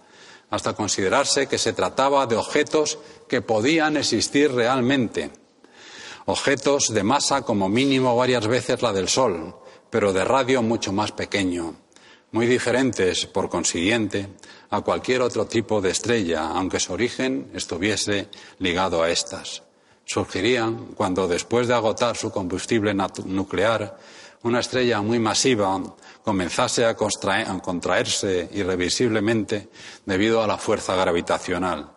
hasta 0.49 0.73
considerarse 0.73 1.47
que 1.47 1.57
se 1.57 1.73
trataba 1.73 2.25
de 2.25 2.35
objetos 2.35 2.97
que 3.27 3.41
podían 3.41 3.95
existir 3.95 4.51
realmente, 4.51 5.31
objetos 6.25 6.93
de 6.93 7.03
masa 7.03 7.43
como 7.43 7.69
mínimo 7.69 8.15
varias 8.15 8.47
veces 8.47 8.81
la 8.81 8.91
del 8.91 9.07
Sol, 9.07 9.55
pero 9.89 10.13
de 10.13 10.25
radio 10.25 10.61
mucho 10.61 10.91
más 10.91 11.11
pequeño, 11.11 11.75
muy 12.31 12.47
diferentes, 12.47 13.27
por 13.27 13.49
consiguiente, 13.49 14.27
a 14.69 14.81
cualquier 14.81 15.21
otro 15.21 15.45
tipo 15.45 15.81
de 15.81 15.91
estrella, 15.91 16.47
aunque 16.47 16.79
su 16.79 16.93
origen 16.93 17.51
estuviese 17.53 18.29
ligado 18.59 19.03
a 19.03 19.09
estas. 19.09 19.63
Surgirían 20.11 20.87
cuando, 20.87 21.25
después 21.25 21.69
de 21.69 21.73
agotar 21.73 22.17
su 22.17 22.31
combustible 22.31 22.93
nuclear, 22.93 23.97
una 24.43 24.59
estrella 24.59 24.99
muy 24.99 25.19
masiva 25.19 25.81
comenzase 26.21 26.83
a, 26.83 26.97
contraerse 26.97 28.49
irrevisiblemente 28.51 29.69
debido 30.05 30.43
a 30.43 30.47
la 30.47 30.57
fuerza 30.57 30.97
gravitacional. 30.97 31.93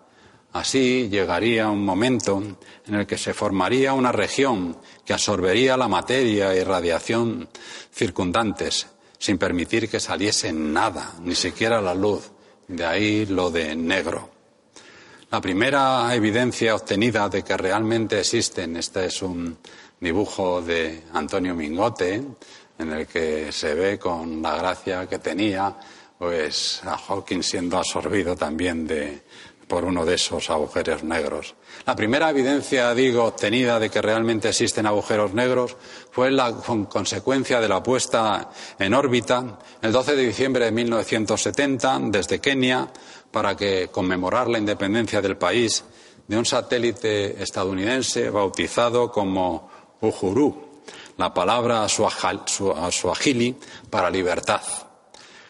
Así 0.53 1.09
llegaría 1.09 1.69
un 1.69 1.85
momento 1.85 2.41
en 2.87 2.95
el 2.95 3.05
que 3.05 3.19
se 3.19 3.35
formaría 3.35 3.95
una 3.95 4.13
región 4.13 4.77
que 5.05 5.13
absorbería 5.13 5.77
la 5.77 5.89
materia 5.89 6.55
y 6.55 6.63
radiación 6.63 7.49
circundantes, 7.93 8.87
sin 9.19 9.39
permitir 9.39 9.91
que 9.91 9.99
saliese 9.99 10.53
nada, 10.53 11.15
ni 11.21 11.35
siquiera 11.35 11.81
la 11.81 11.97
luz. 11.97 12.31
De 12.69 12.87
ahí 12.87 13.27
lo 13.27 13.51
de 13.51 13.75
negro. 13.75 14.34
La 15.31 15.41
primera 15.41 16.15
evidencia 16.15 16.75
obtenida 16.75 17.29
de 17.29 17.43
que 17.43 17.57
realmente 17.57 18.21
existen, 18.21 18.77
este 18.77 19.07
es 19.07 19.23
un 19.23 19.59
dibujo 19.99 20.63
de 20.63 21.05
Antonio 21.13 21.55
Mingote, 21.55 22.23
en 22.79 22.93
el 22.93 23.07
que 23.07 23.51
se 23.51 23.75
ve 23.75 23.99
con 23.99 24.43
la 24.43 24.57
gracia 24.57 25.07
que 25.07 25.19
tenía, 25.19 25.75
pues 26.19 26.83
a 26.85 26.97
Hawking 26.97 27.43
siendo 27.43 27.79
absorbido 27.79 28.37
también 28.37 28.87
por 29.67 29.85
uno 29.85 30.05
de 30.05 30.15
esos 30.15 30.51
agujeros 30.51 31.03
negros. 31.03 31.55
La 31.87 31.97
primera 31.97 32.31
evidencia, 32.31 32.95
digo, 32.95 33.25
obtenida 33.25 33.79
de 33.79 33.91
que 33.91 34.03
realmente 34.03 34.49
existen 34.49 34.87
agujeros 34.87 35.33
negros 35.35 35.77
fue 36.11 36.31
la 36.31 36.53
consecuencia 36.53 37.61
de 37.61 37.69
la 37.69 37.83
puesta 37.83 38.51
en 38.79 38.95
órbita 38.95 39.59
el 39.83 39.93
12 39.93 40.17
de 40.17 40.27
diciembre 40.27 40.67
de 40.67 40.73
1970 40.73 41.99
desde 42.05 42.41
Kenia 42.41 42.89
para 43.35 43.57
que 43.57 43.89
conmemorar 43.91 44.47
la 44.47 44.61
independencia 44.61 45.21
del 45.21 45.37
país 45.37 45.83
de 46.29 46.39
un 46.39 46.47
satélite 46.47 47.43
estadounidense 47.43 48.31
bautizado 48.31 49.11
como 49.11 49.69
Uhuru, 50.01 50.85
la 51.17 51.35
palabra 51.35 51.89
suajili 51.89 53.57
para 53.91 54.09
libertad. 54.09 54.63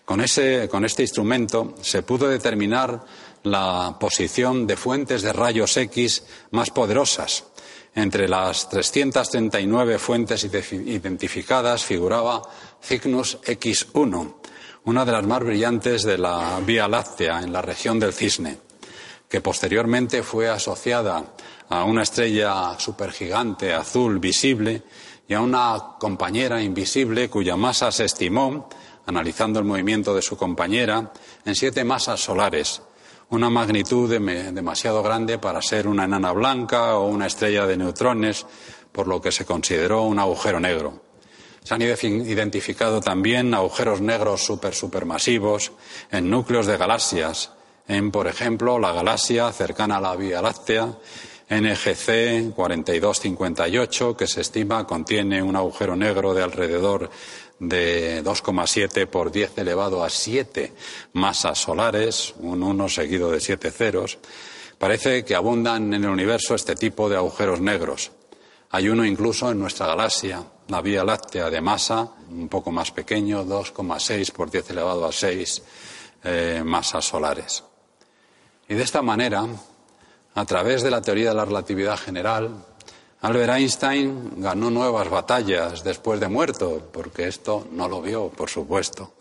Con, 0.02 0.24
con 0.70 0.84
este 0.86 1.02
instrumento 1.02 1.74
se 1.82 2.02
pudo 2.02 2.26
determinar 2.26 3.04
la 3.42 3.98
posición 4.00 4.66
de 4.66 4.78
fuentes 4.78 5.20
de 5.20 5.34
rayos 5.34 5.76
X 5.76 6.24
más 6.52 6.70
poderosas. 6.70 7.44
Entre 7.94 8.26
las 8.28 8.66
339 8.70 9.98
fuentes 9.98 10.42
identificadas 10.42 11.84
figuraba 11.84 12.40
Cygnus 12.82 13.38
X1, 13.42 14.34
una 14.84 15.04
de 15.04 15.12
las 15.12 15.26
más 15.26 15.40
brillantes 15.40 16.02
de 16.02 16.18
la 16.18 16.60
Vía 16.64 16.86
Láctea 16.86 17.40
en 17.40 17.52
la 17.52 17.62
región 17.62 17.98
del 17.98 18.12
Cisne, 18.12 18.58
que 19.28 19.40
posteriormente 19.40 20.22
fue 20.22 20.48
asociada 20.48 21.24
a 21.70 21.84
una 21.84 22.02
estrella 22.02 22.78
supergigante 22.78 23.72
azul 23.72 24.18
visible 24.18 24.82
y 25.26 25.32
a 25.32 25.40
una 25.40 25.96
compañera 25.98 26.62
invisible 26.62 27.30
cuya 27.30 27.56
masa 27.56 27.90
se 27.90 28.04
estimó, 28.04 28.68
analizando 29.06 29.58
el 29.58 29.64
movimiento 29.64 30.14
de 30.14 30.20
su 30.20 30.36
compañera, 30.36 31.12
en 31.46 31.54
siete 31.54 31.82
masas 31.82 32.20
solares, 32.20 32.82
una 33.30 33.48
magnitud 33.48 34.10
demasiado 34.10 35.02
grande 35.02 35.38
para 35.38 35.62
ser 35.62 35.88
una 35.88 36.04
enana 36.04 36.32
blanca 36.32 36.98
o 36.98 37.08
una 37.08 37.26
estrella 37.26 37.66
de 37.66 37.78
neutrones, 37.78 38.44
por 38.92 39.08
lo 39.08 39.20
que 39.22 39.32
se 39.32 39.46
consideró 39.46 40.02
un 40.02 40.18
agujero 40.18 40.60
negro. 40.60 41.13
Se 41.64 41.72
han 41.72 41.80
identificado 41.80 43.00
también 43.00 43.54
agujeros 43.54 44.02
negros 44.02 44.44
super 44.44 44.74
supermasivos 44.74 45.72
en 46.10 46.28
núcleos 46.28 46.66
de 46.66 46.76
galaxias, 46.76 47.52
en, 47.88 48.10
por 48.10 48.26
ejemplo, 48.26 48.78
la 48.78 48.92
galaxia 48.92 49.50
cercana 49.50 49.96
a 49.96 50.00
la 50.00 50.14
Vía 50.14 50.42
Láctea, 50.42 50.94
NGC 51.48 52.54
4258, 52.54 54.14
que 54.14 54.26
se 54.26 54.42
estima 54.42 54.86
contiene 54.86 55.42
un 55.42 55.56
agujero 55.56 55.96
negro 55.96 56.34
de 56.34 56.42
alrededor 56.42 57.08
de 57.58 58.22
2,7 58.22 59.06
por 59.06 59.32
10 59.32 59.56
elevado 59.56 60.04
a 60.04 60.10
7 60.10 60.70
masas 61.14 61.58
solares, 61.58 62.34
un 62.40 62.62
1 62.62 62.88
seguido 62.90 63.30
de 63.30 63.40
7 63.40 63.70
ceros. 63.70 64.18
Parece 64.76 65.24
que 65.24 65.34
abundan 65.34 65.94
en 65.94 66.04
el 66.04 66.10
universo 66.10 66.54
este 66.54 66.74
tipo 66.74 67.08
de 67.08 67.16
agujeros 67.16 67.62
negros. 67.62 68.10
Hay 68.68 68.90
uno 68.90 69.04
incluso 69.04 69.50
en 69.50 69.60
nuestra 69.60 69.86
galaxia, 69.86 70.44
la 70.68 70.80
Vía 70.80 71.04
Láctea 71.04 71.50
de 71.50 71.60
masa, 71.60 72.08
un 72.30 72.48
poco 72.48 72.70
más 72.70 72.90
pequeño, 72.90 73.44
2,6 73.44 74.32
por 74.32 74.50
10 74.50 74.70
elevado 74.70 75.06
a 75.06 75.12
6 75.12 75.62
eh, 76.24 76.62
masas 76.64 77.04
solares. 77.04 77.62
Y 78.68 78.74
de 78.74 78.82
esta 78.82 79.02
manera, 79.02 79.46
a 80.34 80.44
través 80.44 80.82
de 80.82 80.90
la 80.90 81.02
teoría 81.02 81.30
de 81.30 81.34
la 81.34 81.44
relatividad 81.44 81.98
general, 81.98 82.64
Albert 83.20 83.52
Einstein 83.54 84.40
ganó 84.42 84.70
nuevas 84.70 85.08
batallas 85.08 85.84
después 85.84 86.20
de 86.20 86.28
muerto, 86.28 86.90
porque 86.92 87.28
esto 87.28 87.66
no 87.72 87.88
lo 87.88 88.02
vio, 88.02 88.28
por 88.28 88.50
supuesto. 88.50 89.14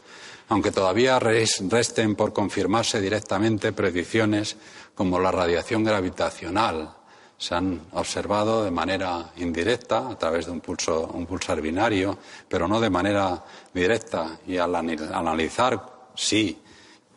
Aunque 0.49 0.71
todavía 0.71 1.19
resten 1.19 2.15
por 2.15 2.33
confirmarse 2.33 2.99
directamente 2.99 3.71
predicciones 3.71 4.57
como 4.95 5.19
la 5.19 5.31
radiación 5.31 5.83
gravitacional, 5.83 6.95
se 7.43 7.55
han 7.55 7.87
observado 7.91 8.63
de 8.63 8.71
manera 8.71 9.33
indirecta 9.35 10.07
a 10.07 10.17
través 10.17 10.45
de 10.45 10.53
un, 10.53 10.61
pulso, 10.61 11.11
un 11.13 11.25
pulsar 11.25 11.59
binario, 11.59 12.17
pero 12.47 12.69
no 12.69 12.79
de 12.79 12.89
manera 12.89 13.43
directa. 13.73 14.39
Y 14.47 14.55
al 14.55 14.73
analizar 14.73 16.07
si 16.15 16.57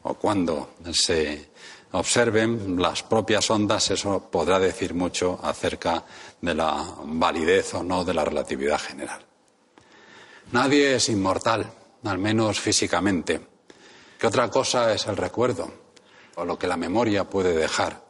o 0.02 0.14
cuándo 0.14 0.70
se 0.92 1.50
observen 1.92 2.74
las 2.82 3.04
propias 3.04 3.48
ondas, 3.50 3.88
eso 3.92 4.28
podrá 4.28 4.58
decir 4.58 4.94
mucho 4.94 5.38
acerca 5.40 6.02
de 6.40 6.54
la 6.56 6.84
validez 7.04 7.74
o 7.74 7.84
no 7.84 8.04
de 8.04 8.14
la 8.14 8.24
relatividad 8.24 8.80
general. 8.80 9.24
Nadie 10.50 10.96
es 10.96 11.08
inmortal, 11.08 11.72
al 12.02 12.18
menos 12.18 12.58
físicamente. 12.58 13.40
¿Qué 14.18 14.26
otra 14.26 14.50
cosa 14.50 14.92
es 14.92 15.06
el 15.06 15.16
recuerdo 15.16 15.72
o 16.34 16.44
lo 16.44 16.58
que 16.58 16.66
la 16.66 16.76
memoria 16.76 17.22
puede 17.22 17.54
dejar? 17.54 18.05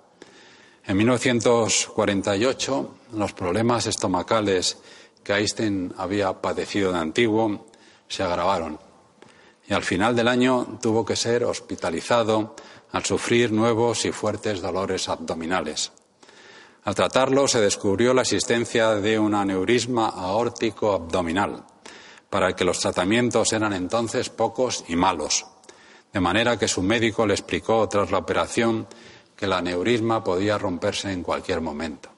En 0.89 0.97
1948, 0.97 2.95
los 3.14 3.32
problemas 3.32 3.87
estomacales 3.87 4.78
que 5.24 5.32
Einstein 5.32 5.93
había 5.97 6.32
padecido 6.41 6.93
de 6.93 6.99
antiguo 6.99 7.66
se 8.07 8.22
agravaron 8.22 8.78
y 9.68 9.74
al 9.74 9.82
final 9.82 10.14
del 10.14 10.28
año 10.28 10.78
tuvo 10.80 11.05
que 11.05 11.16
ser 11.16 11.43
hospitalizado 11.45 12.55
al 12.93 13.05
sufrir 13.05 13.51
nuevos 13.51 14.05
y 14.05 14.12
fuertes 14.12 14.62
dolores 14.62 15.09
abdominales. 15.09 15.91
Al 16.84 16.95
tratarlo 16.95 17.49
se 17.49 17.61
descubrió 17.61 18.14
la 18.14 18.22
existencia 18.22 18.95
de 18.95 19.18
un 19.18 19.34
aneurisma 19.34 20.09
aórtico 20.09 20.93
abdominal, 20.93 21.64
para 22.30 22.47
el 22.47 22.55
que 22.55 22.64
los 22.64 22.78
tratamientos 22.78 23.53
eran 23.53 23.72
entonces 23.72 24.30
pocos 24.30 24.84
y 24.87 24.95
malos, 24.95 25.47
de 26.12 26.20
manera 26.20 26.57
que 26.57 26.68
su 26.68 26.82
médico 26.82 27.26
le 27.26 27.34
explicó 27.34 27.89
tras 27.89 28.12
la 28.12 28.18
operación 28.18 28.87
que 29.37 29.45
el 29.45 29.53
aneurisma 29.53 30.24
podía 30.24 30.59
romperse 30.59 31.12
en 31.12 31.22
cualquier 31.22 31.61
momento. 31.61 32.09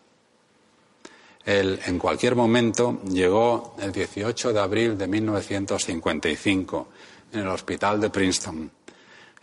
El 1.44 1.80
en 1.86 1.98
cualquier 1.98 2.36
momento 2.36 3.00
llegó 3.10 3.74
el 3.80 3.92
18 3.92 4.52
de 4.52 4.60
abril 4.60 4.98
de 4.98 5.06
1955 5.06 6.88
en 7.32 7.40
el 7.40 7.48
hospital 7.48 8.00
de 8.00 8.10
Princeton 8.10 8.70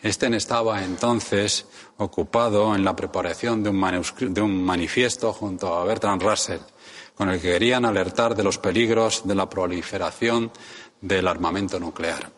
este 0.06 0.28
estaba 0.36 0.84
entonces 0.84 1.66
ocupado 1.98 2.76
en 2.76 2.86
la 2.86 2.96
preparación 2.96 3.64
de 3.64 3.72
un, 3.72 4.64
manifiesto 4.64 5.34
junto 5.34 5.74
a 5.74 5.84
Bertrand 5.84 6.22
Russell, 6.22 6.60
con 7.16 7.30
el 7.30 7.42
que 7.42 7.54
querían 7.54 7.86
alertar 7.86 8.36
de 8.36 8.44
los 8.44 8.60
peligros 8.60 9.24
de 9.26 9.34
la 9.34 9.50
proliferación 9.50 10.52
del 11.02 11.28
armamento 11.28 11.80
nuclear. 11.80 12.30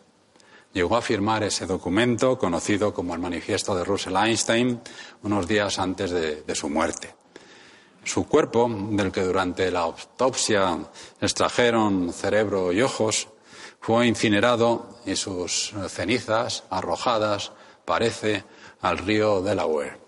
Llegó 0.72 0.96
a 0.96 1.02
firmar 1.02 1.42
ese 1.42 1.66
documento, 1.66 2.38
conocido 2.38 2.92
como 2.92 3.14
el 3.14 3.20
Manifiesto 3.20 3.74
de 3.74 3.84
Russell-Einstein, 3.84 4.80
unos 5.22 5.48
días 5.48 5.78
antes 5.78 6.10
de, 6.10 6.54
su 6.54 6.68
muerte. 6.68 7.14
Su 8.04 8.26
cuerpo, 8.26 8.70
del 8.90 9.10
que 9.10 9.22
durante 9.22 9.70
la 9.70 9.80
autopsia 9.80 10.78
extrajeron 11.20 12.12
cerebro 12.12 12.72
y 12.72 12.82
ojos, 12.82 13.28
fue 13.80 14.06
incinerado 14.06 15.00
y 15.06 15.16
sus 15.16 15.72
cenizas 15.88 16.64
arrojadas, 16.68 17.52
parece, 17.84 18.44
al 18.82 18.98
río 18.98 19.40
Delaware. 19.40 19.98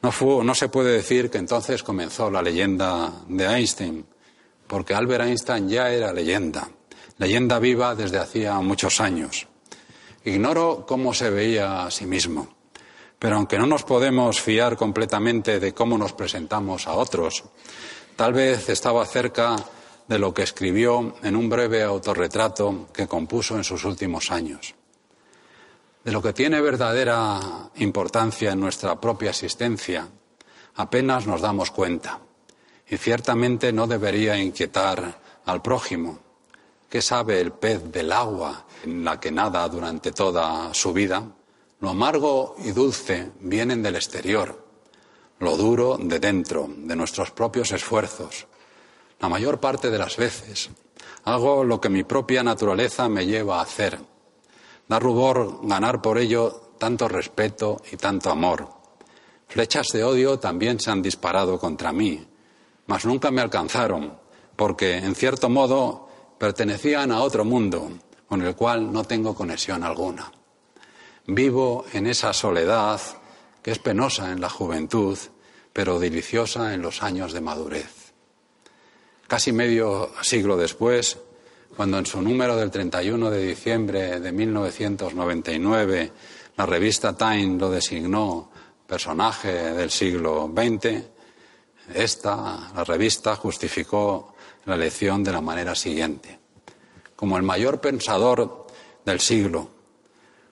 No 0.00 0.54
se 0.54 0.68
puede 0.68 0.92
decir 0.92 1.28
que 1.30 1.38
entonces 1.38 1.82
comenzó 1.82 2.30
la 2.30 2.40
leyenda 2.40 3.12
de 3.28 3.44
Einstein, 3.44 4.06
porque 4.66 4.94
Albert 4.94 5.24
Einstein 5.24 5.68
ya 5.68 5.90
era 5.90 6.12
leyenda, 6.12 6.70
leyenda 7.18 7.58
viva 7.58 7.94
desde 7.94 8.18
hacía 8.18 8.54
muchos 8.60 9.00
años. 9.00 9.48
Ignoro 10.24 10.84
cómo 10.86 11.14
se 11.14 11.30
veía 11.30 11.84
a 11.84 11.90
sí 11.90 12.06
mismo, 12.06 12.48
pero 13.18 13.36
aunque 13.36 13.58
no 13.58 13.66
nos 13.66 13.84
podemos 13.84 14.40
fiar 14.40 14.76
completamente 14.76 15.60
de 15.60 15.72
cómo 15.72 15.96
nos 15.96 16.12
presentamos 16.12 16.86
a 16.86 16.94
otros, 16.94 17.44
tal 18.16 18.32
vez 18.32 18.68
estaba 18.68 19.04
cerca 19.06 19.56
de 20.08 20.18
lo 20.18 20.32
que 20.32 20.42
escribió 20.42 21.14
en 21.22 21.36
un 21.36 21.48
breve 21.48 21.82
autorretrato 21.82 22.88
que 22.92 23.06
compuso 23.06 23.56
en 23.56 23.64
sus 23.64 23.84
últimos 23.84 24.30
años. 24.30 24.74
De 26.02 26.12
lo 26.12 26.22
que 26.22 26.32
tiene 26.32 26.60
verdadera 26.60 27.38
importancia 27.76 28.52
en 28.52 28.60
nuestra 28.60 29.00
propia 29.00 29.30
existencia 29.30 30.08
apenas 30.76 31.26
nos 31.26 31.40
damos 31.40 31.70
cuenta 31.70 32.20
y 32.88 32.96
ciertamente 32.96 33.72
no 33.72 33.86
debería 33.86 34.38
inquietar 34.38 35.20
al 35.44 35.60
prójimo. 35.60 36.27
¿Qué 36.88 37.02
sabe 37.02 37.40
el 37.40 37.52
pez 37.52 37.92
del 37.92 38.12
agua 38.12 38.64
en 38.84 39.04
la 39.04 39.20
que 39.20 39.30
nada 39.30 39.68
durante 39.68 40.12
toda 40.12 40.72
su 40.72 40.92
vida? 40.92 41.22
Lo 41.80 41.90
amargo 41.90 42.56
y 42.64 42.70
dulce 42.70 43.32
vienen 43.40 43.82
del 43.82 43.96
exterior, 43.96 44.64
lo 45.38 45.56
duro 45.56 45.98
de 46.00 46.18
dentro, 46.18 46.66
de 46.68 46.96
nuestros 46.96 47.30
propios 47.30 47.72
esfuerzos, 47.72 48.46
la 49.20 49.28
mayor 49.28 49.60
parte 49.60 49.90
de 49.90 49.98
las 49.98 50.16
veces 50.16 50.70
hago 51.24 51.64
lo 51.64 51.80
que 51.80 51.88
mi 51.88 52.04
propia 52.04 52.42
naturaleza 52.42 53.08
me 53.08 53.26
lleva 53.26 53.58
a 53.58 53.62
hacer. 53.62 53.98
Da 54.88 54.98
rubor 54.98 55.60
ganar 55.62 56.00
por 56.00 56.16
ello 56.16 56.72
tanto 56.78 57.08
respeto 57.08 57.82
y 57.92 57.96
tanto 57.96 58.30
amor. 58.30 58.68
Flechas 59.46 59.88
de 59.92 60.04
odio 60.04 60.38
también 60.38 60.80
se 60.80 60.90
han 60.90 61.02
disparado 61.02 61.58
contra 61.58 61.92
mí, 61.92 62.26
mas 62.86 63.04
nunca 63.04 63.30
me 63.30 63.42
alcanzaron, 63.42 64.18
porque, 64.56 64.96
en 64.96 65.14
cierto 65.14 65.48
modo, 65.48 66.07
pertenecían 66.38 67.12
a 67.12 67.20
otro 67.20 67.44
mundo 67.44 67.90
con 68.28 68.42
el 68.42 68.54
cual 68.54 68.92
no 68.92 69.04
tengo 69.04 69.34
conexión 69.34 69.82
alguna. 69.82 70.30
Vivo 71.26 71.84
en 71.92 72.06
esa 72.06 72.32
soledad 72.32 73.00
que 73.62 73.72
es 73.72 73.78
penosa 73.78 74.32
en 74.32 74.40
la 74.40 74.48
juventud, 74.48 75.18
pero 75.72 75.98
deliciosa 75.98 76.72
en 76.74 76.82
los 76.82 77.02
años 77.02 77.32
de 77.32 77.40
madurez. 77.40 78.12
Casi 79.26 79.52
medio 79.52 80.10
siglo 80.22 80.56
después, 80.56 81.18
cuando 81.76 81.98
en 81.98 82.06
su 82.06 82.22
número 82.22 82.56
del 82.56 82.70
31 82.70 83.30
de 83.30 83.46
diciembre 83.46 84.20
de 84.20 84.32
1999 84.32 86.12
la 86.56 86.66
revista 86.66 87.16
Time 87.16 87.58
lo 87.58 87.70
designó 87.70 88.50
personaje 88.86 89.52
del 89.74 89.90
siglo 89.90 90.50
XX, 90.52 91.04
esta, 91.94 92.70
la 92.74 92.84
revista, 92.84 93.36
justificó 93.36 94.34
la 94.68 94.74
elección 94.74 95.24
de 95.24 95.32
la 95.32 95.40
manera 95.40 95.74
siguiente. 95.74 96.38
Como 97.16 97.36
el 97.36 97.42
mayor 97.42 97.80
pensador 97.80 98.66
del 99.04 99.18
siglo, 99.18 99.70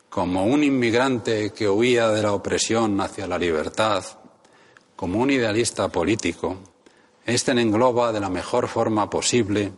como 0.08 0.46
un 0.46 0.64
inmigrante 0.64 1.52
que 1.52 1.68
huía 1.68 2.08
de 2.08 2.22
la 2.22 2.32
opresión 2.32 2.98
hacia 3.00 3.26
la 3.26 3.38
libertad, 3.38 4.04
como 4.96 5.20
un 5.20 5.30
idealista 5.30 5.88
político, 5.88 6.56
este 7.26 7.52
engloba 7.52 8.12
de 8.12 8.20
la 8.20 8.30
mejor 8.30 8.68
forma 8.68 9.10
posible 9.10 9.72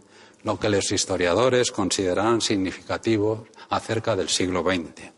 lo 0.45 0.59
que 0.59 0.68
los 0.68 0.93
historiadores 0.93 1.72
consideran 1.72 2.41
significativo 2.41 3.47
acerca 3.70 4.14
del 4.14 4.28
siglo 4.28 4.62
XX. 4.62 5.11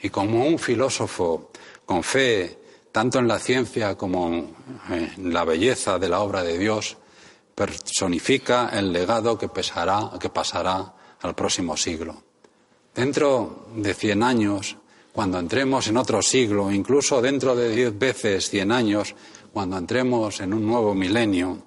Y 0.00 0.08
como 0.08 0.46
un 0.46 0.58
filósofo 0.58 1.50
con 1.84 2.02
fe 2.02 2.58
tanto 2.90 3.18
en 3.18 3.28
la 3.28 3.38
ciencia 3.38 3.94
como 3.94 4.54
en 4.88 5.34
la 5.34 5.44
belleza 5.44 5.98
de 5.98 6.08
la 6.08 6.20
obra 6.20 6.42
de 6.42 6.56
Dios, 6.56 6.96
personifica 7.56 8.68
el 8.68 8.92
legado 8.92 9.38
que, 9.38 9.48
que 9.48 10.28
pasará 10.28 10.92
al 11.22 11.34
próximo 11.34 11.76
siglo. 11.76 12.22
Dentro 12.94 13.66
de 13.74 13.94
cien 13.94 14.22
años, 14.22 14.76
cuando 15.12 15.38
entremos 15.38 15.88
en 15.88 15.96
otro 15.96 16.20
siglo, 16.20 16.70
incluso 16.70 17.22
dentro 17.22 17.56
de 17.56 17.70
diez 17.74 17.98
veces 17.98 18.50
cien 18.50 18.70
años, 18.70 19.14
cuando 19.52 19.78
entremos 19.78 20.40
en 20.40 20.52
un 20.52 20.66
nuevo 20.66 20.94
milenio, 20.94 21.62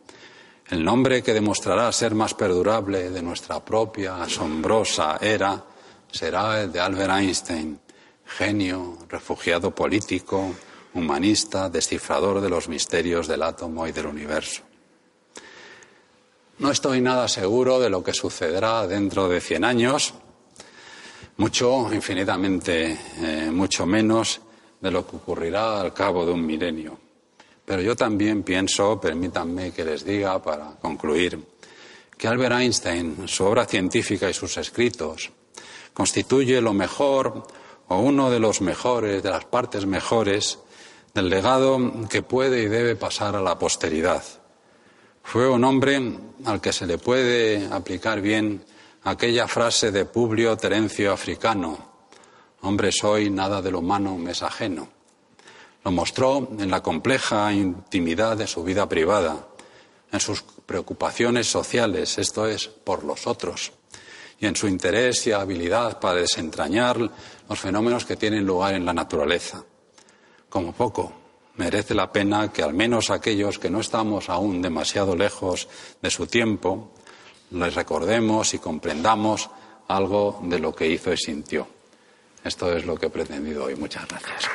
el 0.70 0.86
nombre 0.86 1.24
que 1.24 1.34
demostrará 1.34 1.92
ser 1.92 2.14
más 2.14 2.36
perdurable 2.36 3.10
de 3.10 3.24
nuestra 3.24 3.66
propia 3.66 4.22
asombrosa 4.22 5.18
era 5.20 5.66
será 6.12 6.62
el 6.62 6.72
de 6.72 6.80
Albert 6.80 7.12
Einstein, 7.12 7.80
genio, 8.26 9.00
refugiado 9.08 9.74
político, 9.74 10.54
humanista, 10.94 11.70
descifrador 11.70 12.42
de 12.42 12.50
los 12.50 12.70
misterios 12.70 13.28
del 13.28 13.42
átomo 13.42 13.88
y 13.88 13.92
del 13.92 14.06
universo. 14.06 14.69
No 16.60 16.72
estoy 16.72 17.00
nada 17.00 17.30
seguro 17.30 17.80
de 17.80 17.90
lo 17.90 18.04
que 18.04 18.14
sucederá 18.14 18.86
dentro 18.86 19.30
de 19.30 19.40
cien 19.40 19.64
años, 19.64 20.14
mucho, 21.38 21.88
infinitamente, 21.94 23.00
eh, 23.22 23.50
mucho 23.50 23.86
menos 23.86 24.42
de 24.82 24.92
lo 24.92 25.08
que 25.08 25.16
ocurrirá 25.16 25.80
al 25.80 25.94
cabo 25.94 26.26
de 26.26 26.34
un 26.34 26.46
milenio. 26.46 27.00
Pero 27.64 27.82
yo 27.82 27.96
también 27.96 28.44
pienso, 28.44 29.00
permítanme 29.00 29.72
que 29.72 29.86
les 29.86 30.04
diga 30.04 30.44
para 30.44 30.72
concluir, 30.82 31.40
que 32.18 32.28
Albert 32.28 32.56
Einstein, 32.56 33.26
su 33.26 33.46
obra 33.46 33.66
científica 33.66 34.30
y 34.30 34.34
sus 34.34 34.58
escritos, 34.58 35.32
constituye 35.94 36.60
lo 36.60 36.74
mejor 36.74 37.48
o 37.88 38.00
uno 38.00 38.30
de 38.30 38.40
los 38.42 38.60
mejores, 38.60 39.24
de 39.24 39.30
las 39.30 39.46
partes 39.46 39.86
mejores 39.86 40.60
del 41.14 41.30
legado 41.30 41.80
que 42.10 42.22
puede 42.22 42.64
y 42.64 42.68
debe 42.68 42.98
pasar 42.98 43.38
a 43.38 43.42
la 43.42 43.58
posteridad. 43.58 44.39
Fue 45.24 45.48
un 45.48 45.64
hombre 45.64 46.18
al 46.46 46.62
que 46.62 46.74
se 46.74 46.88
le 46.88 46.98
puede 46.98 47.68
aplicar 47.72 48.22
bien 48.22 48.64
aquella 49.04 49.48
frase 49.48 49.92
de 49.92 50.06
Publio 50.06 50.58
Terencio 50.58 51.14
Africano, 51.14 51.90
hombre 52.62 52.92
soy, 52.92 53.30
nada 53.30 53.62
de 53.62 53.72
lo 53.72 53.80
humano 53.80 54.18
me 54.18 54.32
es 54.32 54.44
ajeno. 54.44 54.90
Lo 55.84 55.92
mostró 55.92 56.50
en 56.60 56.70
la 56.70 56.84
compleja 56.84 57.54
intimidad 57.54 58.36
de 58.38 58.48
su 58.48 58.64
vida 58.64 58.90
privada, 58.90 59.48
en 60.12 60.20
sus 60.20 60.42
preocupaciones 60.42 61.48
sociales, 61.48 62.18
esto 62.18 62.48
es, 62.48 62.68
por 62.68 63.04
los 63.04 63.28
otros, 63.28 63.72
y 64.40 64.46
en 64.46 64.56
su 64.56 64.68
interés 64.68 65.26
y 65.28 65.32
habilidad 65.32 66.00
para 66.00 66.20
desentrañar 66.20 66.98
los 67.48 67.60
fenómenos 67.60 68.06
que 68.06 68.18
tienen 68.18 68.46
lugar 68.46 68.74
en 68.74 68.86
la 68.86 68.94
naturaleza. 68.94 69.64
Como 70.50 70.74
poco, 70.74 71.14
merece 71.60 71.94
la 71.94 72.10
pena 72.10 72.54
que 72.54 72.64
al 72.64 72.74
menos 72.74 73.10
aquellos 73.10 73.60
que 73.60 73.70
no 73.70 73.82
estamos 73.82 74.30
aún 74.30 74.62
demasiado 74.62 75.14
lejos 75.14 75.68
de 76.02 76.10
su 76.10 76.26
tiempo, 76.26 76.94
les 77.52 77.76
recordemos 77.76 78.54
y 78.54 78.60
comprendamos 78.60 79.50
algo 79.90 80.40
de 80.44 80.58
lo 80.58 80.74
que 80.74 80.88
hizo 80.88 81.12
y 81.12 81.18
sintió. 81.18 81.68
Esto 82.46 82.72
es 82.72 82.86
lo 82.86 82.96
que 82.96 83.08
he 83.08 83.10
pretendido 83.10 83.66
hoy. 83.66 83.76
Muchas 83.76 84.08
gracias. 84.08 84.50